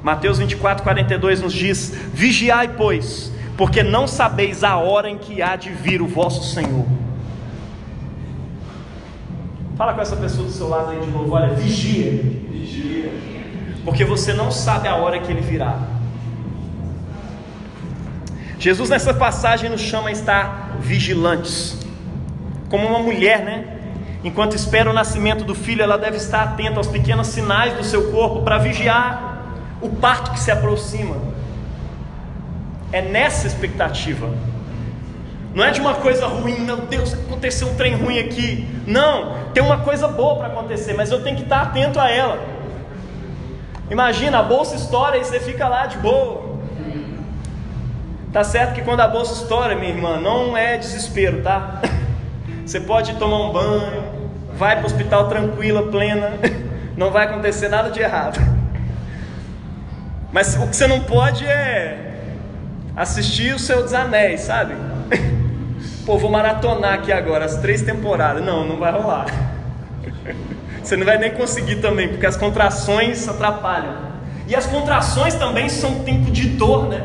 Mateus 0.00 0.38
24, 0.38 0.84
42 0.84 1.42
nos 1.42 1.52
diz: 1.52 1.92
Vigiai, 2.14 2.68
pois, 2.76 3.31
porque 3.56 3.82
não 3.82 4.06
sabeis 4.06 4.64
a 4.64 4.76
hora 4.76 5.08
em 5.08 5.18
que 5.18 5.42
há 5.42 5.56
de 5.56 5.70
vir 5.70 6.00
o 6.00 6.06
vosso 6.06 6.42
Senhor. 6.54 6.86
Fala 9.76 9.94
com 9.94 10.00
essa 10.00 10.16
pessoa 10.16 10.46
do 10.46 10.52
seu 10.52 10.68
lado 10.68 10.90
aí 10.90 11.00
de 11.00 11.10
novo, 11.10 11.32
olha, 11.32 11.48
vigia. 11.54 12.12
Vigia. 12.50 13.12
Porque 13.84 14.04
você 14.04 14.32
não 14.32 14.50
sabe 14.50 14.88
a 14.88 14.94
hora 14.94 15.18
que 15.20 15.30
ele 15.30 15.40
virá. 15.40 15.78
Jesus 18.58 18.90
nessa 18.90 19.12
passagem 19.12 19.68
nos 19.68 19.80
chama 19.80 20.08
a 20.08 20.12
estar 20.12 20.76
vigilantes. 20.78 21.76
Como 22.68 22.86
uma 22.86 23.00
mulher, 23.00 23.44
né? 23.44 23.64
Enquanto 24.22 24.54
espera 24.54 24.88
o 24.88 24.92
nascimento 24.92 25.44
do 25.44 25.54
filho, 25.54 25.82
ela 25.82 25.98
deve 25.98 26.16
estar 26.16 26.42
atenta 26.42 26.76
aos 26.76 26.86
pequenos 26.86 27.26
sinais 27.26 27.74
do 27.74 27.82
seu 27.82 28.12
corpo 28.12 28.42
para 28.42 28.58
vigiar 28.58 29.42
o 29.80 29.88
parto 29.88 30.30
que 30.30 30.38
se 30.38 30.50
aproxima. 30.50 31.16
É 32.92 33.00
nessa 33.00 33.46
expectativa. 33.46 34.30
Não 35.54 35.64
é 35.64 35.70
de 35.70 35.80
uma 35.80 35.94
coisa 35.94 36.26
ruim, 36.26 36.60
meu 36.60 36.78
Deus, 36.78 37.12
aconteceu 37.12 37.68
um 37.68 37.74
trem 37.74 37.94
ruim 37.94 38.18
aqui. 38.18 38.66
Não, 38.86 39.34
tem 39.52 39.62
uma 39.62 39.78
coisa 39.78 40.08
boa 40.08 40.36
para 40.36 40.46
acontecer, 40.46 40.94
mas 40.94 41.10
eu 41.10 41.22
tenho 41.22 41.36
que 41.36 41.42
estar 41.42 41.62
atento 41.62 41.98
a 42.00 42.10
ela. 42.10 42.38
Imagina, 43.90 44.38
a 44.38 44.42
bolsa 44.42 44.76
estoura 44.76 45.18
e 45.18 45.24
você 45.24 45.38
fica 45.40 45.68
lá 45.68 45.86
de 45.86 45.98
boa. 45.98 46.52
Tá 48.32 48.42
certo 48.42 48.72
que 48.72 48.80
quando 48.80 49.00
a 49.00 49.08
bolsa 49.08 49.34
estoura, 49.42 49.74
minha 49.74 49.90
irmã, 49.90 50.18
não 50.18 50.56
é 50.56 50.78
desespero, 50.78 51.42
tá? 51.42 51.82
Você 52.64 52.80
pode 52.80 53.14
tomar 53.16 53.48
um 53.48 53.52
banho, 53.52 54.04
vai 54.54 54.76
para 54.76 54.84
o 54.84 54.86
hospital 54.86 55.28
tranquila, 55.28 55.82
plena, 55.90 56.30
não 56.96 57.10
vai 57.10 57.26
acontecer 57.26 57.68
nada 57.68 57.90
de 57.90 58.00
errado. 58.00 58.40
Mas 60.32 60.54
o 60.56 60.66
que 60.68 60.76
você 60.76 60.86
não 60.86 61.00
pode 61.00 61.44
é 61.44 62.11
assistir 62.96 63.54
o 63.54 63.58
Seu 63.58 63.82
dos 63.82 63.92
Anéis, 63.92 64.42
sabe? 64.42 64.74
Pô, 66.04 66.18
vou 66.18 66.30
maratonar 66.30 66.94
aqui 66.94 67.12
agora 67.12 67.44
as 67.44 67.56
três 67.58 67.82
temporadas. 67.82 68.44
Não, 68.44 68.66
não 68.66 68.76
vai 68.76 68.92
rolar. 68.92 69.26
Você 70.82 70.96
não 70.96 71.06
vai 71.06 71.18
nem 71.18 71.30
conseguir 71.30 71.76
também, 71.76 72.08
porque 72.08 72.26
as 72.26 72.36
contrações 72.36 73.28
atrapalham. 73.28 74.12
E 74.48 74.56
as 74.56 74.66
contrações 74.66 75.34
também 75.34 75.68
são 75.68 76.00
tempo 76.00 76.30
de 76.30 76.48
dor, 76.48 76.88
né? 76.88 77.00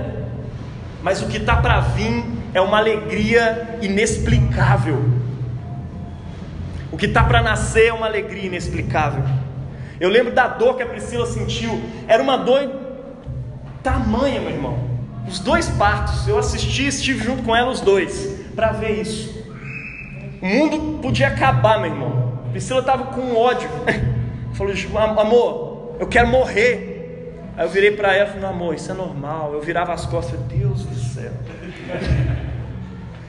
Mas 1.03 1.21
o 1.21 1.27
que 1.27 1.37
está 1.37 1.55
para 1.57 1.79
vir 1.79 2.25
é 2.53 2.59
uma 2.59 2.77
alegria 2.77 3.77
inexplicável. 3.81 5.03
O 6.91 6.97
que 6.97 7.05
está 7.05 7.23
para 7.23 7.41
nascer 7.41 7.87
é 7.87 7.93
uma 7.93 8.07
alegria 8.07 8.47
inexplicável. 8.47 9.23
Eu 9.99 10.09
lembro 10.09 10.33
da 10.33 10.47
dor 10.47 10.75
que 10.75 10.83
a 10.83 10.87
Priscila 10.87 11.25
sentiu. 11.25 11.79
Era 12.07 12.21
uma 12.21 12.37
dor 12.37 12.69
tamanha, 13.83 14.41
meu 14.41 14.51
irmão. 14.51 14.86
Os 15.27 15.39
dois 15.39 15.69
partos. 15.69 16.27
Eu 16.27 16.37
assisti, 16.37 16.87
estive 16.87 17.23
junto 17.23 17.43
com 17.43 17.55
ela 17.55 17.69
os 17.69 17.81
dois 17.81 18.37
para 18.55 18.71
ver 18.71 19.01
isso. 19.01 19.45
O 20.41 20.45
mundo 20.45 20.99
podia 21.01 21.27
acabar, 21.27 21.79
meu 21.79 21.91
irmão. 21.91 22.39
Priscila 22.51 22.79
estava 22.79 23.05
com 23.05 23.35
ódio. 23.35 23.69
Falou, 24.53 24.73
amor, 25.19 25.95
eu 25.99 26.07
quero 26.07 26.27
morrer. 26.27 26.95
Aí 27.55 27.65
eu 27.65 27.69
virei 27.69 27.91
para 27.91 28.15
ela 28.15 28.29
e 28.29 28.33
falei, 28.33 28.49
amor, 28.49 28.75
isso 28.75 28.89
é 28.91 28.93
normal. 28.93 29.53
Eu 29.53 29.61
virava 29.61 29.93
as 29.93 30.05
costas, 30.05 30.39
Deus 30.41 30.85
do 30.85 30.95
céu. 30.95 31.31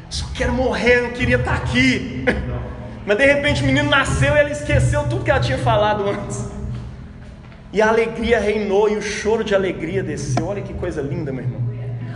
Só 0.09 0.27
quero 0.35 0.53
morrer, 0.53 1.03
não 1.03 1.11
queria 1.11 1.37
estar 1.37 1.57
tá 1.57 1.63
aqui. 1.63 2.25
Mas 3.05 3.17
de 3.17 3.25
repente 3.25 3.63
o 3.63 3.67
menino 3.67 3.89
nasceu 3.89 4.35
e 4.35 4.39
ela 4.39 4.51
esqueceu 4.51 5.03
tudo 5.09 5.25
que 5.25 5.31
ela 5.31 5.41
tinha 5.41 5.59
falado 5.59 6.09
antes. 6.09 6.47
E 7.73 7.83
a 7.83 7.89
alegria 7.89 8.39
reinou 8.39 8.89
e 8.89 8.97
o 8.97 9.03
choro 9.03 9.43
de 9.43 9.55
alegria 9.55 10.03
desceu. 10.03 10.47
Olha 10.47 10.63
que 10.63 10.75
coisa 10.75 11.01
linda, 11.03 11.33
meu 11.33 11.45
irmão. 11.45 11.68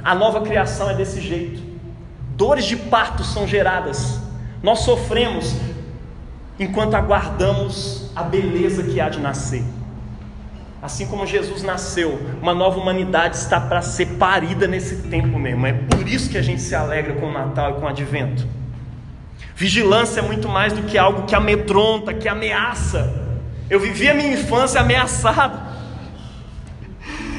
A 0.04 0.14
nova 0.14 0.40
criação 0.40 0.90
é 0.90 0.94
desse 0.94 1.20
jeito. 1.20 1.62
Dores 2.36 2.64
de 2.64 2.76
parto 2.76 3.22
são 3.22 3.46
geradas. 3.46 4.18
Nós 4.62 4.80
sofremos 4.80 5.54
enquanto 6.58 6.94
aguardamos 6.94 8.10
a 8.14 8.22
beleza 8.22 8.82
que 8.82 9.00
há 9.00 9.08
de 9.08 9.20
nascer. 9.20 9.62
Assim 10.82 11.06
como 11.06 11.24
Jesus 11.24 11.62
nasceu, 11.62 12.20
uma 12.40 12.52
nova 12.52 12.80
humanidade 12.80 13.36
está 13.36 13.60
para 13.60 13.80
ser 13.82 14.06
parida 14.18 14.66
nesse 14.66 15.08
tempo 15.08 15.38
mesmo. 15.38 15.64
É 15.64 15.72
por 15.72 16.08
isso 16.08 16.28
que 16.28 16.36
a 16.36 16.42
gente 16.42 16.60
se 16.60 16.74
alegra 16.74 17.14
com 17.14 17.26
o 17.26 17.32
Natal 17.32 17.70
e 17.70 17.74
com 17.74 17.82
o 17.82 17.88
Advento. 17.88 18.44
Vigilância 19.54 20.18
é 20.18 20.22
muito 20.22 20.48
mais 20.48 20.72
do 20.72 20.82
que 20.82 20.98
algo 20.98 21.22
que 21.22 21.36
amedronta, 21.36 22.12
que 22.12 22.26
ameaça. 22.26 23.14
Eu 23.70 23.78
vivi 23.78 24.08
a 24.08 24.14
minha 24.14 24.32
infância 24.32 24.80
ameaçado. 24.80 25.71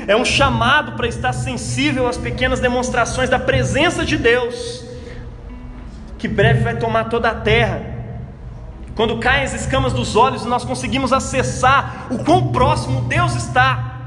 É 0.08 0.16
um 0.16 0.26
chamado 0.26 0.94
para 0.94 1.08
estar 1.08 1.34
sensível 1.34 2.08
às 2.08 2.18
pequenas 2.18 2.60
demonstrações 2.60 3.30
da 3.30 3.40
presença 3.40 4.06
de 4.06 4.18
Deus, 4.18 4.84
que 6.18 6.28
breve 6.28 6.64
vai 6.64 6.76
tomar 6.76 7.06
toda 7.06 7.30
a 7.30 7.36
terra. 7.36 7.82
Quando 8.96 9.18
caem 9.18 9.44
as 9.44 9.54
escamas 9.54 9.94
dos 9.94 10.16
olhos, 10.16 10.46
nós 10.46 10.64
conseguimos 10.64 11.12
acessar 11.12 12.08
o 12.12 12.20
quão 12.24 12.52
próximo 12.52 13.02
Deus 13.02 13.36
está, 13.36 13.98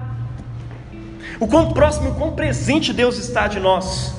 o 1.40 1.46
quão 1.46 1.72
próximo, 1.72 2.10
o 2.10 2.14
quão 2.14 2.32
presente 2.32 2.92
Deus 2.92 3.18
está 3.18 3.48
de 3.48 3.58
nós. 3.58 4.14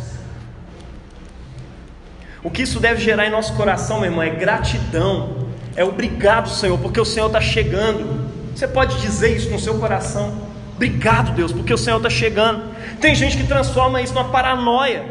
O 2.43 2.51
que 2.51 2.63
isso 2.63 2.79
deve 2.79 3.01
gerar 3.01 3.25
em 3.25 3.29
nosso 3.29 3.53
coração, 3.53 3.99
meu 3.99 4.09
irmão, 4.09 4.23
é 4.23 4.29
gratidão 4.29 5.47
é 5.77 5.83
obrigado, 5.83 6.49
Senhor, 6.49 6.75
porque 6.79 6.99
o 6.99 7.05
Senhor 7.05 7.27
está 7.27 7.39
chegando. 7.39 8.27
Você 8.55 8.67
pode 8.67 8.99
dizer 8.99 9.37
isso 9.37 9.51
no 9.51 9.59
seu 9.59 9.77
coração. 9.77 10.46
Obrigado, 10.77 11.31
Deus, 11.31 11.51
porque 11.51 11.73
o 11.73 11.77
Senhor 11.77 11.97
está 11.97 12.09
chegando. 12.09 12.63
Tem 13.01 13.15
gente 13.15 13.35
que 13.35 13.47
transforma 13.47 13.99
isso 13.99 14.13
numa 14.13 14.29
paranoia, 14.29 15.03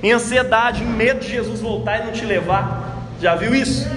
em 0.00 0.12
ansiedade, 0.12 0.84
em 0.84 0.86
medo 0.86 1.20
de 1.20 1.28
Jesus 1.28 1.60
voltar 1.60 2.00
e 2.00 2.04
não 2.06 2.12
te 2.12 2.24
levar. 2.24 3.08
Já 3.20 3.34
viu 3.34 3.52
isso? 3.52 3.90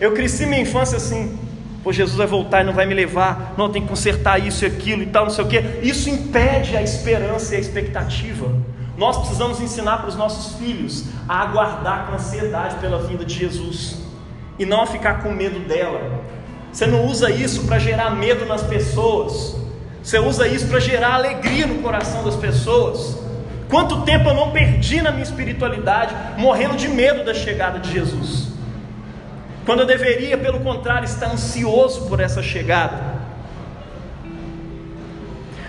Eu 0.00 0.12
cresci 0.12 0.46
minha 0.46 0.62
infância 0.62 0.96
assim. 0.96 1.38
Pô, 1.84 1.92
Jesus 1.92 2.16
vai 2.16 2.26
voltar 2.26 2.62
e 2.62 2.64
não 2.64 2.72
vai 2.72 2.86
me 2.86 2.94
levar. 2.94 3.54
Não, 3.58 3.70
tem 3.70 3.82
que 3.82 3.88
consertar 3.88 4.38
isso 4.38 4.64
e 4.64 4.66
aquilo 4.66 5.02
e 5.02 5.06
tal, 5.06 5.24
não 5.24 5.30
sei 5.30 5.44
o 5.44 5.46
que. 5.46 5.58
Isso 5.82 6.08
impede 6.08 6.74
a 6.74 6.82
esperança 6.82 7.54
e 7.54 7.58
a 7.58 7.60
expectativa. 7.60 8.50
Nós 8.96 9.18
precisamos 9.18 9.60
ensinar 9.60 9.98
para 9.98 10.08
os 10.08 10.16
nossos 10.16 10.58
filhos 10.58 11.04
a 11.28 11.42
aguardar 11.42 12.06
com 12.06 12.14
ansiedade 12.14 12.76
pela 12.76 13.02
vinda 13.06 13.26
de 13.26 13.34
Jesus 13.34 13.98
e 14.58 14.64
não 14.64 14.80
a 14.80 14.86
ficar 14.86 15.22
com 15.22 15.32
medo 15.32 15.60
dela. 15.68 16.24
Você 16.72 16.86
não 16.86 17.04
usa 17.04 17.30
isso 17.30 17.66
para 17.66 17.78
gerar 17.78 18.10
medo 18.16 18.46
nas 18.46 18.62
pessoas. 18.62 19.65
Você 20.06 20.20
usa 20.20 20.46
isso 20.46 20.68
para 20.68 20.78
gerar 20.78 21.14
alegria 21.14 21.66
no 21.66 21.82
coração 21.82 22.22
das 22.22 22.36
pessoas. 22.36 23.18
Quanto 23.68 24.02
tempo 24.02 24.28
eu 24.28 24.34
não 24.34 24.52
perdi 24.52 25.02
na 25.02 25.10
minha 25.10 25.24
espiritualidade, 25.24 26.14
morrendo 26.38 26.76
de 26.76 26.86
medo 26.86 27.24
da 27.24 27.34
chegada 27.34 27.80
de 27.80 27.92
Jesus. 27.92 28.52
Quando 29.64 29.80
eu 29.80 29.86
deveria, 29.86 30.38
pelo 30.38 30.60
contrário, 30.60 31.04
estar 31.04 31.26
ansioso 31.26 32.06
por 32.06 32.20
essa 32.20 32.40
chegada. 32.40 33.16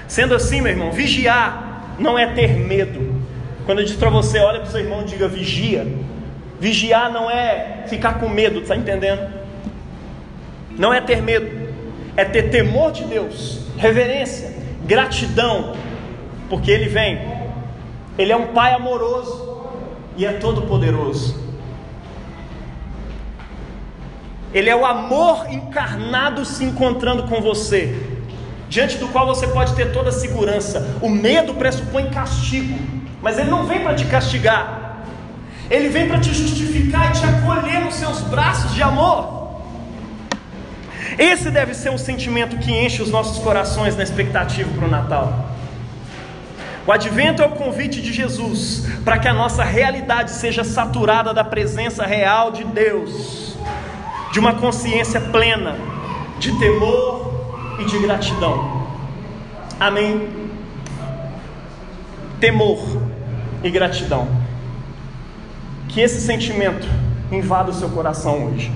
Sendo 0.07 0.35
assim, 0.35 0.61
meu 0.61 0.71
irmão, 0.71 0.91
vigiar 0.91 1.95
não 1.97 2.15
é 2.15 2.27
ter 2.27 2.59
medo. 2.59 3.19
Quando 3.65 3.79
eu 3.79 3.85
digo 3.85 3.97
para 3.97 4.11
você, 4.11 4.37
olha 4.37 4.59
para 4.59 4.69
o 4.69 4.71
seu 4.71 4.81
irmão 4.81 5.01
e 5.01 5.05
diga 5.05 5.27
vigia, 5.27 5.87
Vigiar 6.59 7.11
não 7.11 7.27
é 7.27 7.85
ficar 7.87 8.19
com 8.19 8.29
medo, 8.29 8.59
está 8.59 8.75
entendendo? 8.75 9.33
Não 10.77 10.93
é 10.93 11.01
ter 11.01 11.23
medo, 11.23 11.73
é 12.15 12.23
ter 12.23 12.51
temor 12.51 12.91
de 12.91 13.03
Deus, 13.03 13.66
reverência, 13.77 14.53
gratidão, 14.85 15.75
porque 16.49 16.71
Ele 16.71 16.89
vem, 16.89 17.19
Ele 18.17 18.31
é 18.31 18.35
um 18.35 18.47
Pai 18.47 18.73
amoroso 18.73 19.67
e 20.15 20.25
é 20.25 20.33
todo-poderoso. 20.33 21.45
Ele 24.53 24.69
é 24.69 24.75
o 24.75 24.85
amor 24.85 25.45
encarnado 25.51 26.43
se 26.45 26.63
encontrando 26.63 27.23
com 27.23 27.41
você, 27.41 27.95
diante 28.67 28.97
do 28.97 29.07
qual 29.09 29.25
você 29.27 29.47
pode 29.47 29.75
ter 29.75 29.91
toda 29.91 30.09
a 30.09 30.13
segurança. 30.13 30.97
O 31.01 31.09
medo 31.09 31.53
pressupõe 31.53 32.09
castigo, 32.09 32.77
mas 33.21 33.37
Ele 33.37 33.49
não 33.49 33.65
vem 33.65 33.81
para 33.81 33.93
te 33.93 34.05
castigar, 34.05 34.87
ele 35.69 35.89
vem 35.89 36.07
para 36.07 36.19
te 36.19 36.33
justificar 36.33 37.09
e 37.09 37.19
te 37.19 37.25
acolher 37.25 37.83
nos 37.83 37.95
seus 37.95 38.21
braços 38.21 38.73
de 38.73 38.81
amor. 38.81 39.36
Esse 41.17 41.49
deve 41.49 41.73
ser 41.73 41.89
um 41.89 41.97
sentimento 41.97 42.57
que 42.57 42.71
enche 42.71 43.01
os 43.01 43.09
nossos 43.09 43.39
corações 43.39 43.95
na 43.95 44.03
expectativa 44.03 44.69
para 44.75 44.87
o 44.87 44.91
Natal. 44.91 45.47
O 46.85 46.91
advento 46.91 47.41
é 47.41 47.45
o 47.45 47.51
convite 47.51 48.01
de 48.01 48.13
Jesus 48.13 48.87
para 49.03 49.17
que 49.17 49.27
a 49.27 49.33
nossa 49.33 49.63
realidade 49.63 50.31
seja 50.31 50.63
saturada 50.63 51.33
da 51.33 51.43
presença 51.43 52.05
real 52.05 52.51
de 52.51 52.63
Deus, 52.63 53.57
de 54.31 54.39
uma 54.39 54.53
consciência 54.53 55.19
plena 55.19 55.75
de 56.39 56.57
temor 56.59 57.77
e 57.79 57.85
de 57.85 57.97
gratidão. 57.99 58.87
Amém? 59.79 60.29
Temor 62.39 62.79
e 63.63 63.69
gratidão. 63.69 64.27
Que 65.89 65.99
esse 65.99 66.21
sentimento 66.21 66.87
invada 67.31 67.71
o 67.71 67.73
seu 67.73 67.89
coração 67.89 68.45
hoje. 68.45 68.71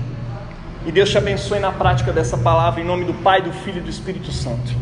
E 0.84 0.90
Deus 0.90 1.10
te 1.10 1.18
abençoe 1.18 1.60
na 1.60 1.70
prática 1.70 2.12
dessa 2.12 2.36
palavra, 2.36 2.80
em 2.80 2.84
nome 2.84 3.04
do 3.04 3.14
Pai, 3.14 3.40
do 3.40 3.52
Filho 3.52 3.78
e 3.78 3.82
do 3.82 3.90
Espírito 3.90 4.32
Santo. 4.32 4.72